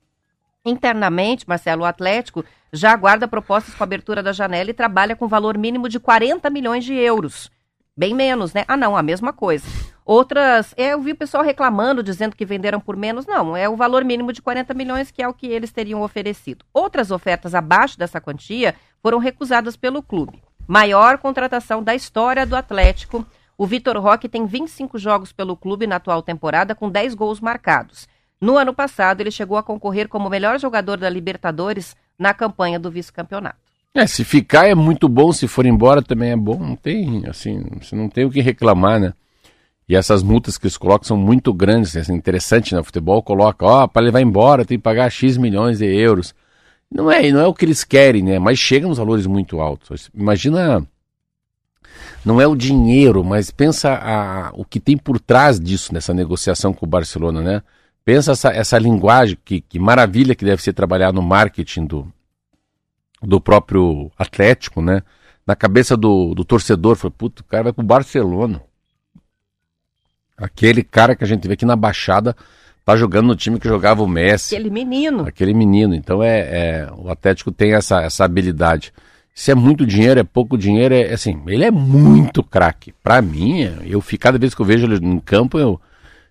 Internamente, 0.70 1.48
Marcelo, 1.48 1.84
o 1.84 1.86
Atlético 1.86 2.46
já 2.72 2.92
aguarda 2.92 3.28
propostas 3.28 3.74
com 3.74 3.84
abertura 3.84 4.22
da 4.22 4.32
janela 4.32 4.70
e 4.70 4.74
trabalha 4.74 5.16
com 5.16 5.28
valor 5.28 5.58
mínimo 5.58 5.90
de 5.90 6.00
40 6.00 6.50
milhões 6.50 6.86
de 6.86 6.94
euros. 6.94 7.50
Bem 7.98 8.16
menos, 8.16 8.54
né? 8.54 8.64
Ah, 8.68 8.78
não, 8.78 8.96
a 8.96 9.04
mesma 9.04 9.34
coisa. 9.34 9.66
Outras, 10.06 10.74
é, 10.78 10.94
eu 10.94 11.02
vi 11.02 11.12
o 11.12 11.16
pessoal 11.18 11.44
reclamando, 11.44 12.02
dizendo 12.02 12.36
que 12.36 12.46
venderam 12.46 12.80
por 12.80 12.96
menos. 12.96 13.28
Não, 13.28 13.58
é 13.58 13.68
o 13.68 13.76
valor 13.76 14.06
mínimo 14.06 14.32
de 14.32 14.42
40 14.42 14.74
milhões, 14.74 15.12
que 15.12 15.22
é 15.22 15.28
o 15.28 15.34
que 15.34 15.48
eles 15.48 15.72
teriam 15.72 16.02
oferecido. 16.02 16.64
Outras 16.74 17.12
ofertas 17.12 17.54
abaixo 17.54 18.00
dessa 18.00 18.22
quantia 18.22 18.74
foram 19.04 19.18
recusadas 19.18 19.76
pelo 19.76 20.02
clube. 20.02 20.42
Maior 20.66 21.18
contratação 21.18 21.84
da 21.84 21.94
história 21.94 22.46
do 22.46 22.56
Atlético. 22.56 23.26
O 23.58 23.68
Vitor 23.68 23.98
Roque 23.98 24.30
tem 24.30 24.46
25 24.46 24.98
jogos 24.98 25.34
pelo 25.34 25.58
clube 25.58 25.86
na 25.86 25.98
atual 25.98 26.22
temporada, 26.22 26.74
com 26.74 26.90
10 26.90 27.14
gols 27.16 27.42
marcados. 27.42 28.08
No 28.42 28.58
ano 28.58 28.74
passado, 28.74 29.22
ele 29.22 29.32
chegou 29.32 29.58
a 29.58 29.64
concorrer 29.64 30.08
como 30.08 30.30
melhor 30.30 30.60
jogador 30.60 30.98
da 30.98 31.10
Libertadores 31.10 31.96
na 32.18 32.34
campanha 32.34 32.80
do 32.80 32.90
vice-campeonato. 32.90 33.58
É, 33.94 34.06
se 34.06 34.24
ficar 34.24 34.68
é 34.68 34.76
muito 34.76 35.10
bom, 35.10 35.34
se 35.34 35.48
for 35.48 35.66
embora 35.66 36.02
também 36.02 36.32
é 36.32 36.38
bom. 36.38 36.58
Não 36.58 36.76
tem, 36.76 37.24
assim, 37.28 37.64
você 37.82 37.96
não 37.96 38.08
tem 38.08 38.26
o 38.26 38.30
que 38.30 38.40
reclamar, 38.40 39.00
né? 39.00 39.14
E 39.88 39.96
essas 39.96 40.22
multas 40.22 40.58
que 40.58 40.68
eles 40.68 40.78
colocam 40.78 41.08
são 41.08 41.18
muito 41.18 41.52
grandes, 41.52 41.98
assim, 41.98 42.14
interessante, 42.14 42.76
né? 42.76 42.80
O 42.80 42.84
futebol 42.84 43.24
coloca, 43.24 43.66
ó, 43.66 43.88
para 43.88 44.04
levar 44.04 44.22
embora 44.22 44.64
tem 44.64 44.78
que 44.78 44.84
pagar 44.84 45.10
X 45.10 45.36
milhões 45.36 45.80
de 45.80 45.86
euros. 45.86 46.36
Não 46.92 47.12
é, 47.12 47.32
não 47.32 47.40
é 47.40 47.48
o 47.48 47.54
que 47.54 47.66
eles 47.66 47.84
querem, 47.84 48.24
né? 48.24 48.40
Mas 48.40 48.60
chega 48.60 48.88
nos 48.88 49.00
valores 49.00 49.26
muito 49.26 49.60
altos. 49.60 50.10
Imagina, 50.14 50.88
não 52.24 52.40
é 52.40 52.48
o 52.48 52.56
dinheiro, 52.56 53.24
mas 53.24 53.50
pensa 53.50 53.94
a, 53.96 54.52
o 54.54 54.64
que 54.64 54.80
tem 54.80 54.96
por 54.96 55.20
trás 55.20 55.60
disso, 55.60 55.94
nessa 55.94 56.14
negociação 56.14 56.72
com 56.72 56.86
o 56.86 56.90
Barcelona, 56.90 57.42
né? 57.42 57.64
Pensa 58.10 58.32
essa, 58.32 58.50
essa 58.50 58.80
linguagem, 58.80 59.38
que, 59.46 59.62
que 59.62 59.78
maravilha 59.78 60.34
que 60.34 60.44
deve 60.44 60.64
ser 60.64 60.74
trabalhar 60.74 61.14
no 61.14 61.22
marketing 61.22 61.86
do, 61.86 62.12
do 63.22 63.40
próprio 63.40 64.12
Atlético, 64.18 64.82
né? 64.82 65.04
Na 65.46 65.56
cabeça 65.56 65.96
do, 65.96 66.34
do 66.34 66.44
torcedor, 66.44 66.96
foi, 66.96 67.12
puto, 67.12 67.44
o 67.44 67.46
cara 67.46 67.66
vai 67.66 67.72
pro 67.72 67.86
Barcelona. 67.86 68.64
Aquele 70.36 70.82
cara 70.82 71.16
que 71.16 71.24
a 71.24 71.28
gente 71.28 71.48
vê 71.48 71.54
aqui 71.54 71.66
na 71.66 71.76
Baixada 71.76 72.36
tá 72.84 72.98
jogando 72.98 73.28
no 73.28 73.36
time 73.36 73.60
que 73.60 73.68
jogava 73.68 74.02
o 74.02 74.08
Messi. 74.08 74.56
Aquele 74.56 74.72
menino. 74.72 75.28
Aquele 75.28 75.54
menino. 75.54 75.94
Então 75.94 76.24
é, 76.24 76.40
é- 76.40 76.90
o 76.98 77.12
Atlético 77.12 77.52
tem 77.52 77.76
essa, 77.76 78.02
essa 78.02 78.26
habilidade. 78.26 78.92
Se 79.36 79.52
é 79.52 79.56
muito 79.56 79.86
dinheiro, 79.86 80.20
é 80.20 80.24
pouco 80.24 80.58
dinheiro, 80.58 80.96
é 80.96 81.14
assim, 81.14 81.40
ele 81.46 81.64
é 81.64 81.70
muito 81.70 82.42
craque. 82.42 82.92
Pra 83.04 83.22
mim, 83.22 83.72
eu 83.86 84.02
fico, 84.02 84.24
cada 84.24 84.40
vez 84.40 84.56
que 84.56 84.62
eu 84.64 84.66
vejo 84.66 84.88
ele 84.88 84.96
em 84.96 85.20
campo, 85.20 85.60
eu, 85.60 85.80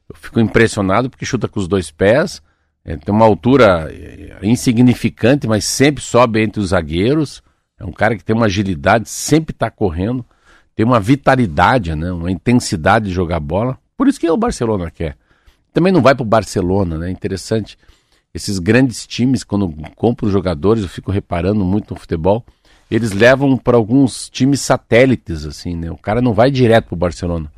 eu 0.08 0.16
fico 0.16 0.40
impressionado 0.40 1.10
porque 1.10 1.26
chuta 1.26 1.48
com 1.48 1.60
os 1.60 1.68
dois 1.68 1.90
pés, 1.90 2.42
é, 2.84 2.96
tem 2.96 3.14
uma 3.14 3.24
altura 3.24 3.88
é, 3.92 4.38
insignificante, 4.42 5.46
mas 5.46 5.64
sempre 5.64 6.02
sobe 6.02 6.42
entre 6.42 6.60
os 6.60 6.70
zagueiros. 6.70 7.42
É 7.78 7.84
um 7.84 7.92
cara 7.92 8.16
que 8.16 8.24
tem 8.24 8.34
uma 8.34 8.46
agilidade, 8.46 9.08
sempre 9.08 9.52
está 9.52 9.70
correndo, 9.70 10.24
tem 10.74 10.86
uma 10.86 10.98
vitalidade, 10.98 11.94
né, 11.94 12.10
uma 12.10 12.30
intensidade 12.30 13.06
de 13.06 13.12
jogar 13.12 13.40
bola. 13.40 13.78
Por 13.96 14.08
isso 14.08 14.18
que 14.18 14.28
o 14.30 14.36
Barcelona 14.36 14.90
quer. 14.90 15.16
Também 15.72 15.92
não 15.92 16.00
vai 16.00 16.14
para 16.14 16.22
o 16.22 16.26
Barcelona, 16.26 16.96
né? 16.96 17.10
Interessante. 17.10 17.78
Esses 18.32 18.58
grandes 18.58 19.06
times, 19.06 19.44
quando 19.44 19.72
compram 19.94 20.30
jogadores, 20.30 20.82
eu 20.82 20.88
fico 20.88 21.10
reparando 21.10 21.64
muito 21.64 21.94
no 21.94 22.00
futebol, 22.00 22.44
eles 22.90 23.12
levam 23.12 23.56
para 23.56 23.76
alguns 23.76 24.28
times 24.30 24.60
satélites, 24.60 25.44
assim, 25.44 25.76
né? 25.76 25.90
O 25.90 25.96
cara 25.96 26.22
não 26.22 26.32
vai 26.32 26.50
direto 26.50 26.86
para 26.86 26.94
o 26.94 26.98
Barcelona. 26.98 27.52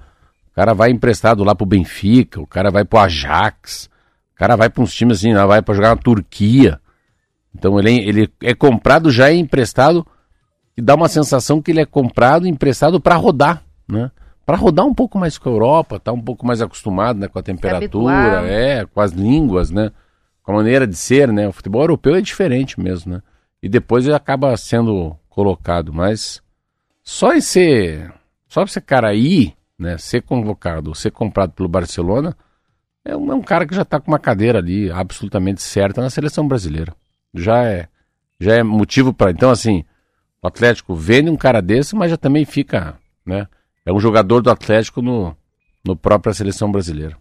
O 0.50 0.54
cara 0.54 0.74
vai 0.74 0.90
emprestado 0.90 1.44
lá 1.44 1.54
para 1.54 1.64
o 1.64 1.68
Benfica, 1.68 2.40
o 2.40 2.46
cara 2.46 2.70
vai 2.70 2.84
para 2.84 2.98
o 2.98 3.02
Ajax, 3.02 3.88
o 4.34 4.36
cara 4.36 4.56
vai 4.56 4.68
para 4.68 4.82
uns 4.82 4.92
times 4.94 5.18
assim, 5.18 5.32
lá 5.32 5.46
vai 5.46 5.62
para 5.62 5.74
jogar 5.74 5.90
na 5.90 5.96
Turquia. 5.96 6.80
Então 7.54 7.78
ele, 7.78 7.90
é- 7.90 8.08
ele 8.08 8.32
é 8.42 8.54
comprado, 8.54 9.10
já 9.10 9.30
é 9.30 9.34
emprestado, 9.34 10.06
e 10.76 10.82
dá 10.82 10.94
uma 10.94 11.08
sensação 11.08 11.60
que 11.62 11.70
ele 11.70 11.80
é 11.80 11.86
comprado, 11.86 12.46
emprestado 12.46 13.00
para 13.00 13.16
rodar, 13.16 13.62
né? 13.88 14.10
Para 14.46 14.56
rodar 14.56 14.84
um 14.86 14.94
pouco 14.94 15.18
mais 15.18 15.38
com 15.38 15.48
a 15.48 15.52
Europa, 15.52 16.00
tá 16.00 16.12
um 16.12 16.20
pouco 16.20 16.44
mais 16.46 16.60
acostumado, 16.60 17.18
né, 17.20 17.28
com 17.28 17.38
a 17.38 17.42
temperatura, 17.42 18.12
é, 18.50 18.84
com 18.86 19.00
as 19.00 19.12
línguas, 19.12 19.70
né? 19.70 19.90
Com 20.42 20.52
a 20.52 20.56
maneira 20.56 20.86
de 20.86 20.96
ser, 20.96 21.32
né? 21.32 21.46
O 21.46 21.52
futebol 21.52 21.82
europeu 21.82 22.14
é 22.16 22.20
diferente 22.20 22.80
mesmo, 22.80 23.12
né? 23.12 23.22
E 23.62 23.68
depois 23.68 24.06
ele 24.06 24.16
acaba 24.16 24.56
sendo 24.56 25.16
colocado, 25.28 25.92
mas 25.92 26.42
só 27.04 27.32
esse, 27.34 28.04
só 28.48 28.62
esse 28.62 28.80
cara 28.80 29.08
aí, 29.08 29.52
né, 29.80 29.96
ser 29.96 30.20
convocado, 30.20 30.90
ou 30.90 30.94
ser 30.94 31.10
comprado 31.10 31.52
pelo 31.52 31.68
Barcelona, 31.68 32.36
é 33.02 33.16
um, 33.16 33.32
é 33.32 33.34
um 33.34 33.40
cara 33.40 33.66
que 33.66 33.74
já 33.74 33.82
tá 33.82 33.98
com 33.98 34.10
uma 34.10 34.18
cadeira 34.18 34.58
ali 34.58 34.90
absolutamente 34.90 35.62
certa 35.62 36.02
na 36.02 36.10
seleção 36.10 36.46
brasileira. 36.46 36.94
Já 37.32 37.64
é, 37.64 37.88
já 38.38 38.56
é 38.56 38.62
motivo 38.62 39.14
para, 39.14 39.30
então 39.30 39.50
assim, 39.50 39.82
o 40.42 40.46
Atlético 40.46 40.94
vende 40.94 41.30
um 41.30 41.36
cara 41.36 41.62
desse, 41.62 41.96
mas 41.96 42.10
já 42.10 42.18
também 42.18 42.44
fica, 42.44 42.98
né? 43.24 43.48
É 43.86 43.90
um 43.90 43.98
jogador 43.98 44.42
do 44.42 44.50
Atlético 44.50 45.00
no, 45.00 45.34
no 45.82 45.96
própria 45.96 46.34
seleção 46.34 46.70
brasileira. 46.70 47.16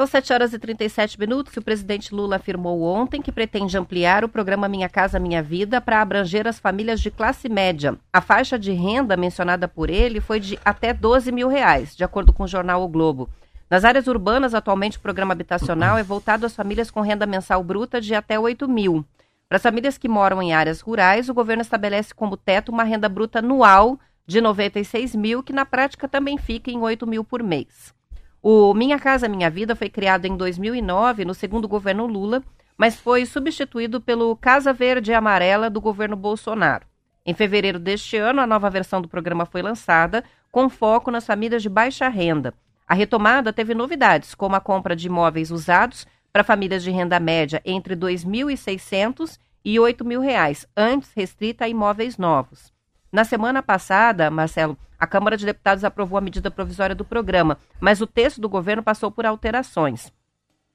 São 0.00 0.06
7 0.06 0.32
horas 0.32 0.52
e 0.52 0.60
37 0.60 1.18
minutos 1.18 1.52
e 1.56 1.58
o 1.58 1.62
presidente 1.62 2.14
Lula 2.14 2.36
afirmou 2.36 2.82
ontem 2.82 3.20
que 3.20 3.32
pretende 3.32 3.76
ampliar 3.76 4.22
o 4.22 4.28
programa 4.28 4.68
Minha 4.68 4.88
Casa 4.88 5.18
Minha 5.18 5.42
Vida 5.42 5.80
para 5.80 6.00
abranger 6.00 6.46
as 6.46 6.60
famílias 6.60 7.00
de 7.00 7.10
classe 7.10 7.48
média. 7.48 7.98
A 8.12 8.20
faixa 8.20 8.56
de 8.56 8.70
renda 8.70 9.16
mencionada 9.16 9.66
por 9.66 9.90
ele 9.90 10.20
foi 10.20 10.38
de 10.38 10.56
até 10.64 10.94
12 10.94 11.32
mil 11.32 11.48
reais, 11.48 11.96
de 11.96 12.04
acordo 12.04 12.32
com 12.32 12.44
o 12.44 12.46
jornal 12.46 12.80
O 12.84 12.86
Globo. 12.86 13.28
Nas 13.68 13.84
áreas 13.84 14.06
urbanas, 14.06 14.54
atualmente 14.54 14.98
o 14.98 15.00
programa 15.00 15.32
habitacional 15.32 15.98
é 15.98 16.04
voltado 16.04 16.46
às 16.46 16.54
famílias 16.54 16.92
com 16.92 17.00
renda 17.00 17.26
mensal 17.26 17.60
bruta 17.64 18.00
de 18.00 18.14
até 18.14 18.38
8 18.38 18.68
mil. 18.68 19.04
Para 19.48 19.56
as 19.56 19.62
famílias 19.64 19.98
que 19.98 20.08
moram 20.08 20.40
em 20.40 20.52
áreas 20.52 20.80
rurais, 20.80 21.28
o 21.28 21.34
governo 21.34 21.62
estabelece 21.62 22.14
como 22.14 22.36
teto 22.36 22.70
uma 22.70 22.84
renda 22.84 23.08
bruta 23.08 23.40
anual 23.40 23.98
de 24.24 24.40
96 24.40 25.16
mil, 25.16 25.42
que 25.42 25.52
na 25.52 25.66
prática 25.66 26.06
também 26.06 26.38
fica 26.38 26.70
em 26.70 26.78
8 26.78 27.04
mil 27.04 27.24
por 27.24 27.42
mês. 27.42 27.97
O 28.42 28.72
Minha 28.72 28.98
Casa 28.98 29.28
Minha 29.28 29.50
Vida 29.50 29.74
foi 29.74 29.88
criado 29.88 30.24
em 30.24 30.36
2009, 30.36 31.24
no 31.24 31.34
segundo 31.34 31.66
governo 31.66 32.06
Lula, 32.06 32.42
mas 32.76 32.94
foi 32.94 33.26
substituído 33.26 34.00
pelo 34.00 34.36
Casa 34.36 34.72
Verde 34.72 35.10
e 35.10 35.14
Amarela 35.14 35.68
do 35.68 35.80
governo 35.80 36.14
Bolsonaro. 36.14 36.86
Em 37.26 37.34
fevereiro 37.34 37.80
deste 37.80 38.16
ano, 38.16 38.40
a 38.40 38.46
nova 38.46 38.70
versão 38.70 39.02
do 39.02 39.08
programa 39.08 39.44
foi 39.44 39.60
lançada, 39.60 40.22
com 40.52 40.68
foco 40.68 41.10
nas 41.10 41.26
famílias 41.26 41.62
de 41.62 41.68
baixa 41.68 42.08
renda. 42.08 42.54
A 42.86 42.94
retomada 42.94 43.52
teve 43.52 43.74
novidades, 43.74 44.34
como 44.34 44.54
a 44.54 44.60
compra 44.60 44.94
de 44.94 45.08
imóveis 45.08 45.50
usados 45.50 46.06
para 46.32 46.44
famílias 46.44 46.84
de 46.84 46.90
renda 46.92 47.18
média 47.18 47.60
entre 47.64 47.94
R$ 47.94 48.00
2.600 48.00 49.36
e 49.64 49.80
8 49.80 50.04
mil 50.04 50.20
reais, 50.20 50.64
antes 50.76 51.12
restrita 51.14 51.64
a 51.64 51.68
imóveis 51.68 52.16
novos. 52.16 52.72
Na 53.10 53.24
semana 53.24 53.62
passada, 53.62 54.30
Marcelo, 54.30 54.76
a 54.98 55.06
Câmara 55.06 55.36
de 55.36 55.46
Deputados 55.46 55.82
aprovou 55.82 56.18
a 56.18 56.20
medida 56.20 56.50
provisória 56.50 56.94
do 56.94 57.04
programa, 57.04 57.58
mas 57.80 58.02
o 58.02 58.06
texto 58.06 58.40
do 58.40 58.48
governo 58.48 58.82
passou 58.82 59.10
por 59.10 59.24
alterações. 59.24 60.12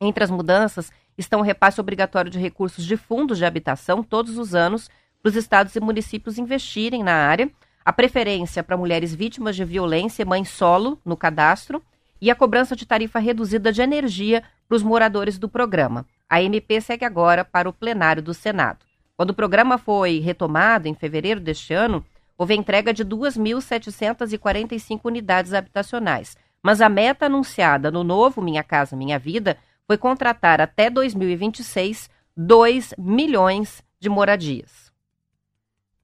Entre 0.01 0.23
as 0.23 0.31
mudanças 0.31 0.91
estão 1.15 1.41
o 1.41 1.43
repasse 1.43 1.79
obrigatório 1.79 2.31
de 2.31 2.39
recursos 2.39 2.85
de 2.85 2.97
fundos 2.97 3.37
de 3.37 3.45
habitação 3.45 4.01
todos 4.01 4.37
os 4.37 4.55
anos 4.55 4.89
para 5.21 5.29
os 5.29 5.35
estados 5.35 5.75
e 5.75 5.79
municípios 5.79 6.39
investirem 6.39 7.03
na 7.03 7.13
área, 7.13 7.51
a 7.85 7.93
preferência 7.93 8.63
para 8.63 8.77
mulheres 8.77 9.13
vítimas 9.13 9.55
de 9.55 9.63
violência 9.63 10.23
e 10.23 10.25
mães 10.25 10.49
solo 10.49 10.99
no 11.05 11.15
cadastro 11.15 11.83
e 12.19 12.31
a 12.31 12.35
cobrança 12.35 12.75
de 12.75 12.85
tarifa 12.85 13.19
reduzida 13.19 13.71
de 13.71 13.81
energia 13.81 14.41
para 14.67 14.75
os 14.75 14.81
moradores 14.81 15.37
do 15.37 15.47
programa. 15.47 16.05
A 16.27 16.41
MP 16.41 16.81
segue 16.81 17.05
agora 17.05 17.45
para 17.45 17.69
o 17.69 17.73
plenário 17.73 18.23
do 18.23 18.33
Senado. 18.33 18.79
Quando 19.15 19.29
o 19.29 19.35
programa 19.35 19.77
foi 19.77 20.19
retomado 20.19 20.87
em 20.87 20.95
fevereiro 20.95 21.39
deste 21.39 21.73
ano, 21.73 22.03
houve 22.37 22.55
entrega 22.55 22.93
de 22.93 23.03
2.745 23.05 24.99
unidades 25.05 25.53
habitacionais. 25.53 26.35
Mas 26.61 26.81
a 26.81 26.89
meta 26.89 27.25
anunciada 27.25 27.91
no 27.91 28.03
novo 28.03 28.41
Minha 28.41 28.63
Casa 28.63 28.95
Minha 28.95 29.19
Vida 29.19 29.57
foi 29.85 29.97
contratar 29.97 30.61
até 30.61 30.89
2026 30.89 32.09
2 32.35 32.93
milhões 32.97 33.83
de 33.99 34.09
moradias. 34.09 34.91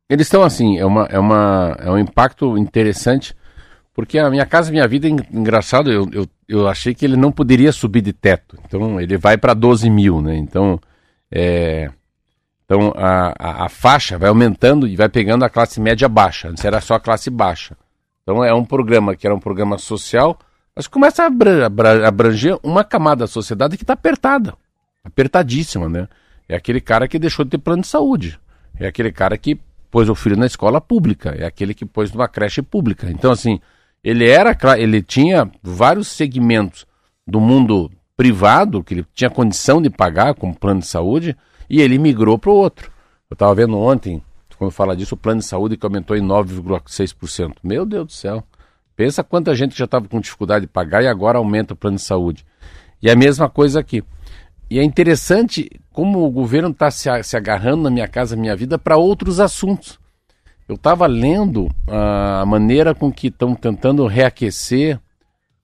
Eles 0.10 0.28
estão 0.28 0.44
assim, 0.44 0.78
é, 0.78 0.86
uma, 0.86 1.06
é, 1.06 1.20
uma, 1.20 1.78
é 1.80 1.90
um 1.92 1.98
impacto 1.98 2.58
interessante, 2.58 3.36
porque 3.94 4.18
a 4.18 4.30
Minha 4.30 4.46
Casa 4.46 4.72
Minha 4.72 4.88
Vida, 4.88 5.08
en- 5.08 5.18
engraçado, 5.32 5.92
eu, 5.92 6.08
eu, 6.12 6.28
eu 6.48 6.68
achei 6.68 6.94
que 6.96 7.06
ele 7.06 7.16
não 7.16 7.32
poderia 7.32 7.72
subir 7.72 8.02
de 8.02 8.12
teto. 8.12 8.58
Então 8.66 9.00
ele 9.00 9.18
vai 9.18 9.38
para 9.38 9.54
12 9.54 9.90
mil, 9.90 10.22
né? 10.22 10.36
Então, 10.36 10.80
é, 11.32 11.90
então 12.70 12.94
a, 12.96 13.34
a, 13.40 13.66
a 13.66 13.70
faixa 13.70 14.16
vai 14.16 14.30
aumentando 14.30 14.88
e 14.88 14.96
vai 14.96 15.10
pegando 15.10 15.44
a 15.44 15.50
classe 15.50 15.82
média 15.82 16.08
baixa. 16.08 16.50
Antes 16.50 16.64
era 16.64 16.80
só 16.80 16.94
a 16.94 17.00
classe 17.00 17.32
baixa. 17.32 17.76
Então 18.22 18.44
é 18.44 18.54
um 18.54 18.64
programa 18.64 19.16
que 19.16 19.26
era 19.26 19.36
um 19.36 19.40
programa 19.40 19.80
social, 19.80 20.38
mas 20.76 20.86
começa 20.86 21.24
a 21.24 21.26
abra- 21.26 21.66
abra- 21.66 22.08
abranger 22.08 22.60
uma 22.62 22.84
camada 22.84 23.22
da 23.22 23.28
sociedade 23.28 23.76
que 23.76 23.84
está 23.84 23.94
apertada, 23.94 24.54
apertadíssima, 25.04 25.90
né? 25.90 26.08
É 26.48 26.56
aquele 26.56 26.80
cara 26.80 27.08
que 27.08 27.18
deixou 27.18 27.44
de 27.44 27.50
ter 27.50 27.58
plano 27.58 27.82
de 27.82 27.88
saúde. 27.88 28.40
É 28.80 28.86
aquele 28.86 29.12
cara 29.12 29.36
que 29.36 29.60
pôs 29.90 30.08
o 30.08 30.14
filho 30.14 30.38
na 30.38 30.46
escola 30.46 30.80
pública. 30.80 31.36
É 31.36 31.48
aquele 31.48 31.74
que 31.74 31.86
pôs 31.88 32.12
numa 32.12 32.28
creche 32.28 32.62
pública. 32.62 33.10
Então, 33.10 33.32
assim, 33.32 33.60
ele 34.04 34.30
era, 34.30 34.56
ele 34.78 35.02
tinha 35.02 35.50
vários 35.64 36.08
segmentos 36.08 36.86
do 37.26 37.40
mundo 37.40 37.92
privado 38.16 38.84
que 38.84 38.94
ele 38.94 39.06
tinha 39.16 39.30
condição 39.30 39.82
de 39.82 39.90
pagar 39.90 40.36
com 40.36 40.54
plano 40.54 40.82
de 40.82 40.88
saúde 40.88 41.36
e 41.70 41.82
ele 41.82 41.98
migrou 41.98 42.38
para 42.38 42.50
o 42.50 42.56
outro. 42.56 42.92
Eu 43.30 43.36
estava 43.36 43.54
vendo 43.54 43.78
ontem, 43.78 44.22
quando 44.58 44.72
fala 44.72 44.96
disso, 44.96 45.16
o 45.16 45.18
plano 45.18 45.40
de 45.40 45.46
saúde 45.46 45.78
que 45.78 45.86
aumentou 45.86 46.18
em 46.18 46.22
9,6%. 46.22 47.58
Meu 47.64 47.86
Deus 47.86 48.06
do 48.08 48.12
céu. 48.12 48.44
Pensa 48.96 49.24
quanta 49.24 49.56
gente 49.56 49.78
já 49.78 49.86
estava 49.86 50.08
com 50.08 50.20
dificuldade 50.20 50.66
de 50.66 50.72
pagar 50.72 51.04
e 51.04 51.08
agora 51.08 51.38
aumenta 51.38 51.74
o 51.74 51.78
plano 51.78 51.98
de 51.98 52.04
saúde. 52.04 52.46
E 53.02 53.10
a 53.10 53.16
mesma 53.16 53.48
coisa 53.48 53.80
aqui. 53.80 54.04
E 54.70 54.78
é 54.78 54.84
interessante 54.84 55.70
como 55.92 56.26
o 56.26 56.30
governo 56.30 56.70
está 56.70 56.92
se 56.92 57.38
agarrando 57.38 57.84
na 57.84 57.90
Minha 57.90 58.08
Casa 58.08 58.36
Minha 58.36 58.56
Vida 58.56 58.78
para 58.78 58.98
outros 58.98 59.40
assuntos. 59.40 60.00
Eu 60.68 60.76
estava 60.76 61.08
lendo 61.08 61.70
ah, 61.88 62.42
a 62.42 62.46
maneira 62.46 62.94
com 62.94 63.12
que 63.12 63.28
estão 63.28 63.56
tentando 63.56 64.06
reaquecer 64.06 65.00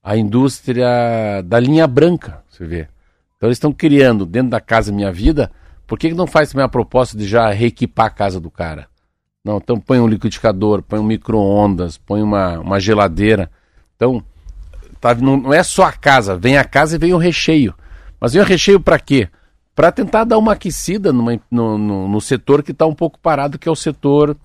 a 0.02 0.16
indústria 0.16 1.42
da 1.44 1.60
linha 1.60 1.86
branca, 1.86 2.42
você 2.48 2.64
vê. 2.64 2.88
Então 3.36 3.48
eles 3.48 3.56
estão 3.56 3.72
criando 3.72 4.24
dentro 4.24 4.50
da 4.50 4.60
Casa 4.60 4.90
Minha 4.90 5.12
Vida, 5.12 5.52
por 5.86 5.98
que, 5.98 6.12
não 6.12 6.26
faz 6.26 6.50
também 6.50 6.64
a 6.64 6.68
proposta 6.68 7.16
de 7.16 7.26
já 7.26 7.50
reequipar 7.50 8.06
a 8.06 8.10
casa 8.10 8.40
do 8.40 8.50
cara? 8.50 8.88
Não, 9.44 9.58
então 9.58 9.78
põe 9.78 10.00
um 10.00 10.08
liquidificador, 10.08 10.82
põe 10.82 10.98
um 10.98 11.04
micro-ondas, 11.04 11.96
põe 11.96 12.20
uma, 12.22 12.58
uma 12.58 12.80
geladeira. 12.80 13.48
Então, 13.94 14.22
tá, 15.00 15.14
não, 15.14 15.36
não 15.36 15.54
é 15.54 15.62
só 15.62 15.84
a 15.84 15.92
casa, 15.92 16.36
vem 16.36 16.58
a 16.58 16.64
casa 16.64 16.96
e 16.96 16.98
vem 16.98 17.14
o 17.14 17.18
recheio. 17.18 17.72
Mas 18.20 18.32
vem 18.32 18.42
o 18.42 18.44
recheio 18.46 18.80
para 18.80 18.98
quê? 18.98 19.28
Para 19.74 19.92
tentar 19.92 20.24
dar 20.24 20.38
uma 20.38 20.52
aquecida 20.54 21.12
numa- 21.12 21.38
no, 21.50 21.78
no, 21.78 22.08
no 22.08 22.20
setor 22.20 22.62
que 22.62 22.72
está 22.72 22.86
um 22.86 22.94
pouco 22.94 23.18
parado, 23.20 23.58
que 23.58 23.68
é 23.68 23.72
o 23.72 23.76
setor 23.76 24.36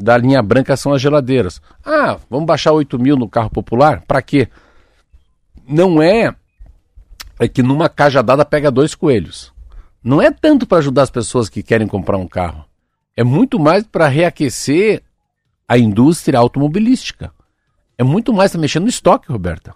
da 0.00 0.16
linha 0.16 0.42
branca, 0.42 0.76
são 0.76 0.92
as 0.92 1.00
geladeiras. 1.02 1.60
Ah, 1.84 2.16
vamos 2.28 2.46
baixar 2.46 2.72
8 2.72 2.98
mil 2.98 3.16
no 3.16 3.28
carro 3.28 3.50
popular? 3.50 4.02
Para 4.08 4.22
quê? 4.22 4.48
Não 5.68 6.02
é, 6.02 6.34
é 7.38 7.46
que 7.46 7.62
numa 7.62 7.88
cajadada 7.88 8.44
pega 8.44 8.70
dois 8.70 8.94
coelhos. 8.94 9.52
Não 10.02 10.20
é 10.22 10.30
tanto 10.30 10.66
para 10.66 10.78
ajudar 10.78 11.02
as 11.02 11.10
pessoas 11.10 11.48
que 11.48 11.62
querem 11.62 11.86
comprar 11.86 12.16
um 12.16 12.26
carro. 12.28 12.64
É 13.16 13.24
muito 13.24 13.58
mais 13.58 13.84
para 13.84 14.06
reaquecer 14.08 15.02
a 15.66 15.76
indústria 15.76 16.38
automobilística. 16.38 17.32
É 17.98 18.04
muito 18.04 18.32
mais 18.32 18.52
para 18.52 18.60
mexer 18.60 18.78
no 18.80 18.88
estoque, 18.88 19.30
Roberta. 19.30 19.74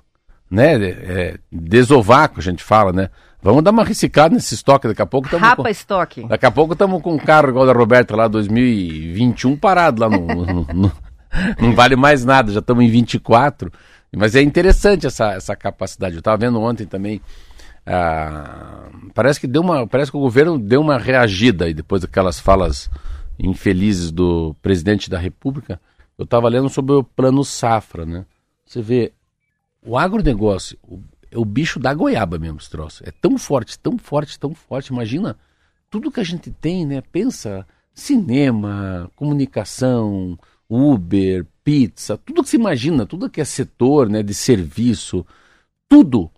né, 0.50 0.74
é, 0.84 1.38
desovar, 1.50 2.28
que 2.28 2.38
a 2.38 2.42
gente 2.42 2.62
fala, 2.62 2.92
né? 2.92 3.08
Vamos 3.42 3.64
dar 3.64 3.70
uma 3.72 3.82
reciclada 3.84 4.34
nesse 4.34 4.54
estoque, 4.54 4.86
daqui 4.86 5.02
a 5.02 5.06
pouco 5.06 5.26
estamos 5.26 5.48
Rapa 5.48 5.62
com, 5.64 5.68
estoque. 5.68 6.26
daqui 6.28 6.46
a 6.46 6.50
pouco 6.50 6.74
estamos 6.74 7.02
com 7.02 7.14
um 7.14 7.18
carro 7.18 7.48
igual 7.48 7.66
da 7.66 7.72
Roberta 7.72 8.14
lá 8.14 8.28
2021 8.28 9.56
parado 9.56 10.00
lá 10.00 10.08
no, 10.08 10.20
no- 10.26 10.66
no- 10.72 10.92
não 11.60 11.74
vale 11.74 11.96
mais 11.96 12.24
nada, 12.24 12.52
já 12.52 12.60
estamos 12.60 12.84
em 12.84 12.88
24. 12.90 13.72
Mas 14.14 14.34
é 14.36 14.42
interessante 14.42 15.06
essa, 15.06 15.32
essa 15.32 15.56
capacidade. 15.56 16.14
Eu 16.14 16.18
estava 16.18 16.36
vendo 16.36 16.60
ontem 16.60 16.86
também. 16.86 17.20
Ah, 17.86 18.90
parece 19.14 19.40
que 19.40 19.46
deu 19.46 19.62
uma, 19.62 19.86
parece 19.86 20.10
que 20.10 20.16
o 20.16 20.20
governo 20.20 20.58
deu 20.58 20.80
uma 20.80 20.98
reagida 20.98 21.64
aí 21.64 21.74
depois 21.74 22.02
daquelas 22.02 22.38
falas 22.38 22.90
infelizes 23.38 24.10
do 24.10 24.54
presidente 24.62 25.10
da 25.10 25.18
República. 25.18 25.80
Eu 26.16 26.24
estava 26.24 26.48
lendo 26.48 26.68
sobre 26.68 26.94
o 26.94 27.02
plano 27.02 27.44
safra, 27.44 28.06
né? 28.06 28.24
Você 28.64 28.80
vê 28.80 29.12
o 29.84 29.98
agronegócio, 29.98 30.78
o, 30.82 31.00
é 31.30 31.38
o 31.38 31.44
bicho 31.44 31.80
da 31.80 31.92
goiaba 31.92 32.38
mesmo, 32.38 32.58
esse 32.58 32.70
troço. 32.70 33.02
É 33.06 33.10
tão 33.10 33.36
forte, 33.38 33.78
tão 33.78 33.98
forte, 33.98 34.38
tão 34.38 34.54
forte. 34.54 34.92
Imagina 34.92 35.36
tudo 35.90 36.10
que 36.10 36.20
a 36.20 36.24
gente 36.24 36.50
tem, 36.50 36.86
né? 36.86 37.00
Pensa 37.00 37.66
cinema, 37.94 39.10
comunicação, 39.16 40.38
Uber, 40.68 41.46
pizza, 41.62 42.16
tudo 42.16 42.42
que 42.42 42.48
se 42.48 42.56
imagina, 42.56 43.04
tudo 43.04 43.28
que 43.28 43.40
é 43.40 43.44
setor, 43.44 44.08
né, 44.08 44.22
de 44.22 44.34
serviço, 44.34 45.26
tudo. 45.88 46.30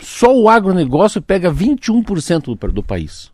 Só 0.00 0.34
o 0.34 0.48
agronegócio 0.48 1.22
pega 1.22 1.52
21% 1.52 2.56
do, 2.56 2.72
do 2.72 2.82
país. 2.82 3.32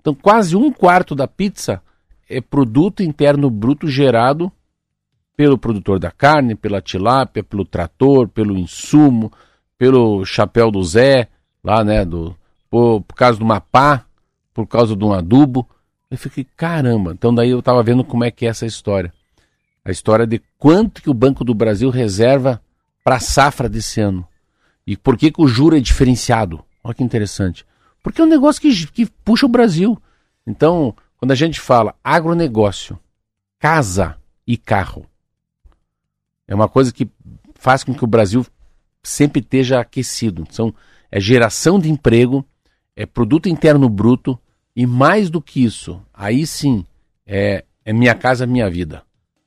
Então, 0.00 0.14
quase 0.14 0.56
um 0.56 0.72
quarto 0.72 1.14
da 1.14 1.28
pizza 1.28 1.82
é 2.28 2.40
produto 2.40 3.02
interno 3.02 3.50
bruto 3.50 3.86
gerado 3.86 4.50
pelo 5.36 5.58
produtor 5.58 5.98
da 5.98 6.10
carne, 6.10 6.54
pela 6.54 6.80
tilápia, 6.80 7.42
pelo 7.42 7.64
trator, 7.64 8.28
pelo 8.28 8.56
insumo, 8.56 9.32
pelo 9.78 10.24
chapéu 10.24 10.70
do 10.70 10.82
Zé, 10.82 11.28
lá, 11.62 11.84
né, 11.84 12.04
do, 12.04 12.36
por, 12.70 13.02
por 13.02 13.14
causa 13.14 13.38
do 13.38 13.44
mapá, 13.44 14.04
por 14.54 14.66
causa 14.66 14.96
de 14.96 15.04
um 15.04 15.12
adubo. 15.12 15.68
Eu 16.10 16.18
fiquei, 16.18 16.46
caramba. 16.56 17.12
Então 17.12 17.34
daí 17.34 17.50
eu 17.50 17.60
estava 17.60 17.82
vendo 17.82 18.04
como 18.04 18.24
é 18.24 18.30
que 18.30 18.46
é 18.46 18.48
essa 18.48 18.66
história. 18.66 19.12
A 19.84 19.90
história 19.90 20.26
de 20.26 20.40
quanto 20.58 21.02
que 21.02 21.10
o 21.10 21.14
Banco 21.14 21.44
do 21.44 21.54
Brasil 21.54 21.90
reserva 21.90 22.60
para 23.02 23.16
a 23.16 23.20
safra 23.20 23.68
desse 23.68 24.00
ano. 24.00 24.26
E 24.86 24.96
por 24.96 25.16
que, 25.16 25.30
que 25.30 25.40
o 25.40 25.46
juro 25.46 25.76
é 25.76 25.80
diferenciado. 25.80 26.64
Olha 26.82 26.94
que 26.94 27.02
interessante. 27.02 27.64
Porque 28.02 28.20
é 28.20 28.24
um 28.24 28.28
negócio 28.28 28.60
que, 28.60 28.86
que 28.88 29.06
puxa 29.06 29.46
o 29.46 29.48
Brasil. 29.48 30.00
Então, 30.46 30.94
quando 31.16 31.30
a 31.30 31.36
gente 31.36 31.60
fala 31.60 31.94
agronegócio, 32.02 32.98
casa 33.58 34.16
e 34.46 34.56
carro, 34.56 35.06
é 36.48 36.54
uma 36.54 36.68
coisa 36.68 36.92
que 36.92 37.08
faz 37.54 37.84
com 37.84 37.94
que 37.94 38.02
o 38.02 38.08
Brasil 38.08 38.44
sempre 39.02 39.40
esteja 39.40 39.80
aquecido. 39.80 40.44
São, 40.50 40.74
é 41.10 41.20
geração 41.20 41.78
de 41.78 41.90
emprego, 41.90 42.44
é 42.96 43.06
produto 43.06 43.48
interno 43.48 43.88
bruto 43.88 44.38
e 44.74 44.86
mais 44.86 45.30
do 45.30 45.40
que 45.40 45.62
isso, 45.62 46.02
aí 46.12 46.46
sim, 46.46 46.84
é, 47.26 47.64
é 47.84 47.92
minha 47.92 48.14
casa, 48.14 48.46
minha 48.46 48.68
vida. 48.68 49.02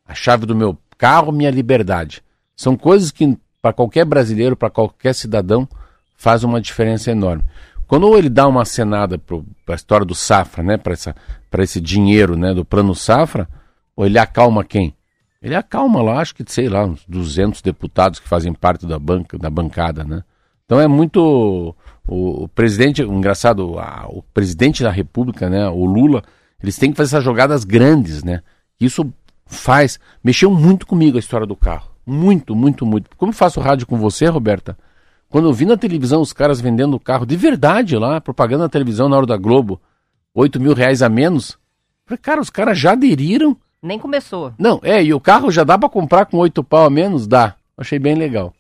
A 0.06 0.14
chave 0.14 0.46
do 0.46 0.56
meu 0.56 0.78
carro, 0.98 1.32
minha 1.32 1.52
liberdade. 1.52 2.24
São 2.56 2.78
coisas 2.78 3.12
que 3.12 3.38
para 3.66 3.74
qualquer 3.74 4.06
brasileiro, 4.06 4.56
para 4.56 4.70
qualquer 4.70 5.16
cidadão, 5.16 5.68
faz 6.16 6.44
uma 6.44 6.62
diferença 6.62 7.10
enorme. 7.10 7.44
Quando 7.88 8.16
ele 8.16 8.30
dá 8.30 8.48
uma 8.48 8.62
acenada 8.62 9.18
para 9.18 9.40
a 9.70 9.74
história 9.74 10.06
do 10.06 10.14
Safra, 10.14 10.62
né, 10.62 10.78
para 10.78 11.64
esse 11.64 11.82
dinheiro 11.82 12.38
né, 12.38 12.54
do 12.54 12.64
plano 12.64 12.94
Safra, 12.94 13.50
pô, 13.96 14.06
ele 14.06 14.20
acalma 14.20 14.64
quem? 14.64 14.94
Ele 15.42 15.56
acalma 15.56 16.00
lá, 16.04 16.20
acho 16.20 16.36
que, 16.36 16.44
sei 16.48 16.70
lá, 16.70 16.86
uns 16.86 17.04
200 17.08 17.64
deputados 17.64 18.20
que 18.20 18.28
fazem 18.28 18.54
parte 18.54 18.86
da, 18.86 19.00
banca, 19.00 19.36
da 19.36 19.50
bancada, 19.50 20.04
né? 20.04 20.24
Então 20.66 20.80
é 20.80 20.88
muito... 20.88 21.76
O, 22.08 22.44
o 22.44 22.48
presidente, 22.48 23.02
o 23.04 23.12
engraçado, 23.14 23.80
a- 23.80 24.06
o 24.10 24.22
presidente 24.32 24.84
da 24.84 24.92
república, 24.92 25.50
né, 25.50 25.68
o 25.70 25.86
Lula, 25.86 26.22
eles 26.62 26.78
têm 26.78 26.92
que 26.92 26.98
fazer 26.98 27.16
essas 27.16 27.24
jogadas 27.24 27.64
grandes, 27.64 28.24
né? 28.24 28.44
Isso 28.80 29.12
faz... 29.48 30.00
Mexeu 30.24 30.52
muito 30.52 30.86
comigo 30.86 31.18
a 31.18 31.20
história 31.20 31.48
do 31.48 31.56
carro. 31.56 31.95
Muito, 32.06 32.56
muito, 32.56 32.86
muito. 32.86 33.10
Como 33.18 33.32
eu 33.32 33.36
faço 33.36 33.60
rádio 33.60 33.88
com 33.88 33.98
você, 33.98 34.28
Roberta, 34.28 34.78
quando 35.30 35.48
eu 35.48 35.54
vi 35.54 35.66
na 35.66 35.76
televisão 35.78 36.22
os 36.22 36.32
caras 36.34 36.62
vendendo 36.62 36.96
o 36.96 37.00
carro 37.00 37.26
de 37.26 37.36
verdade 37.36 37.98
lá, 37.98 38.22
propaganda 38.22 38.64
na 38.64 38.70
televisão 38.70 39.10
na 39.10 39.18
hora 39.18 39.26
da 39.26 39.38
Globo, 39.38 39.82
8 40.34 40.60
mil 40.60 40.74
reais 40.74 41.02
a 41.02 41.10
menos, 41.10 41.58
falei, 42.06 42.20
cara, 42.22 42.42
os 42.42 42.50
caras 42.50 42.78
já 42.78 42.92
aderiram 42.92 43.58
Nem 43.82 43.98
começou. 43.98 44.54
não, 44.60 44.80
é, 44.84 45.04
e 45.04 45.14
o 45.14 45.20
carro 45.20 45.52
já 45.52 45.64
dá 45.64 45.78
pra 45.78 45.90
comprar 45.90 46.26
com 46.26 46.38
oito 46.38 46.64
pau 46.64 46.86
a 46.86 46.90
menos? 46.90 47.28
Dá. 47.28 47.56
Achei 47.78 48.00
bem 48.00 48.16
legal. 48.16 48.54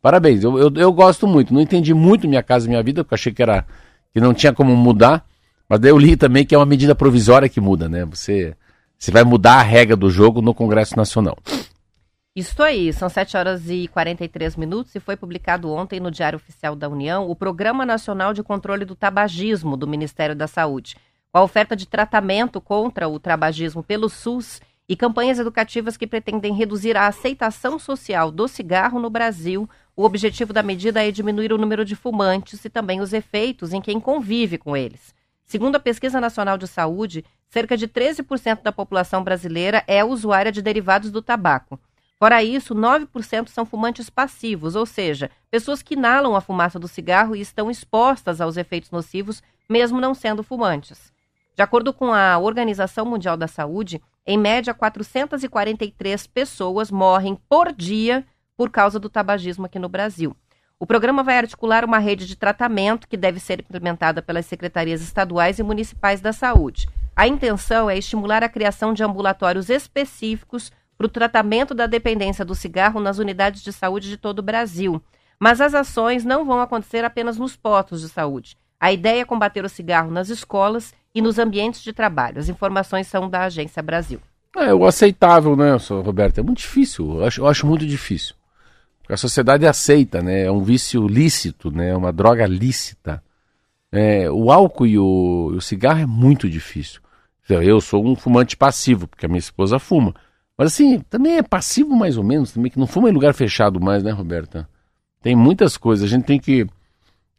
Parabéns, 0.00 0.42
eu, 0.42 0.58
eu, 0.58 0.72
eu 0.74 0.92
gosto 0.92 1.26
muito. 1.26 1.52
Não 1.54 1.60
entendi 1.60 1.94
muito 1.94 2.28
Minha 2.28 2.42
Casa 2.42 2.68
Minha 2.68 2.82
Vida, 2.82 3.04
porque 3.04 3.14
achei 3.14 3.32
que 3.32 3.42
era 3.42 3.64
que 4.12 4.20
não 4.20 4.34
tinha 4.34 4.52
como 4.52 4.74
mudar. 4.76 5.24
Mas 5.68 5.80
daí 5.80 5.90
eu 5.90 5.98
li 5.98 6.16
também 6.16 6.44
que 6.44 6.54
é 6.54 6.58
uma 6.58 6.66
medida 6.66 6.94
provisória 6.94 7.48
que 7.48 7.60
muda, 7.60 7.88
né? 7.88 8.04
Você, 8.06 8.54
você 8.98 9.10
vai 9.10 9.24
mudar 9.24 9.54
a 9.54 9.62
regra 9.62 9.96
do 9.96 10.10
jogo 10.10 10.42
no 10.42 10.52
Congresso 10.52 10.96
Nacional. 10.96 11.38
Isso 12.34 12.62
aí, 12.62 12.90
são 12.94 13.10
7 13.10 13.36
horas 13.36 13.68
e 13.68 13.86
43 13.88 14.56
minutos 14.56 14.94
e 14.94 15.00
foi 15.00 15.18
publicado 15.18 15.70
ontem 15.70 16.00
no 16.00 16.10
Diário 16.10 16.38
Oficial 16.38 16.74
da 16.74 16.88
União 16.88 17.28
o 17.28 17.36
Programa 17.36 17.84
Nacional 17.84 18.32
de 18.32 18.42
Controle 18.42 18.86
do 18.86 18.96
Tabagismo 18.96 19.76
do 19.76 19.86
Ministério 19.86 20.34
da 20.34 20.46
Saúde, 20.46 20.96
com 21.30 21.36
a 21.36 21.42
oferta 21.42 21.76
de 21.76 21.86
tratamento 21.86 22.58
contra 22.58 23.06
o 23.06 23.20
tabagismo 23.20 23.82
pelo 23.82 24.08
SUS 24.08 24.62
e 24.88 24.96
campanhas 24.96 25.38
educativas 25.38 25.98
que 25.98 26.06
pretendem 26.06 26.54
reduzir 26.54 26.96
a 26.96 27.06
aceitação 27.06 27.78
social 27.78 28.30
do 28.30 28.48
cigarro 28.48 28.98
no 28.98 29.10
Brasil. 29.10 29.68
O 29.94 30.02
objetivo 30.02 30.54
da 30.54 30.62
medida 30.62 31.06
é 31.06 31.10
diminuir 31.10 31.52
o 31.52 31.58
número 31.58 31.84
de 31.84 31.94
fumantes 31.94 32.64
e 32.64 32.70
também 32.70 33.02
os 33.02 33.12
efeitos 33.12 33.74
em 33.74 33.80
quem 33.82 34.00
convive 34.00 34.56
com 34.56 34.74
eles. 34.74 35.14
Segundo 35.44 35.76
a 35.76 35.80
Pesquisa 35.80 36.18
Nacional 36.18 36.56
de 36.56 36.66
Saúde, 36.66 37.26
cerca 37.50 37.76
de 37.76 37.86
13% 37.86 38.62
da 38.62 38.72
população 38.72 39.22
brasileira 39.22 39.84
é 39.86 40.02
usuária 40.02 40.50
de 40.50 40.62
derivados 40.62 41.10
do 41.10 41.20
tabaco. 41.20 41.78
Fora 42.22 42.40
isso, 42.40 42.72
9% 42.72 43.48
são 43.48 43.66
fumantes 43.66 44.08
passivos, 44.08 44.76
ou 44.76 44.86
seja, 44.86 45.28
pessoas 45.50 45.82
que 45.82 45.94
inalam 45.94 46.36
a 46.36 46.40
fumaça 46.40 46.78
do 46.78 46.86
cigarro 46.86 47.34
e 47.34 47.40
estão 47.40 47.68
expostas 47.68 48.40
aos 48.40 48.56
efeitos 48.56 48.92
nocivos, 48.92 49.42
mesmo 49.68 50.00
não 50.00 50.14
sendo 50.14 50.40
fumantes. 50.44 51.12
De 51.56 51.64
acordo 51.64 51.92
com 51.92 52.14
a 52.14 52.38
Organização 52.38 53.04
Mundial 53.04 53.36
da 53.36 53.48
Saúde, 53.48 54.00
em 54.24 54.38
média, 54.38 54.72
443 54.72 56.28
pessoas 56.28 56.92
morrem 56.92 57.36
por 57.48 57.72
dia 57.72 58.24
por 58.56 58.70
causa 58.70 59.00
do 59.00 59.08
tabagismo 59.08 59.66
aqui 59.66 59.80
no 59.80 59.88
Brasil. 59.88 60.36
O 60.78 60.86
programa 60.86 61.24
vai 61.24 61.38
articular 61.38 61.84
uma 61.84 61.98
rede 61.98 62.24
de 62.24 62.36
tratamento 62.36 63.08
que 63.08 63.16
deve 63.16 63.40
ser 63.40 63.58
implementada 63.58 64.22
pelas 64.22 64.46
secretarias 64.46 65.02
estaduais 65.02 65.58
e 65.58 65.64
municipais 65.64 66.20
da 66.20 66.32
saúde. 66.32 66.88
A 67.16 67.26
intenção 67.26 67.90
é 67.90 67.98
estimular 67.98 68.44
a 68.44 68.48
criação 68.48 68.94
de 68.94 69.02
ambulatórios 69.02 69.68
específicos 69.68 70.70
para 71.02 71.06
o 71.06 71.08
tratamento 71.08 71.74
da 71.74 71.86
dependência 71.86 72.44
do 72.44 72.54
cigarro 72.54 73.00
nas 73.00 73.18
unidades 73.18 73.62
de 73.62 73.72
saúde 73.72 74.08
de 74.08 74.16
todo 74.16 74.38
o 74.38 74.42
Brasil. 74.42 75.02
Mas 75.38 75.60
as 75.60 75.74
ações 75.74 76.24
não 76.24 76.44
vão 76.44 76.60
acontecer 76.60 77.04
apenas 77.04 77.36
nos 77.36 77.56
postos 77.56 78.02
de 78.02 78.08
saúde. 78.08 78.56
A 78.78 78.92
ideia 78.92 79.22
é 79.22 79.24
combater 79.24 79.64
o 79.64 79.68
cigarro 79.68 80.12
nas 80.12 80.28
escolas 80.28 80.94
e 81.12 81.20
nos 81.20 81.40
ambientes 81.40 81.82
de 81.82 81.92
trabalho. 81.92 82.38
As 82.38 82.48
informações 82.48 83.08
são 83.08 83.28
da 83.28 83.42
Agência 83.44 83.82
Brasil. 83.82 84.20
É 84.56 84.72
o 84.72 84.84
aceitável, 84.84 85.56
né, 85.56 85.76
Roberto? 86.04 86.38
É 86.38 86.42
muito 86.42 86.58
difícil, 86.58 87.18
eu 87.18 87.24
acho, 87.24 87.40
eu 87.40 87.46
acho 87.48 87.66
muito 87.66 87.84
difícil. 87.84 88.36
A 89.08 89.16
sociedade 89.16 89.66
aceita, 89.66 90.22
né? 90.22 90.44
É 90.44 90.52
um 90.52 90.62
vício 90.62 91.06
lícito, 91.08 91.70
né? 91.70 91.88
É 91.88 91.96
uma 91.96 92.12
droga 92.12 92.46
lícita. 92.46 93.22
É, 93.90 94.30
o 94.30 94.52
álcool 94.52 94.86
e 94.86 94.98
o, 94.98 95.52
o 95.56 95.60
cigarro 95.60 96.00
é 96.00 96.06
muito 96.06 96.48
difícil. 96.48 97.00
Eu 97.48 97.80
sou 97.80 98.06
um 98.06 98.14
fumante 98.14 98.56
passivo, 98.56 99.08
porque 99.08 99.26
a 99.26 99.28
minha 99.28 99.40
esposa 99.40 99.80
fuma. 99.80 100.14
Mas 100.56 100.72
assim, 100.72 101.00
também 101.10 101.36
é 101.38 101.42
passivo 101.42 101.94
mais 101.94 102.16
ou 102.16 102.24
menos, 102.24 102.52
também 102.52 102.70
que 102.70 102.78
não 102.78 102.86
fuma 102.86 103.08
em 103.08 103.12
lugar 103.12 103.34
fechado 103.34 103.80
mais, 103.80 104.02
né, 104.02 104.10
Roberta? 104.10 104.68
Tem 105.22 105.34
muitas 105.34 105.76
coisas, 105.76 106.04
a 106.04 106.08
gente 106.08 106.24
tem 106.24 106.38
que 106.38 106.66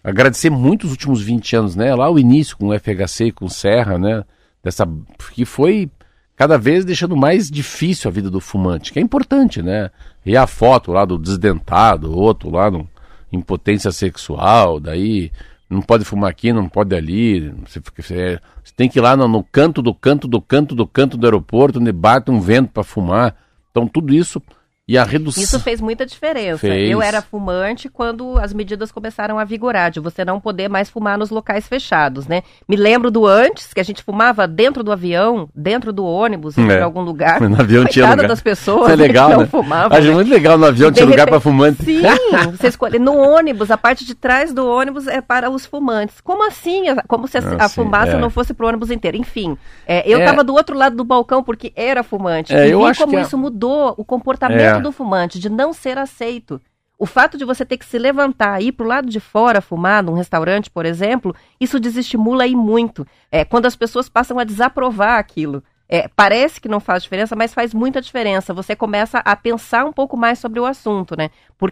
agradecer 0.03 0.49
muito 0.49 0.85
os 0.85 0.91
últimos 0.91 1.21
20 1.21 1.55
anos, 1.55 1.75
né? 1.75 1.93
Lá 1.95 2.09
o 2.09 2.19
início 2.19 2.57
com 2.57 2.69
o 2.69 2.79
FHC, 2.79 3.31
com 3.31 3.45
o 3.45 3.49
Serra, 3.49 3.97
né? 3.97 4.23
Dessa, 4.63 4.87
que 5.33 5.45
foi 5.45 5.89
cada 6.35 6.57
vez 6.57 6.83
deixando 6.83 7.15
mais 7.15 7.49
difícil 7.49 8.09
a 8.09 8.11
vida 8.11 8.29
do 8.29 8.41
fumante, 8.41 8.91
que 8.91 8.99
é 8.99 9.01
importante, 9.01 9.61
né? 9.61 9.91
E 10.25 10.35
a 10.35 10.47
foto 10.47 10.91
lá 10.91 11.05
do 11.05 11.17
desdentado, 11.17 12.17
outro 12.17 12.49
lá 12.49 12.71
no 12.71 12.87
impotência 13.31 13.91
sexual, 13.91 14.79
daí 14.79 15.31
não 15.73 15.81
pode 15.81 16.05
fumar 16.05 16.29
aqui, 16.29 16.53
não 16.53 16.69
pode 16.69 16.95
ali, 16.95 17.49
você, 17.65 17.81
você- 17.97 18.39
você 18.63 18.73
tem 18.75 18.87
que 18.89 18.99
ir 18.99 19.01
lá 19.01 19.15
no, 19.17 19.27
no 19.27 19.43
canto 19.43 19.81
do 19.81 19.93
canto 19.93 20.27
do 20.27 20.41
canto 20.41 20.75
do 20.75 20.87
canto 20.87 21.17
do 21.17 21.25
aeroporto, 21.25 21.79
onde 21.79 21.91
bate 21.91 22.31
um 22.31 22.39
vento 22.39 22.71
para 22.71 22.83
fumar. 22.83 23.35
Então 23.71 23.87
tudo 23.87 24.13
isso 24.13 24.41
E 24.85 24.97
a 24.97 25.05
redução. 25.05 25.41
Isso 25.41 25.57
fez 25.61 25.79
muita 25.79 26.05
diferença. 26.05 26.57
Fez. 26.59 26.89
Eu 26.91 27.01
era 27.01 27.21
fumante 27.21 27.87
quando 27.87 28.37
as 28.37 28.53
medidas 28.53 28.91
começaram 28.91 29.39
a 29.39 29.45
vigorar, 29.45 29.89
de 29.89 30.01
você 30.01 30.25
não 30.25 30.41
poder 30.41 30.67
mais 30.67 30.89
fumar 30.89 31.17
nos 31.17 31.29
locais 31.29 31.65
fechados, 31.65 32.27
né? 32.27 32.43
Me 32.67 32.75
lembro 32.75 33.09
do 33.09 33.25
antes, 33.25 33.73
que 33.73 33.79
a 33.79 33.83
gente 33.83 34.03
fumava 34.03 34.45
dentro 34.45 34.83
do 34.83 34.91
avião, 34.91 35.47
dentro 35.55 35.93
do 35.93 36.03
ônibus, 36.05 36.57
em 36.57 36.69
É. 36.69 36.81
algum 36.81 36.99
lugar. 36.99 37.39
No 37.53 37.61
avião 37.61 37.85
tinha 37.85 38.09
lugar. 38.09 38.27
das 38.27 38.41
pessoas 38.41 38.81
Isso 38.83 38.91
é 38.91 38.95
legal, 38.97 39.29
que 39.29 39.33
não 39.35 39.41
né? 39.43 39.47
fumavam. 39.47 39.97
Acho 39.97 40.07
né? 40.09 40.13
muito 40.15 40.29
legal 40.29 40.57
no 40.57 40.65
avião, 40.65 40.91
De 40.91 40.97
tinha 40.97 41.05
lugar 41.09 41.27
pra 41.27 41.37
repente- 41.37 41.43
fumante. 41.43 41.83
Sim, 41.85 42.01
você 42.51 42.67
escolhe. 42.67 42.99
No 42.99 43.15
ônibus, 43.15 43.71
a 43.71 43.77
parte 43.77 44.03
de 44.05 44.13
trás 44.13 44.51
do 44.53 44.67
ônibus 44.67 45.07
é 45.07 45.21
para 45.21 45.49
os 45.49 45.65
fumantes. 45.65 46.19
Como 46.19 46.45
assim? 46.45 46.83
Como 47.07 47.25
se 47.25 47.37
a, 47.37 47.41
Ah, 47.57 47.69
fumaça 47.69 48.13
é. 48.13 48.17
não 48.19 48.29
fosse 48.29 48.53
pro 48.53 48.67
ônibus 48.67 48.91
inteiro. 48.91 49.15
Enfim, 49.15 49.57
é, 49.87 50.03
eu 50.05 50.17
É. 50.19 50.23
estava 50.25 50.43
do 50.43 50.53
outro 50.53 50.75
lado 50.77 50.97
do 50.97 51.05
balcão 51.05 51.41
porque 51.41 51.71
era 51.73 52.03
fumante. 52.03 52.53
É, 52.53 52.67
e 52.67 52.71
eu 52.71 52.85
vi 52.85 52.97
como 52.97 53.11
que 53.11 53.15
é- 53.17 53.21
isso 53.21 53.37
mudou 53.37 53.93
o 53.97 54.03
comportamento 54.03 54.59
É. 54.59 54.73
do 54.83 54.91
fumante, 54.91 55.39
de 55.39 55.49
não 55.49 55.73
ser 55.73 55.97
aceito. 55.97 56.61
O 56.97 57.05
fato 57.05 57.37
de 57.37 57.43
você 57.43 57.65
ter 57.65 57.77
que 57.77 57.85
se 57.85 57.97
levantar 57.97 58.61
e 58.61 58.67
ir 58.67 58.71
pro 58.71 58.87
lado 58.87 59.09
de 59.09 59.19
fora 59.19 59.61
fumar, 59.61 60.03
num 60.03 60.13
restaurante, 60.13 60.69
por 60.69 60.85
exemplo, 60.85 61.35
isso 61.59 61.79
desestimula 61.79 62.43
aí 62.43 62.55
muito. 62.55 63.05
É, 63.31 63.43
quando 63.43 63.65
as 63.65 63.75
pessoas 63.75 64.07
passam 64.07 64.39
a 64.39 64.43
desaprovar 64.43 65.19
aquilo. 65.19 65.63
É, 65.89 66.07
parece 66.07 66.61
que 66.61 66.69
não 66.69 66.79
faz 66.79 67.03
diferença, 67.03 67.35
mas 67.35 67.53
faz 67.53 67.73
muita 67.73 68.01
diferença. 68.01 68.53
Você 68.53 68.75
começa 68.75 69.19
a 69.19 69.35
pensar 69.35 69.85
um 69.85 69.91
pouco 69.91 70.15
mais 70.15 70.39
sobre 70.39 70.59
o 70.59 70.65
assunto, 70.65 71.15
né? 71.17 71.29
Por 71.57 71.71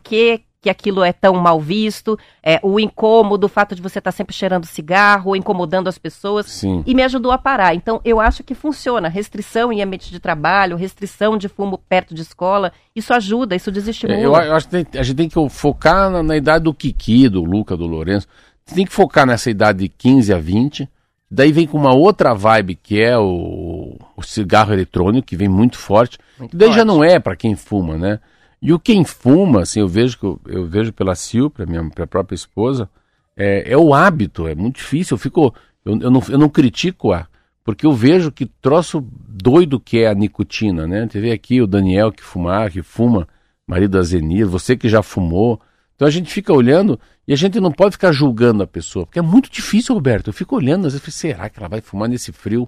que, 0.62 0.70
aquilo 0.70 1.04
é 1.04 1.12
tão 1.12 1.34
mal 1.36 1.60
visto? 1.60 2.18
É, 2.44 2.60
o 2.62 2.80
incômodo, 2.80 3.46
o 3.46 3.50
fato 3.50 3.74
de 3.76 3.82
você 3.82 3.98
estar 4.00 4.12
sempre 4.12 4.34
cheirando 4.36 4.66
cigarro, 4.66 5.36
incomodando 5.36 5.88
as 5.88 5.98
pessoas. 5.98 6.46
Sim. 6.46 6.84
E 6.86 6.94
me 6.94 7.02
ajudou 7.04 7.32
a 7.32 7.38
parar. 7.38 7.74
Então, 7.74 8.00
eu 8.06 8.20
acho 8.20 8.44
que 8.44 8.54
funciona. 8.54 9.08
Restrição 9.10 9.74
em 9.74 9.82
ambiente 9.82 10.12
de 10.12 10.20
trabalho, 10.20 10.78
restrição 10.78 11.38
de 11.38 11.48
fumo 11.50 11.78
perto 11.78 12.14
de 12.14 12.22
escola, 12.22 12.72
isso 12.96 13.14
ajuda, 13.14 13.56
isso 13.56 13.72
desestimula. 13.72 14.20
É, 14.20 14.26
Eu, 14.26 14.50
eu 14.50 14.56
acho 14.56 14.70
que 14.70 14.84
tem- 14.84 15.00
a 15.00 15.04
gente 15.04 15.16
tem 15.18 15.30
que 15.30 15.50
focar 15.50 16.10
na, 16.12 16.22
na 16.22 16.38
idade 16.38 16.64
do 16.66 16.74
Kiki, 16.74 17.28
do 17.28 17.44
Luca, 17.44 17.76
do 17.76 17.88
Lourenço. 17.88 18.28
Você 18.64 18.76
tem 18.76 18.86
que 18.86 18.94
focar 18.94 19.26
nessa 19.26 19.50
idade 19.50 19.80
de 19.80 19.90
15 19.90 20.32
a 20.34 20.38
20. 20.38 20.88
Daí 21.34 21.52
vem 21.52 21.66
com 21.66 21.78
uma 21.78 21.96
outra 21.96 22.34
vibe 22.36 22.76
que 22.76 23.02
é 23.02 23.18
o, 23.18 23.96
o 24.16 24.22
cigarro 24.22 24.74
eletrônico, 24.74 25.26
que 25.28 25.36
vem 25.36 25.48
muito 25.50 25.78
forte. 25.78 26.18
Muito 26.38 26.56
daí 26.56 26.68
já 26.70 26.76
forte. 26.76 26.88
não 26.88 27.04
é 27.04 27.20
para 27.20 27.36
quem 27.36 27.56
fuma, 27.56 27.98
né? 27.98 28.20
E 28.62 28.72
o 28.72 28.80
quem 28.80 29.04
fuma, 29.04 29.62
assim, 29.62 29.80
eu 29.80 29.88
vejo 29.88 30.20
que 30.20 30.26
eu, 30.26 30.40
eu 30.46 30.68
vejo 30.68 30.94
pela 30.94 31.16
Sil, 31.18 31.50
pra 31.50 31.66
minha 31.66 31.90
pra 31.90 32.06
própria 32.06 32.36
esposa, 32.36 32.90
é, 33.36 33.72
é 33.72 33.78
o 33.78 33.94
hábito, 33.94 34.48
é 34.48 34.54
muito 34.54 34.76
difícil. 34.76 35.16
Eu 35.16 35.20
fico. 35.20 35.54
Eu, 35.84 36.00
eu, 36.00 36.12
não, 36.12 36.22
eu 36.30 36.38
não 36.38 36.50
critico 36.50 37.12
a. 37.12 37.28
Porque 37.64 37.86
eu 37.86 37.94
vejo 37.94 38.32
que 38.32 38.46
troço 38.46 39.06
doido 39.28 39.80
que 39.80 40.00
é 40.00 40.08
a 40.08 40.14
nicotina, 40.14 40.88
né? 40.88 41.08
Vê 41.12 41.32
aqui 41.32 41.62
o 41.62 41.68
Daniel 41.68 42.12
que 42.12 42.24
fumar, 42.24 42.72
que 42.72 42.82
fuma, 42.82 43.28
marido 43.68 43.92
da 43.92 44.02
Zenir, 44.02 44.48
você 44.48 44.76
que 44.76 44.90
já 44.90 45.02
fumou. 45.02 45.60
Então 45.96 46.08
a 46.08 46.12
gente 46.12 46.32
fica 46.32 46.52
olhando 46.52 47.00
e 47.28 47.34
a 47.34 47.36
gente 47.36 47.60
não 47.60 47.72
pode 47.72 47.94
ficar 47.94 48.12
julgando 48.12 48.64
a 48.64 48.68
pessoa, 48.68 49.06
porque 49.06 49.20
é 49.20 49.22
muito 49.22 49.50
difícil, 49.50 49.94
Roberto. 49.94 50.28
Eu 50.28 50.34
fico 50.34 50.56
olhando, 50.56 50.88
às 50.88 50.94
vezes, 50.94 51.14
será 51.14 51.50
que 51.50 51.60
ela 51.60 51.70
vai 51.70 51.82
fumar 51.82 52.10
nesse 52.10 52.32
frio? 52.32 52.68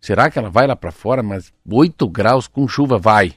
Será 0.00 0.30
que 0.30 0.38
ela 0.38 0.50
vai 0.50 0.66
lá 0.66 0.76
pra 0.76 0.92
fora, 0.92 1.22
mas 1.22 1.52
8 1.68 2.08
graus 2.08 2.46
com 2.46 2.68
chuva? 2.68 2.98
Vai. 2.98 3.34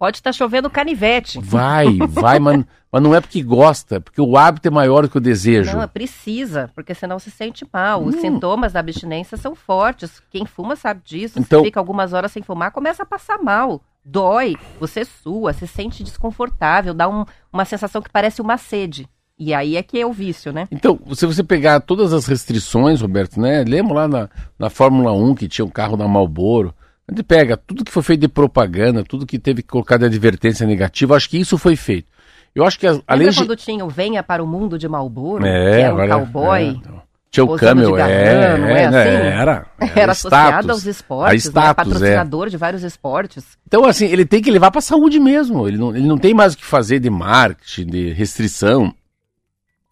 Pode 0.00 0.16
estar 0.16 0.32
chovendo 0.32 0.70
canivete. 0.70 1.38
Vai, 1.38 1.98
vai, 2.08 2.38
mas, 2.38 2.64
mas 2.90 3.02
não 3.02 3.14
é 3.14 3.20
porque 3.20 3.42
gosta, 3.42 4.00
porque 4.00 4.18
o 4.20 4.34
hábito 4.34 4.66
é 4.66 4.70
maior 4.70 5.02
do 5.02 5.10
que 5.10 5.18
o 5.18 5.20
desejo. 5.20 5.76
Não, 5.76 5.82
é 5.82 5.86
precisa, 5.86 6.70
porque 6.74 6.94
senão 6.94 7.18
se 7.18 7.30
sente 7.30 7.66
mal. 7.70 8.02
Os 8.02 8.14
Hum. 8.14 8.20
sintomas 8.22 8.72
da 8.72 8.80
abstinência 8.80 9.36
são 9.36 9.54
fortes. 9.54 10.22
Quem 10.30 10.46
fuma 10.46 10.74
sabe 10.74 11.02
disso. 11.04 11.38
Então- 11.38 11.60
Se 11.60 11.66
fica 11.66 11.78
algumas 11.78 12.14
horas 12.14 12.32
sem 12.32 12.42
fumar, 12.42 12.70
começa 12.72 13.02
a 13.02 13.06
passar 13.06 13.42
mal. 13.42 13.82
Dói, 14.02 14.56
você 14.80 15.04
sua, 15.04 15.52
se 15.52 15.66
sente 15.66 16.02
desconfortável, 16.02 16.94
dá 16.94 17.06
um- 17.06 17.26
uma 17.52 17.66
sensação 17.66 18.00
que 18.00 18.08
parece 18.10 18.40
uma 18.40 18.56
sede. 18.56 19.06
E 19.38 19.52
aí 19.52 19.76
é 19.76 19.82
que 19.82 20.00
é 20.00 20.06
o 20.06 20.12
vício, 20.12 20.50
né? 20.50 20.66
Então, 20.70 20.98
se 21.14 21.26
você 21.26 21.44
pegar 21.44 21.80
todas 21.80 22.14
as 22.14 22.26
restrições, 22.26 23.02
Roberto, 23.02 23.38
né? 23.38 23.62
Lembra 23.64 23.94
lá 23.94 24.08
na, 24.08 24.28
na 24.58 24.70
Fórmula 24.70 25.12
1 25.12 25.34
que 25.34 25.46
tinha 25.48 25.64
o 25.64 25.70
carro 25.70 25.96
da 25.96 26.08
Marlboro? 26.08 26.74
A 27.10 27.12
gente 27.12 27.24
pega 27.24 27.56
tudo 27.56 27.84
que 27.84 27.90
foi 27.90 28.02
feito 28.04 28.20
de 28.20 28.28
propaganda, 28.28 29.02
tudo 29.02 29.26
que 29.26 29.36
teve 29.36 29.62
que 29.62 29.68
colocar 29.68 29.96
de 29.96 30.04
advertência 30.04 30.64
negativa, 30.64 31.16
acho 31.16 31.28
que 31.28 31.38
isso 31.38 31.58
foi 31.58 31.74
feito. 31.74 32.06
Eu 32.54 32.64
acho 32.64 32.78
que 32.78 32.86
a 32.86 32.92
Lembra 32.92 33.16
legi- 33.16 33.38
quando 33.40 33.56
tinha 33.56 33.84
o 33.84 33.88
Venha 33.88 34.22
para 34.22 34.42
o 34.42 34.46
Mundo 34.46 34.78
de 34.78 34.86
Malboro? 34.88 35.44
É, 35.44 35.70
que 35.76 35.80
era 35.80 35.94
um 35.94 35.98
agora- 36.00 36.08
cowboy. 36.26 36.60
é, 36.60 36.64
então. 36.68 37.02
Tinha 37.32 37.44
o 37.44 37.56
Camel, 37.56 37.96
é, 37.96 38.02
é 38.02 38.32
é, 38.54 38.58
né, 38.58 38.84
assim? 38.86 38.98
era, 39.28 39.66
Era 39.94 40.12
associado 40.12 40.50
status. 40.50 40.70
aos 40.70 40.84
esportes, 40.86 41.30
A 41.30 41.32
né? 41.32 41.38
status, 41.38 41.86
é. 41.92 41.94
patrocinador 41.94 42.48
de 42.48 42.56
vários 42.56 42.82
esportes. 42.82 43.44
Então, 43.66 43.84
assim, 43.84 44.06
ele 44.06 44.24
tem 44.24 44.42
que 44.42 44.50
levar 44.50 44.70
para 44.72 44.80
a 44.80 44.82
saúde 44.82 45.20
mesmo. 45.20 45.66
Ele 45.68 45.78
não, 45.78 45.94
ele 45.96 46.08
não 46.08 46.18
tem 46.18 46.34
mais 46.34 46.54
o 46.54 46.56
que 46.56 46.64
fazer 46.64 46.98
de 46.98 47.08
marketing, 47.08 47.86
de 47.86 48.12
restrição, 48.12 48.92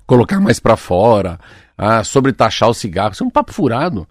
colocar 0.06 0.40
mais 0.40 0.58
para 0.58 0.76
fora, 0.76 1.38
ah, 1.76 2.02
sobre 2.02 2.32
taxar 2.32 2.68
o 2.68 2.74
cigarro. 2.74 3.12
Isso 3.12 3.22
é 3.22 3.26
um 3.26 3.30
papo 3.30 3.52
furado. 3.52 4.00
O 4.02 4.06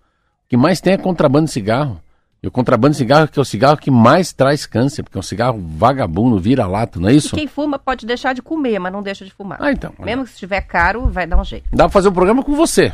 que 0.49 0.55
mais 0.55 0.79
tem 0.79 0.93
é 0.93 0.97
contrabando 0.97 1.45
de 1.47 1.51
cigarro. 1.51 1.99
E 2.47 2.49
o 2.49 2.51
contrabando 2.51 2.93
de 2.93 2.97
cigarro 2.99 3.27
que 3.27 3.37
é 3.37 3.41
o 3.41 3.45
cigarro 3.45 3.75
que 3.75 3.91
mais 3.91 4.31
traz 4.31 4.65
câncer, 4.65 5.03
porque 5.03 5.17
é 5.17 5.19
um 5.19 5.23
cigarro 5.23 5.61
vagabundo, 5.61 6.39
vira-lata, 6.39 6.97
não 6.97 7.09
é 7.09 7.13
isso? 7.13 7.35
E 7.35 7.39
quem 7.39 7.45
fuma 7.45 7.77
pode 7.77 8.05
deixar 8.05 8.31
de 8.31 8.41
comer, 8.41 8.79
mas 8.79 8.93
não 8.93 9.03
deixa 9.03 9.25
de 9.25 9.31
fumar. 9.31 9.57
Ah, 9.61 9.69
então. 9.69 9.93
Mesmo 9.99 10.23
que 10.23 10.29
estiver 10.31 10.61
caro, 10.61 11.09
vai 11.09 11.27
dar 11.27 11.37
um 11.37 11.43
jeito. 11.43 11.65
Dá 11.73 11.83
pra 11.83 11.89
fazer 11.89 12.07
um 12.07 12.13
programa 12.13 12.41
com 12.41 12.55
você. 12.55 12.93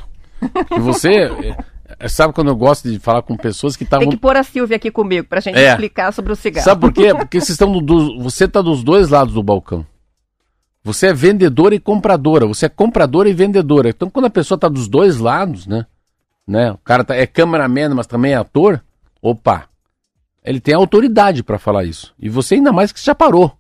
E 0.76 0.80
você, 0.80 1.10
é, 1.10 1.58
é, 2.00 2.08
sabe 2.08 2.34
quando 2.34 2.48
eu 2.48 2.56
gosto 2.56 2.90
de 2.90 2.98
falar 2.98 3.22
com 3.22 3.38
pessoas 3.38 3.76
que 3.78 3.86
Tem 3.86 3.98
estavam 4.00 4.10
que 4.10 4.18
pôr 4.18 4.36
a 4.36 4.42
Silvia 4.42 4.76
aqui 4.78 4.90
comigo 4.90 5.28
pra 5.28 5.40
gente 5.40 5.60
É. 5.60 5.70
explicar 5.70 6.12
sobre 6.12 6.34
o 6.34 6.36
cigarro. 6.36 6.66
Sabe 6.66 6.82
por 6.82 6.92
quê? 6.92 7.14
Porque 7.16 7.40
vocês 7.40 7.50
estão 7.52 7.72
do- 7.80 8.20
você 8.24 8.46
está 8.46 8.60
dos 8.60 8.84
dois 8.84 9.10
lados 9.10 9.36
do 9.36 9.44
balcão. 9.44 9.86
Você 10.84 11.08
é 11.08 11.14
vendedora 11.14 11.76
e 11.76 11.80
compradora. 11.80 12.48
Você 12.48 12.66
é 12.66 12.70
compradora 12.70 13.30
e 13.30 13.34
vendedora. 13.34 13.90
Então, 13.90 14.10
quando 14.10 14.26
a 14.26 14.32
pessoa 14.32 14.56
está 14.56 14.68
dos 14.68 14.88
dois 14.88 15.20
lados, 15.20 15.68
né? 15.68 15.86
né? 16.48 16.72
O 16.72 16.78
cara 16.80 17.04
tá, 17.04 17.16
é 17.16 17.28
cameraman, 17.28 17.94
mas 17.94 18.08
também 18.08 18.34
é 18.34 18.36
ator. 18.38 18.82
Opa! 19.24 19.70
Ele 20.44 20.60
tem 20.60 20.74
autoridade 20.76 21.42
para 21.44 21.58
falar 21.58 21.86
isso. 21.86 22.14
E 22.20 22.28
você 22.28 22.56
ainda 22.56 22.74
mais 22.74 22.92
que 22.92 23.02
já 23.04 23.16
parou. 23.16 23.58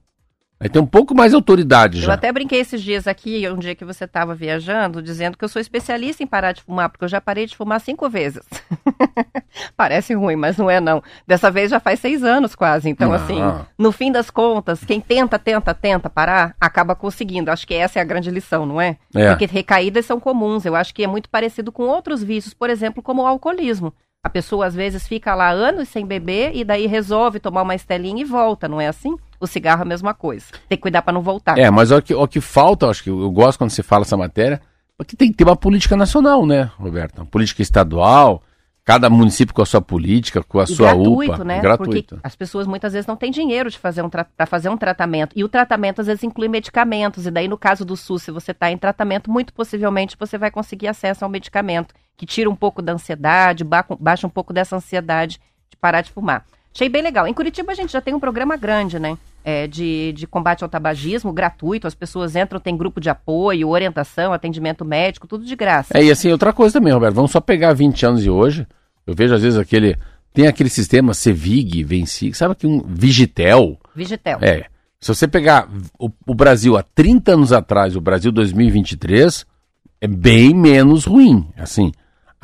Aí 0.60 0.70
tem 0.70 0.82
um 0.82 0.86
pouco 0.86 1.14
mais 1.16 1.32
de 1.32 1.36
autoridade 1.36 1.98
Eu 2.00 2.04
já. 2.06 2.14
até 2.14 2.32
brinquei 2.32 2.60
esses 2.60 2.82
dias 2.82 3.06
aqui, 3.08 3.50
um 3.50 3.58
dia 3.58 3.76
que 3.76 3.84
você 3.84 4.04
estava 4.06 4.34
viajando, 4.36 5.02
dizendo 5.02 5.38
que 5.38 5.44
eu 5.44 5.50
sou 5.50 5.62
especialista 5.62 6.22
em 6.24 6.28
parar 6.28 6.52
de 6.54 6.62
fumar, 6.62 6.90
porque 6.90 7.04
eu 7.04 7.10
já 7.10 7.20
parei 7.20 7.46
de 7.46 7.56
fumar 7.56 7.82
cinco 7.82 8.10
vezes. 8.10 8.44
Parece 9.76 10.14
ruim, 10.14 10.36
mas 10.36 10.58
não 10.58 10.70
é 10.70 10.80
não. 10.80 11.02
Dessa 11.28 11.50
vez 11.52 11.70
já 11.72 11.80
faz 11.80 12.00
seis 12.00 12.24
anos 12.24 12.56
quase. 12.56 12.90
Então, 12.90 13.12
Ah. 13.12 13.16
assim, 13.18 13.40
no 13.78 13.92
fim 13.92 14.12
das 14.12 14.30
contas, 14.30 14.84
quem 14.84 15.00
tenta, 15.02 15.38
tenta, 15.38 15.74
tenta 15.74 16.10
parar, 16.10 16.56
acaba 16.60 16.96
conseguindo. 16.96 17.52
Acho 17.52 17.68
que 17.68 17.74
essa 17.74 18.00
é 18.00 18.02
a 18.02 18.06
grande 18.06 18.30
lição, 18.32 18.66
não 18.66 18.80
é? 18.80 18.98
É. 19.16 19.30
Porque 19.30 19.46
recaídas 19.46 20.06
são 20.06 20.20
comuns. 20.20 20.66
Eu 20.66 20.76
acho 20.76 20.94
que 20.94 21.04
é 21.04 21.08
muito 21.08 21.30
parecido 21.30 21.72
com 21.72 21.84
outros 21.84 22.24
vícios, 22.24 22.54
por 22.54 22.70
exemplo, 22.70 23.02
como 23.04 23.22
o 23.24 23.28
alcoolismo. 23.28 23.94
A 24.26 24.30
pessoa 24.30 24.66
às 24.68 24.74
vezes 24.74 25.06
fica 25.06 25.36
lá 25.36 25.50
anos 25.50 25.90
sem 25.90 26.06
beber 26.06 26.56
e 26.56 26.64
daí 26.64 26.88
resolve 26.88 27.42
tomar 27.42 27.62
uma 27.62 27.76
estelinha 27.76 28.22
e 28.22 28.24
volta, 28.24 28.70
não 28.70 28.80
é 28.80 28.88
assim? 28.88 29.18
O 29.38 29.46
cigarro 29.46 29.82
é 29.82 29.84
a 29.84 29.88
mesma 29.88 30.14
coisa. 30.14 30.46
Tem 30.70 30.78
que 30.78 30.82
cuidar 30.82 31.02
para 31.02 31.12
não 31.12 31.22
voltar. 31.22 31.58
É, 31.58 31.70
mas 31.70 31.92
o 31.92 32.02
que, 32.02 32.14
o 32.16 32.26
que 32.26 32.40
falta, 32.40 32.88
acho 32.88 33.04
que 33.04 33.10
eu, 33.10 33.30
gosto 33.32 33.58
quando 33.58 33.72
você 33.72 33.84
fala 33.84 34.04
essa 34.04 34.16
matéria, 34.16 34.62
porque 34.98 35.18
tem 35.18 35.30
que 35.30 35.36
ter 35.36 35.44
uma 35.44 35.58
política 35.58 35.98
nacional, 35.98 36.46
né, 36.46 36.72
Roberto? 36.78 37.18
Uma 37.18 37.26
política 37.26 37.62
estadual, 37.62 38.42
cada 38.86 39.10
município 39.10 39.54
com 39.54 39.62
a 39.62 39.66
sua 39.66 39.82
política, 39.82 40.42
com 40.42 40.58
a 40.58 40.64
E 40.64 40.68
sua 40.68 40.94
gratuito, 40.94 41.34
UPA. 41.34 41.44
né? 41.44 41.60
Gratuito. 41.60 42.16
Porque 42.16 42.26
as 42.26 42.34
pessoas 42.34 42.66
muitas 42.66 42.94
vezes 42.94 43.06
não 43.06 43.18
têm 43.18 43.30
dinheiro 43.30 43.70
de 43.70 43.78
fazer 43.78 44.04
um 44.04 44.10
para 44.10 44.46
fazer 44.46 44.70
um 44.70 44.78
tratamento. 44.78 45.34
E 45.36 45.44
o 45.44 45.50
tratamento 45.50 46.00
às 46.00 46.08
vezes 46.08 46.24
inclui 46.24 46.48
medicamentos. 46.48 47.26
E 47.28 47.32
daí, 47.32 47.50
no 47.50 47.58
caso 47.58 47.84
do 47.84 47.98
SUS, 47.98 48.24
se 48.24 48.32
você 48.32 48.52
está 48.52 48.72
em 48.72 48.78
tratamento, 48.78 49.30
muito 49.30 49.54
possivelmente 49.54 50.16
você 50.18 50.38
vai 50.38 50.50
conseguir 50.50 50.88
acesso 50.88 51.26
ao 51.26 51.30
medicamento, 51.30 51.94
que 52.18 52.26
tira 52.26 52.50
um 52.50 52.56
pouco 52.56 52.82
da 52.82 52.94
ansiedade, 52.94 53.64
ba- 53.64 53.86
baixa 54.00 54.26
um 54.28 54.30
pouco 54.30 54.54
dessa 54.54 54.76
ansiedade 54.76 55.40
de 55.70 55.78
parar 55.78 56.02
de 56.02 56.12
fumar. 56.12 56.46
Achei 56.74 56.90
bem 56.90 57.02
legal. 57.04 57.28
Em 57.28 57.34
Curitiba 57.34 57.72
a 57.72 57.76
gente 57.76 57.92
já 57.94 58.02
tem 58.02 58.14
um 58.14 58.20
programa 58.20 58.58
grande, 58.58 58.98
né? 58.98 59.18
É, 59.46 59.68
de, 59.68 60.14
de 60.14 60.26
combate 60.26 60.64
ao 60.64 60.70
tabagismo, 60.70 61.32
gratuito. 61.34 61.86
As 61.86 61.94
pessoas 61.94 62.36
entram, 62.36 62.60
tem 62.60 62.76
grupo 62.78 63.00
de 63.02 63.10
apoio, 63.10 63.70
orientação, 63.70 64.32
atendimento 64.34 64.84
médico, 64.86 65.28
tudo 65.28 65.46
de 65.46 65.56
graça. 65.56 65.96
É, 65.98 66.04
e 66.04 66.10
assim, 66.10 66.32
outra 66.32 66.52
coisa 66.54 66.80
também, 66.80 66.94
Roberto, 66.94 67.14
vamos 67.16 67.32
só 67.32 67.40
pegar 67.42 67.74
20 67.74 68.06
anos 68.06 68.24
de 68.24 68.30
hoje. 68.30 68.66
Eu 69.06 69.14
vejo 69.14 69.36
às 69.36 69.42
vezes 69.42 69.60
aquele. 69.60 69.98
Tem 70.34 70.48
aquele 70.48 70.70
sistema 70.70 71.14
Cevig, 71.14 71.84
Venci, 71.84 72.34
sabe 72.34 72.56
que 72.56 72.66
um 72.66 72.82
Vigitel? 72.88 73.78
Vigitel. 73.96 74.40
É. 74.42 74.66
Se 75.00 75.14
você 75.14 75.28
pegar 75.28 75.68
o, 76.00 76.10
o 76.26 76.34
Brasil 76.34 76.76
há 76.76 76.82
30 76.82 77.34
anos 77.34 77.52
atrás, 77.52 77.96
o 77.96 78.02
Brasil 78.02 78.32
2023, 78.32 79.46
é 80.02 80.08
bem 80.08 80.56
menos 80.56 81.06
ruim. 81.06 81.48
Assim, 81.58 81.92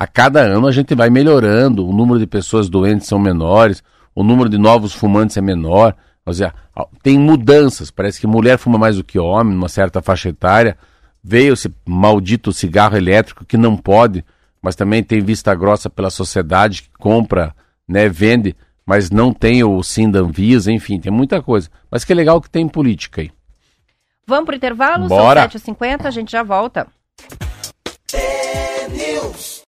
a 0.00 0.06
cada 0.06 0.40
ano 0.40 0.66
a 0.66 0.72
gente 0.72 0.94
vai 0.94 1.10
melhorando, 1.10 1.86
o 1.86 1.92
número 1.92 2.18
de 2.18 2.26
pessoas 2.26 2.70
doentes 2.70 3.06
são 3.06 3.18
menores, 3.18 3.82
o 4.14 4.24
número 4.24 4.48
de 4.48 4.56
novos 4.56 4.94
fumantes 4.94 5.36
é 5.36 5.40
menor. 5.42 5.94
Ou 6.24 6.32
seja, 6.32 6.54
a- 6.74 6.86
tem 7.02 7.18
mudanças. 7.18 7.90
Parece 7.90 8.18
que 8.18 8.26
mulher 8.26 8.56
fuma 8.58 8.78
mais 8.78 8.96
do 8.96 9.04
que 9.04 9.18
homem, 9.18 9.54
numa 9.54 9.68
certa 9.68 10.00
faixa 10.00 10.30
etária. 10.30 10.78
Veio 11.22 11.52
esse 11.52 11.70
maldito 11.86 12.50
cigarro 12.50 12.96
elétrico 12.96 13.44
que 13.44 13.58
não 13.58 13.76
pode, 13.76 14.24
mas 14.62 14.74
também 14.74 15.02
tem 15.02 15.20
vista 15.20 15.54
grossa 15.54 15.90
pela 15.90 16.08
sociedade 16.08 16.82
que 16.84 16.90
compra, 16.98 17.54
né, 17.86 18.08
vende. 18.08 18.56
mas 18.86 19.08
não 19.10 19.32
tem 19.32 19.62
o 19.62 19.80
sim 19.84 20.10
da 20.10 20.18
Anvisa, 20.20 20.72
enfim, 20.72 20.98
tem 20.98 21.12
muita 21.12 21.40
coisa. 21.42 21.68
Mas 21.90 22.04
que 22.04 22.12
legal 22.14 22.40
que 22.40 22.50
tem 22.50 22.66
política 22.66 23.20
aí. 23.20 23.30
Vamos 24.26 24.46
pro 24.46 24.56
intervalo? 24.56 25.06
Bora. 25.06 25.48
São 25.48 25.60
7h50, 25.74 26.06
a 26.06 26.10
gente 26.10 26.32
já 26.32 26.42
volta. 26.42 26.86
News. 28.90 29.59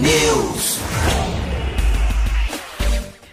News. 0.00 0.78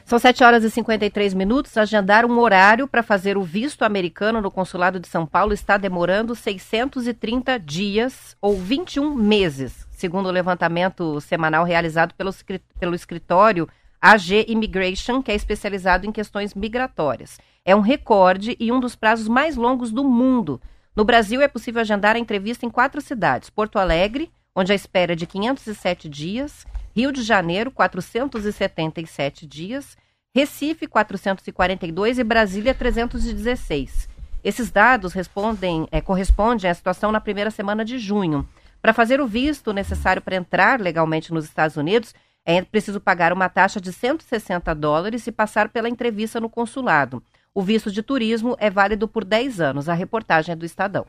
São 0.06 0.20
7 0.20 0.44
horas 0.44 0.64
e 0.64 0.70
53 0.70 1.34
minutos. 1.34 1.76
Agendar 1.78 2.26
um 2.26 2.40
horário 2.40 2.88
para 2.88 3.02
fazer 3.02 3.38
o 3.38 3.44
visto 3.44 3.84
americano 3.84 4.40
no 4.40 4.52
consulado 4.52 5.00
de 5.00 5.08
São 5.08 5.26
Paulo 5.26 5.54
está 5.54 5.78
demorando 5.78 6.36
630 6.36 7.60
dias 7.60 8.38
ou 8.40 8.56
21 8.56 9.16
meses, 9.16 9.88
segundo 9.90 10.28
o 10.28 10.32
levantamento 10.32 11.20
semanal 11.22 11.64
realizado 11.64 12.14
pelo, 12.14 12.32
pelo 12.80 12.94
escritório 12.94 13.68
AG 14.00 14.46
Immigration, 14.48 15.24
que 15.24 15.32
é 15.32 15.36
especializado 15.36 16.06
em 16.06 16.12
questões 16.12 16.54
migratórias. 16.54 17.40
É 17.66 17.76
um 17.76 17.82
recorde 17.82 18.56
e 18.60 18.72
um 18.72 18.80
dos 18.80 18.96
prazos 18.96 19.28
mais 19.28 19.56
longos 19.56 19.92
do 19.92 20.04
mundo. 20.04 20.62
No 20.96 21.04
Brasil, 21.04 21.42
é 21.42 21.48
possível 21.48 21.82
agendar 21.82 22.16
a 22.16 22.20
entrevista 22.20 22.66
em 22.66 22.70
quatro 22.70 23.02
cidades: 23.02 23.50
Porto 23.50 23.80
Alegre, 23.80 24.32
onde 24.56 24.72
a 24.72 24.76
espera 24.76 25.14
é 25.14 25.16
de 25.16 25.28
507 25.28 26.08
dias, 26.08 26.66
Rio 26.96 27.12
de 27.12 27.22
Janeiro, 27.22 27.70
477 27.70 29.46
dias, 29.46 29.98
Recife, 30.34 30.88
442 30.88 32.20
e 32.20 32.24
Brasília, 32.24 32.74
316. 32.74 34.08
Esses 34.44 34.72
dados 34.72 35.14
respondem, 35.14 35.88
eh, 35.92 36.02
correspondem 36.02 36.70
à 36.70 36.74
situação 36.74 37.12
na 37.12 37.20
primeira 37.20 37.52
semana 37.52 37.84
de 37.84 37.98
junho. 37.98 38.48
Para 38.82 38.94
fazer 38.94 39.20
o 39.20 39.28
visto 39.28 39.74
necessário 39.74 40.22
para 40.22 40.36
entrar 40.36 40.80
legalmente 40.80 41.34
nos 41.34 41.46
Estados 41.46 41.76
Unidos, 41.76 42.14
é 42.46 42.62
preciso 42.62 43.02
pagar 43.02 43.34
uma 43.34 43.50
taxa 43.50 43.82
de 43.82 43.92
160 43.92 44.74
dólares 44.76 45.26
e 45.26 45.32
passar 45.32 45.70
pela 45.70 45.90
entrevista 45.90 46.40
no 46.40 46.50
consulado. 46.50 47.24
O 47.54 47.64
visto 47.64 47.92
de 47.92 48.04
turismo 48.04 48.56
é 48.60 48.70
válido 48.70 49.08
por 49.08 49.26
10 49.26 49.60
anos. 49.60 49.90
A 49.90 49.94
reportagem 49.94 50.54
é 50.54 50.56
do 50.56 50.66
Estadão. 50.66 51.08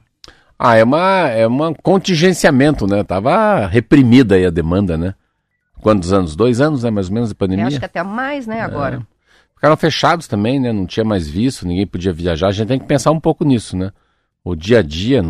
Ah, 0.58 0.74
é 0.76 0.84
uma 0.84 1.28
é 1.28 1.46
um 1.46 1.74
contingenciamento, 1.74 2.86
né? 2.86 3.04
Tava 3.04 3.66
reprimida 3.66 4.36
aí 4.36 4.46
a 4.46 4.50
demanda, 4.50 4.96
né? 4.96 5.14
Quantos 5.80 6.12
anos? 6.12 6.34
Dois 6.34 6.60
anos, 6.60 6.82
né? 6.82 6.90
Mais 6.90 7.08
ou 7.08 7.14
menos 7.14 7.28
de 7.28 7.34
Eu 7.34 7.38
pandemia. 7.38 7.66
acho 7.66 7.78
que 7.78 7.84
até 7.84 8.02
mais, 8.02 8.46
né, 8.46 8.60
agora. 8.60 9.06
Ficaram 9.54 9.76
fechados 9.76 10.26
também, 10.26 10.58
né? 10.58 10.72
Não 10.72 10.86
tinha 10.86 11.04
mais 11.04 11.28
visto, 11.28 11.66
ninguém 11.66 11.86
podia 11.86 12.12
viajar. 12.12 12.48
A 12.48 12.52
gente 12.52 12.68
tem 12.68 12.78
que 12.78 12.86
pensar 12.86 13.10
um 13.10 13.20
pouco 13.20 13.44
nisso, 13.44 13.76
né? 13.76 13.90
O 14.44 14.54
dia 14.54 14.78
a 14.78 14.82
dia, 14.82 15.22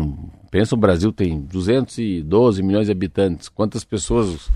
pensa 0.51 0.75
o 0.75 0.77
Brasil 0.77 1.11
tem 1.11 1.41
212 1.41 2.61
milhões 2.63 2.85
de 2.85 2.91
habitantes. 2.91 3.49
Quantas 3.49 3.83
pessoas 3.83 4.49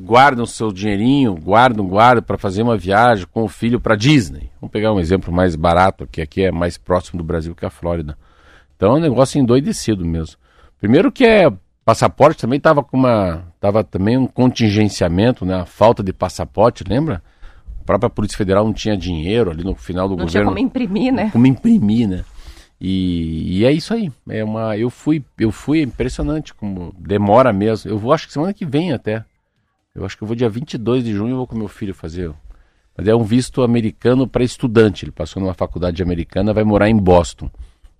guardam 0.00 0.44
seu 0.44 0.72
dinheirinho, 0.72 1.34
guardam, 1.34 1.86
guardam 1.86 2.22
para 2.22 2.36
fazer 2.36 2.62
uma 2.62 2.76
viagem 2.76 3.26
com 3.32 3.44
o 3.44 3.48
filho 3.48 3.80
para 3.80 3.96
Disney? 3.96 4.50
Vamos 4.60 4.72
pegar 4.72 4.92
um 4.92 5.00
exemplo 5.00 5.32
mais 5.32 5.56
barato, 5.56 6.06
que 6.06 6.20
aqui 6.20 6.42
é 6.42 6.52
mais 6.52 6.76
próximo 6.76 7.18
do 7.18 7.24
Brasil 7.24 7.54
que 7.54 7.64
a 7.64 7.70
Flórida. 7.70 8.16
Então 8.76 8.92
é 8.92 8.98
um 8.98 9.00
negócio 9.00 9.40
endoidecido 9.40 10.04
mesmo. 10.04 10.36
Primeiro 10.78 11.10
que 11.10 11.24
é 11.24 11.50
passaporte 11.84 12.40
também 12.40 12.58
estava 12.58 12.82
com 12.82 12.96
uma 12.96 13.44
tava 13.60 13.82
também 13.82 14.18
um 14.18 14.26
contingenciamento, 14.26 15.44
né? 15.44 15.54
A 15.54 15.64
falta 15.64 16.02
de 16.02 16.12
passaporte, 16.12 16.84
lembra? 16.86 17.22
A 17.80 17.84
própria 17.84 18.10
Polícia 18.10 18.36
Federal 18.36 18.64
não 18.64 18.72
tinha 18.72 18.96
dinheiro 18.96 19.50
ali 19.50 19.64
no 19.64 19.74
final 19.74 20.08
do 20.08 20.16
Não 20.16 20.26
tinha 20.26 20.42
governo 20.42 20.50
como 20.50 20.66
imprimir, 20.66 21.12
né? 21.12 21.30
como 21.30 21.46
imprimir, 21.46 22.08
né? 22.08 22.24
E, 22.80 23.58
e 23.58 23.64
é 23.64 23.72
isso 23.72 23.94
aí. 23.94 24.12
É 24.28 24.44
uma, 24.44 24.76
eu 24.76 24.90
fui, 24.90 25.24
eu 25.38 25.50
fui 25.50 25.80
impressionante 25.82 26.52
como 26.52 26.94
demora 26.98 27.52
mesmo. 27.52 27.90
Eu 27.90 27.98
vou, 27.98 28.12
acho 28.12 28.26
que 28.26 28.32
semana 28.32 28.52
que 28.52 28.66
vem 28.66 28.92
até. 28.92 29.24
Eu 29.94 30.04
acho 30.04 30.16
que 30.16 30.22
eu 30.22 30.26
vou 30.26 30.36
dia 30.36 30.48
22 30.48 31.04
de 31.04 31.14
junho 31.14 31.32
eu 31.32 31.36
vou 31.38 31.46
com 31.46 31.56
meu 31.56 31.68
filho 31.68 31.94
fazer. 31.94 32.30
Mas 32.96 33.08
é 33.08 33.14
um 33.14 33.22
visto 33.22 33.62
americano 33.62 34.26
para 34.26 34.44
estudante. 34.44 35.04
Ele 35.04 35.12
passou 35.12 35.40
numa 35.40 35.54
faculdade 35.54 36.02
americana, 36.02 36.52
vai 36.52 36.64
morar 36.64 36.90
em 36.90 36.96
Boston. 36.96 37.50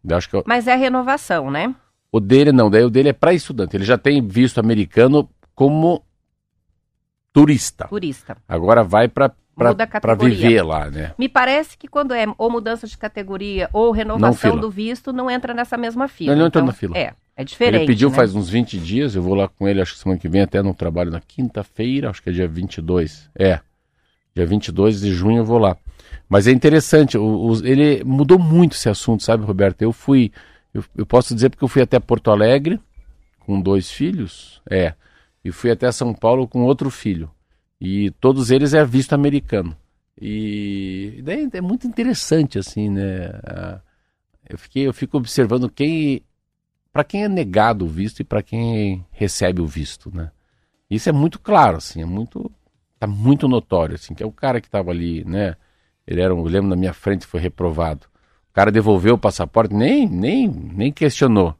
Eu 0.08 0.44
Mas 0.46 0.66
é 0.66 0.74
renovação, 0.76 1.50
né? 1.50 1.74
o 2.16 2.20
dele 2.20 2.50
não, 2.50 2.70
daí 2.70 2.82
o 2.82 2.90
dele 2.90 3.10
é 3.10 3.12
para 3.12 3.34
estudante. 3.34 3.76
Ele 3.76 3.84
já 3.84 3.98
tem 3.98 4.26
visto 4.26 4.58
americano 4.58 5.28
como 5.54 6.02
turista. 7.32 7.86
Turista. 7.88 8.36
Agora 8.48 8.82
vai 8.82 9.08
para 9.08 9.34
para 9.54 10.14
viver 10.14 10.62
lá, 10.62 10.90
né? 10.90 11.14
Me 11.18 11.30
parece 11.30 11.78
que 11.78 11.88
quando 11.88 12.12
é 12.12 12.26
ou 12.36 12.50
mudança 12.50 12.86
de 12.86 12.96
categoria 12.96 13.70
ou 13.72 13.90
renovação 13.90 14.58
do 14.58 14.70
visto, 14.70 15.14
não 15.14 15.30
entra 15.30 15.54
nessa 15.54 15.78
mesma 15.78 16.08
fila. 16.08 16.32
Ele 16.32 16.40
não 16.40 16.48
Então, 16.48 16.64
na 16.64 16.72
fila. 16.72 16.96
É, 16.96 17.14
é 17.34 17.42
diferente. 17.42 17.76
Ele 17.82 17.86
pediu 17.86 18.10
né? 18.10 18.16
faz 18.16 18.34
uns 18.34 18.50
20 18.50 18.78
dias, 18.78 19.14
eu 19.14 19.22
vou 19.22 19.34
lá 19.34 19.48
com 19.48 19.66
ele, 19.66 19.80
acho 19.80 19.94
que 19.94 19.98
semana 19.98 20.20
que 20.20 20.28
vem, 20.28 20.42
até 20.42 20.62
no 20.62 20.74
trabalho 20.74 21.10
na 21.10 21.22
quinta-feira, 21.22 22.10
acho 22.10 22.22
que 22.22 22.28
é 22.28 22.32
dia 22.32 22.46
22. 22.46 23.30
É, 23.34 23.60
dia 24.34 24.44
22 24.44 25.00
de 25.00 25.10
junho 25.10 25.38
eu 25.38 25.44
vou 25.44 25.58
lá. 25.58 25.76
Mas 26.28 26.46
é 26.46 26.52
interessante, 26.52 27.16
o- 27.18 27.46
os- 27.46 27.62
ele 27.62 28.02
mudou 28.04 28.38
muito 28.38 28.74
esse 28.74 28.88
assunto, 28.88 29.22
sabe, 29.22 29.44
Roberto? 29.44 29.82
Eu 29.82 29.92
fui, 29.92 30.32
eu, 30.74 30.84
eu 30.96 31.06
posso 31.06 31.34
dizer 31.34 31.50
porque 31.50 31.64
eu 31.64 31.68
fui 31.68 31.82
até 31.82 31.98
Porto 32.00 32.30
Alegre 32.30 32.80
com 33.40 33.60
dois 33.60 33.90
filhos, 33.90 34.60
é, 34.70 34.94
e 35.44 35.52
fui 35.52 35.70
até 35.70 35.90
São 35.92 36.12
Paulo 36.14 36.48
com 36.48 36.62
outro 36.64 36.90
filho. 36.90 37.30
E 37.80 38.10
todos 38.20 38.50
eles 38.50 38.74
é 38.74 38.84
visto 38.84 39.12
americano. 39.14 39.76
E 40.20 41.20
daí 41.24 41.48
é 41.52 41.60
muito 41.60 41.86
interessante, 41.86 42.58
assim, 42.58 42.88
né? 42.90 43.30
Eu, 44.48 44.58
fiquei, 44.58 44.86
eu 44.86 44.92
fico 44.94 45.16
observando 45.16 45.68
quem 45.70 46.22
para 46.92 47.04
quem 47.04 47.24
é 47.24 47.28
negado 47.28 47.84
o 47.84 47.88
visto 47.88 48.20
e 48.20 48.24
para 48.24 48.42
quem 48.42 49.04
recebe 49.12 49.60
o 49.62 49.66
visto, 49.66 50.10
né? 50.14 50.30
Isso 50.90 51.08
é 51.08 51.12
muito 51.12 51.40
claro, 51.40 51.78
assim, 51.78 52.02
é 52.02 52.06
muito 52.06 52.50
tá 52.98 53.06
muito 53.06 53.48
notório, 53.48 53.96
assim, 53.96 54.14
que 54.14 54.22
é 54.22 54.26
o 54.26 54.32
cara 54.32 54.60
que 54.60 54.68
estava 54.68 54.90
ali, 54.90 55.24
né? 55.24 55.56
Ele 56.06 56.20
era, 56.20 56.34
um, 56.34 56.38
eu 56.38 56.44
lembro 56.44 56.68
na 56.70 56.76
minha 56.76 56.92
frente 56.92 57.26
foi 57.26 57.40
reprovado. 57.40 58.06
O 58.50 58.54
cara 58.54 58.70
devolveu 58.70 59.14
o 59.14 59.18
passaporte, 59.18 59.74
nem 59.74 60.08
nem 60.08 60.48
nem 60.48 60.92
questionou. 60.92 61.54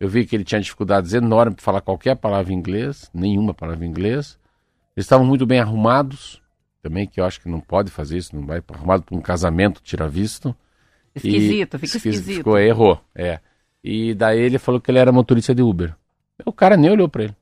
Eu 0.00 0.08
vi 0.08 0.26
que 0.26 0.34
ele 0.36 0.44
tinha 0.44 0.60
dificuldades 0.60 1.14
enormes 1.14 1.54
para 1.56 1.64
falar 1.64 1.80
qualquer 1.80 2.16
palavra 2.16 2.52
em 2.52 2.56
inglês, 2.56 3.10
nenhuma 3.14 3.54
palavra 3.54 3.86
em 3.86 3.88
inglês. 3.88 4.38
Eles 4.96 5.06
estavam 5.06 5.26
muito 5.26 5.46
bem 5.46 5.60
arrumados, 5.60 6.42
também 6.82 7.06
que 7.06 7.20
eu 7.20 7.24
acho 7.24 7.40
que 7.40 7.48
não 7.48 7.60
pode 7.60 7.90
fazer 7.90 8.18
isso, 8.18 8.34
não 8.36 8.44
vai 8.44 8.62
arrumado 8.72 9.04
para 9.04 9.16
um 9.16 9.20
casamento, 9.20 9.80
tira 9.82 10.08
visto. 10.08 10.54
Esquisito, 11.14 11.76
E- 11.76 11.78
fica 11.78 11.96
esquis- 11.96 12.04
esquisito. 12.16 12.36
Ficou, 12.38 12.58
errou, 12.58 13.00
é. 13.14 13.38
E 13.82 14.14
daí 14.14 14.40
ele 14.40 14.58
falou 14.58 14.80
que 14.80 14.90
ele 14.90 14.98
era 14.98 15.12
motorista 15.12 15.54
de 15.54 15.62
Uber. 15.62 15.94
O 16.44 16.52
cara 16.52 16.76
nem 16.76 16.90
olhou 16.90 17.08
pra 17.08 17.24
ele. 17.24 17.36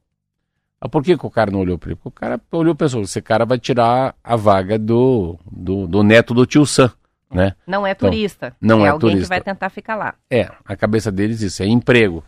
Ah, 0.84 0.88
por 0.88 1.00
que, 1.04 1.16
que 1.16 1.24
o 1.24 1.30
cara 1.30 1.48
não 1.52 1.60
olhou 1.60 1.78
pra 1.78 1.90
ele? 1.90 1.94
Porque 1.94 2.08
o 2.08 2.20
cara 2.20 2.40
olhou 2.50 2.74
e 2.74 2.76
pensou, 2.76 3.02
esse 3.02 3.22
cara 3.22 3.44
vai 3.46 3.56
tirar 3.56 4.16
a 4.24 4.34
vaga 4.34 4.76
do, 4.76 5.38
do, 5.48 5.86
do 5.86 6.02
neto 6.02 6.34
do 6.34 6.44
tio 6.44 6.66
Sam, 6.66 6.90
né? 7.30 7.54
Não 7.64 7.86
é 7.86 7.94
turista. 7.94 8.52
não 8.60 8.84
é, 8.84 8.88
é 8.88 8.90
alguém 8.90 9.10
que 9.10 9.14
turista. 9.14 9.28
vai 9.34 9.40
tentar 9.40 9.70
ficar 9.70 9.94
lá. 9.94 10.14
É, 10.28 10.50
a 10.64 10.74
cabeça 10.74 11.12
deles 11.12 11.40
isso, 11.40 11.62
é 11.62 11.66
emprego. 11.66 12.24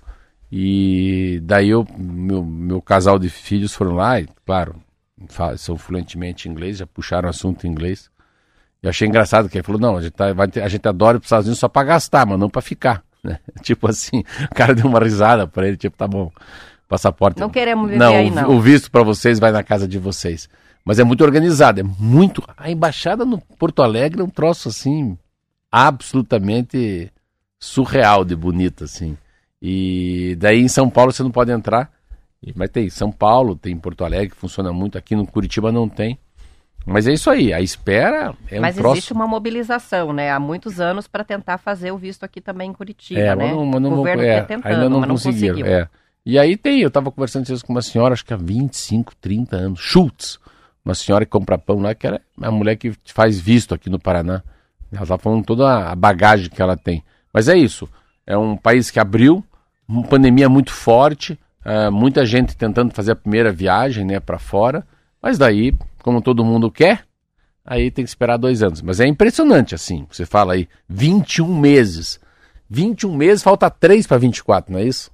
E 0.52 1.40
daí 1.42 1.68
eu, 1.70 1.84
meu, 1.98 2.44
meu 2.44 2.80
casal 2.80 3.18
de 3.18 3.28
filhos 3.28 3.74
foram 3.74 3.94
lá, 3.96 4.20
e 4.20 4.28
claro, 4.46 4.76
são 5.56 5.76
fluentemente 5.76 6.48
em 6.48 6.52
inglês, 6.52 6.76
já 6.78 6.86
puxaram 6.86 7.28
assunto 7.28 7.66
em 7.66 7.70
inglês. 7.70 8.08
Eu 8.80 8.90
achei 8.90 9.08
engraçado 9.08 9.48
que 9.48 9.56
ele 9.56 9.64
falou, 9.64 9.80
não, 9.80 9.96
a 9.96 10.00
gente, 10.02 10.12
tá- 10.12 10.32
vai 10.32 10.46
ter- 10.46 10.62
a 10.62 10.68
gente 10.68 10.86
adora 10.86 11.16
ir 11.16 11.18
para 11.20 11.24
os 11.24 11.26
Estados 11.26 11.46
Unidos 11.46 11.58
só 11.58 11.66
para 11.68 11.88
gastar, 11.88 12.24
mas 12.24 12.38
não 12.38 12.48
para 12.48 12.62
ficar. 12.62 13.02
né? 13.24 13.40
Tipo 13.62 13.88
assim, 13.88 14.22
o 14.48 14.54
cara 14.54 14.74
deu 14.76 14.86
uma 14.86 15.00
risada 15.00 15.44
para 15.48 15.66
ele, 15.66 15.76
tipo, 15.76 15.96
tá 15.96 16.06
bom, 16.06 16.30
passaporte. 16.88 17.40
Não 17.40 17.50
queremos 17.50 17.86
viver 17.90 17.98
não, 17.98 18.14
aí, 18.14 18.30
o- 18.30 18.34
não. 18.34 18.50
O 18.56 18.60
visto 18.60 18.90
para 18.90 19.02
vocês 19.02 19.38
vai 19.38 19.50
na 19.52 19.62
casa 19.62 19.86
de 19.88 19.98
vocês. 19.98 20.48
Mas 20.84 20.98
é 20.98 21.04
muito 21.04 21.24
organizado, 21.24 21.80
é 21.80 21.82
muito. 21.82 22.42
A 22.56 22.70
embaixada 22.70 23.24
no 23.24 23.38
Porto 23.38 23.82
Alegre 23.82 24.20
é 24.20 24.24
um 24.24 24.28
troço 24.28 24.68
assim, 24.68 25.16
absolutamente 25.72 27.10
surreal 27.58 28.24
de 28.24 28.36
bonito, 28.36 28.84
assim. 28.84 29.16
E 29.62 30.36
daí 30.38 30.60
em 30.60 30.68
São 30.68 30.90
Paulo 30.90 31.12
você 31.12 31.22
não 31.22 31.30
pode 31.30 31.50
entrar. 31.50 31.90
Mas 32.54 32.68
tem 32.68 32.90
São 32.90 33.10
Paulo, 33.10 33.56
tem 33.56 33.74
Porto 33.78 34.04
Alegre, 34.04 34.28
que 34.28 34.36
funciona 34.36 34.70
muito. 34.70 34.98
Aqui 34.98 35.16
no 35.16 35.26
Curitiba 35.26 35.72
não 35.72 35.88
tem. 35.88 36.18
Mas 36.84 37.06
é 37.06 37.14
isso 37.14 37.30
aí, 37.30 37.50
a 37.54 37.62
espera 37.62 38.34
é 38.50 38.60
Mas 38.60 38.76
um 38.76 38.80
troço. 38.80 38.96
existe 38.96 39.12
uma 39.14 39.26
mobilização, 39.26 40.12
né? 40.12 40.30
Há 40.30 40.38
muitos 40.38 40.78
anos 40.78 41.08
para 41.08 41.24
tentar 41.24 41.56
fazer 41.56 41.90
o 41.92 41.96
visto 41.96 42.24
aqui 42.24 42.42
também 42.42 42.68
em 42.68 42.74
Curitiba, 42.74 43.18
É, 43.20 43.34
né? 43.34 43.46
mas 43.46 43.50
não, 43.56 43.64
mas 43.64 43.80
não 43.80 43.92
o 43.94 43.96
governo 43.96 44.22
é, 44.22 44.26
quer 44.34 44.46
tentando, 44.46 44.70
ainda 44.70 44.88
não 44.90 45.00
mas 45.00 45.08
não 45.08 45.14
conseguiram. 45.14 45.54
conseguiu. 45.54 45.74
é. 45.74 45.88
E 46.24 46.38
aí 46.38 46.56
tem, 46.56 46.80
eu 46.80 46.90
tava 46.90 47.10
conversando 47.10 47.46
com 47.62 47.72
uma 47.72 47.82
senhora, 47.82 48.14
acho 48.14 48.24
que 48.24 48.32
há 48.32 48.36
25, 48.36 49.14
30 49.16 49.56
anos, 49.56 49.80
Schultz, 49.80 50.38
uma 50.84 50.94
senhora 50.94 51.24
que 51.24 51.30
compra 51.30 51.58
pão 51.58 51.80
lá, 51.80 51.94
que 51.94 52.06
era 52.06 52.20
a 52.40 52.50
mulher 52.50 52.76
que 52.76 52.92
faz 53.06 53.38
visto 53.38 53.74
aqui 53.74 53.90
no 53.90 53.98
Paraná. 53.98 54.42
Ela 54.90 55.06
tá 55.06 55.18
falando 55.18 55.44
toda 55.44 55.90
a 55.90 55.94
bagagem 55.94 56.48
que 56.48 56.62
ela 56.62 56.76
tem. 56.76 57.04
Mas 57.32 57.48
é 57.48 57.56
isso, 57.56 57.88
é 58.26 58.38
um 58.38 58.56
país 58.56 58.90
que 58.90 58.98
abriu, 58.98 59.44
uma 59.86 60.04
pandemia 60.04 60.48
muito 60.48 60.72
forte, 60.72 61.38
é, 61.64 61.90
muita 61.90 62.24
gente 62.24 62.56
tentando 62.56 62.94
fazer 62.94 63.12
a 63.12 63.16
primeira 63.16 63.52
viagem, 63.52 64.04
né, 64.04 64.20
para 64.20 64.38
fora, 64.38 64.86
mas 65.20 65.36
daí 65.36 65.74
como 66.04 66.20
todo 66.20 66.44
mundo 66.44 66.70
quer, 66.70 67.06
aí 67.64 67.90
tem 67.90 68.04
que 68.04 68.10
esperar 68.10 68.36
dois 68.36 68.62
anos. 68.62 68.82
Mas 68.82 69.00
é 69.00 69.06
impressionante, 69.06 69.74
assim. 69.74 70.06
Você 70.10 70.26
fala 70.26 70.52
aí, 70.52 70.68
21 70.86 71.58
meses. 71.58 72.20
21 72.68 73.16
meses, 73.16 73.42
falta 73.42 73.70
3 73.70 74.06
para 74.06 74.18
24, 74.18 74.70
não 74.70 74.78
é 74.78 74.84
isso? 74.84 75.10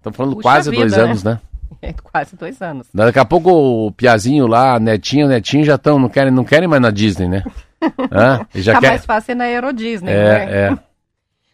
Estamos 0.00 0.16
falando 0.16 0.34
Puxa 0.36 0.42
quase 0.42 0.70
vida, 0.70 0.82
dois 0.82 0.96
né? 0.96 1.02
anos, 1.02 1.24
né? 1.24 1.40
É, 1.82 1.94
quase 1.94 2.36
dois 2.36 2.60
anos. 2.60 2.88
Daqui 2.92 3.18
a 3.18 3.24
pouco 3.24 3.50
o 3.86 3.92
Piazinho 3.92 4.46
lá, 4.46 4.78
Netinho, 4.78 5.28
Netinho 5.28 5.64
já 5.64 5.76
estão, 5.76 5.98
não 5.98 6.10
querem, 6.10 6.30
não 6.30 6.44
querem 6.44 6.68
mais 6.68 6.82
na 6.82 6.90
Disney, 6.90 7.26
né? 7.26 7.42
Hã? 8.12 8.46
E 8.54 8.60
já 8.60 8.74
tá 8.74 8.80
quer... 8.80 8.88
mais 8.88 9.06
fácil 9.06 9.32
ir 9.32 9.34
na 9.36 9.48
Euro 9.48 9.72
Disney, 9.72 10.12
né? 10.12 10.44
É, 10.44 10.66
é. 10.66 10.78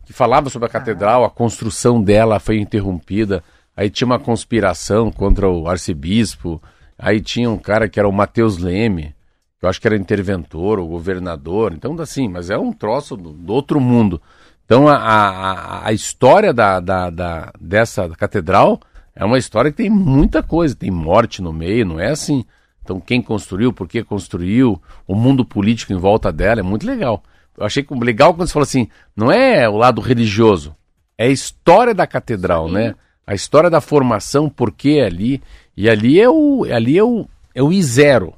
que 0.05 0.13
falava 0.13 0.49
sobre 0.51 0.67
a 0.67 0.71
catedral, 0.71 1.25
a 1.25 1.31
construção 1.31 2.01
dela 2.01 2.39
foi 2.39 2.59
interrompida, 2.59 3.43
aí 3.77 3.91
tinha 3.91 4.07
uma 4.07 4.21
conspiração 4.21 5.11
contra 5.11 5.49
o 5.49 5.69
arcebispo, 5.69 6.63
aí 6.97 7.21
tinha 7.21 7.51
um 7.51 7.59
cara 7.59 7.89
que 7.89 7.99
era 7.99 8.09
o 8.09 8.13
Mateus 8.13 8.57
Leme, 8.57 9.15
que 9.59 9.65
eu 9.65 9.69
acho 9.69 9.81
que 9.81 9.87
era 9.89 9.97
interventor 9.97 10.79
ou 10.79 10.87
governador, 10.87 11.73
então 11.73 11.97
assim, 12.01 12.29
mas 12.29 12.51
é 12.51 12.57
um 12.59 12.73
troço 12.73 13.17
do, 13.17 13.33
do 13.33 13.53
outro 13.53 13.81
mundo. 13.81 14.23
Então 14.67 14.87
a, 14.89 14.97
a, 14.97 15.87
a- 15.87 15.93
história 15.93 16.53
da, 16.53 16.79
da, 16.81 17.09
da- 17.09 17.53
dessa 17.59 18.09
catedral 18.11 18.81
é 19.15 19.25
uma 19.25 19.39
história 19.39 19.71
que 19.71 19.77
tem 19.79 19.89
muita 19.89 20.43
coisa, 20.43 20.75
tem 20.75 20.91
morte 20.91 21.41
no 21.41 21.53
meio, 21.53 21.87
não 21.87 21.99
é 22.01 22.11
assim. 22.11 22.45
Então 22.83 23.01
quem 23.01 23.23
construiu, 23.23 23.73
por 23.73 23.89
que 23.89 24.03
construiu, 24.03 24.83
o 25.07 25.15
mundo 25.15 25.45
político 25.45 25.93
em 25.93 25.97
volta 25.97 26.31
dela 26.33 26.61
é 26.61 26.63
muito 26.65 26.87
legal. 26.87 27.23
Eu 27.57 27.65
achei 27.65 27.87
legal 28.03 28.35
quando 28.35 28.49
você 28.49 28.53
falou 28.53 28.65
assim, 28.65 28.89
não 29.17 29.33
é 29.33 29.69
o 29.69 29.77
lado 29.77 30.01
religioso, 30.01 30.75
é 31.17 31.27
a 31.27 31.31
história 31.31 31.95
da 31.95 32.07
catedral, 32.07 32.69
né? 32.71 32.95
A 33.27 33.35
história 33.35 33.71
da 33.71 33.81
formação, 33.81 34.49
por 34.49 34.71
que 34.71 35.01
ali, 35.01 35.43
e 35.77 35.89
ali 35.89 36.21
é 36.21 36.29
o 36.29 36.65
ali 36.71 36.99
é 36.99 37.03
o 37.03 37.27
é 37.55 37.63
o 37.63 37.73
I 37.73 37.83
zero. 37.83 38.35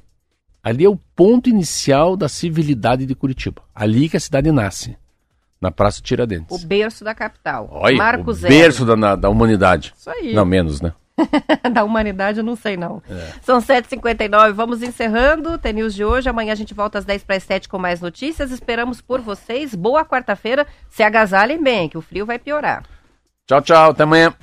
Ali 0.63 0.85
é 0.85 0.89
o 0.89 0.99
ponto 1.15 1.49
inicial 1.49 2.15
da 2.15 2.27
civilidade 2.29 3.05
de 3.05 3.13
Curitiba. 3.15 3.61
Ali 3.73 4.07
que 4.09 4.17
a 4.17 4.19
cidade 4.19 4.51
nasce, 4.51 4.97
na 5.61 5.71
Praça 5.71 6.01
Tiradentes. 6.01 6.63
O 6.63 6.67
berço 6.67 7.03
da 7.03 7.13
capital. 7.13 7.67
Olha, 7.71 7.97
Marco 7.97 8.31
o 8.31 8.33
Zero. 8.33 8.53
berço 8.53 8.85
da, 8.85 8.95
na- 8.95 9.15
da 9.15 9.29
humanidade. 9.29 9.93
Isso 9.97 10.09
aí. 10.09 10.33
Não, 10.33 10.45
menos, 10.45 10.81
né? 10.81 10.93
da 11.73 11.83
humanidade, 11.83 12.37
eu 12.39 12.43
não 12.45 12.55
sei 12.55 12.77
não. 12.77 13.03
É. 13.09 13.33
São 13.41 13.59
7h59, 13.59 14.53
vamos 14.53 14.81
encerrando 14.81 15.51
o 15.51 15.57
TNews 15.57 15.93
de 15.93 16.05
hoje. 16.05 16.29
Amanhã 16.29 16.53
a 16.53 16.55
gente 16.55 16.73
volta 16.73 16.97
às 16.97 17.03
10 17.03 17.23
para 17.25 17.35
as 17.35 17.43
7 17.43 17.67
com 17.67 17.77
mais 17.77 17.99
notícias. 17.99 18.51
Esperamos 18.51 19.01
por 19.01 19.19
vocês. 19.19 19.75
Boa 19.75 20.05
quarta-feira. 20.05 20.65
Se 20.89 21.03
agasalhem 21.03 21.61
bem, 21.61 21.89
que 21.89 21.97
o 21.97 22.01
frio 22.01 22.25
vai 22.25 22.39
piorar. 22.39 22.83
Tchau, 23.45 23.61
tchau. 23.61 23.91
Até 23.91 24.03
amanhã. 24.03 24.33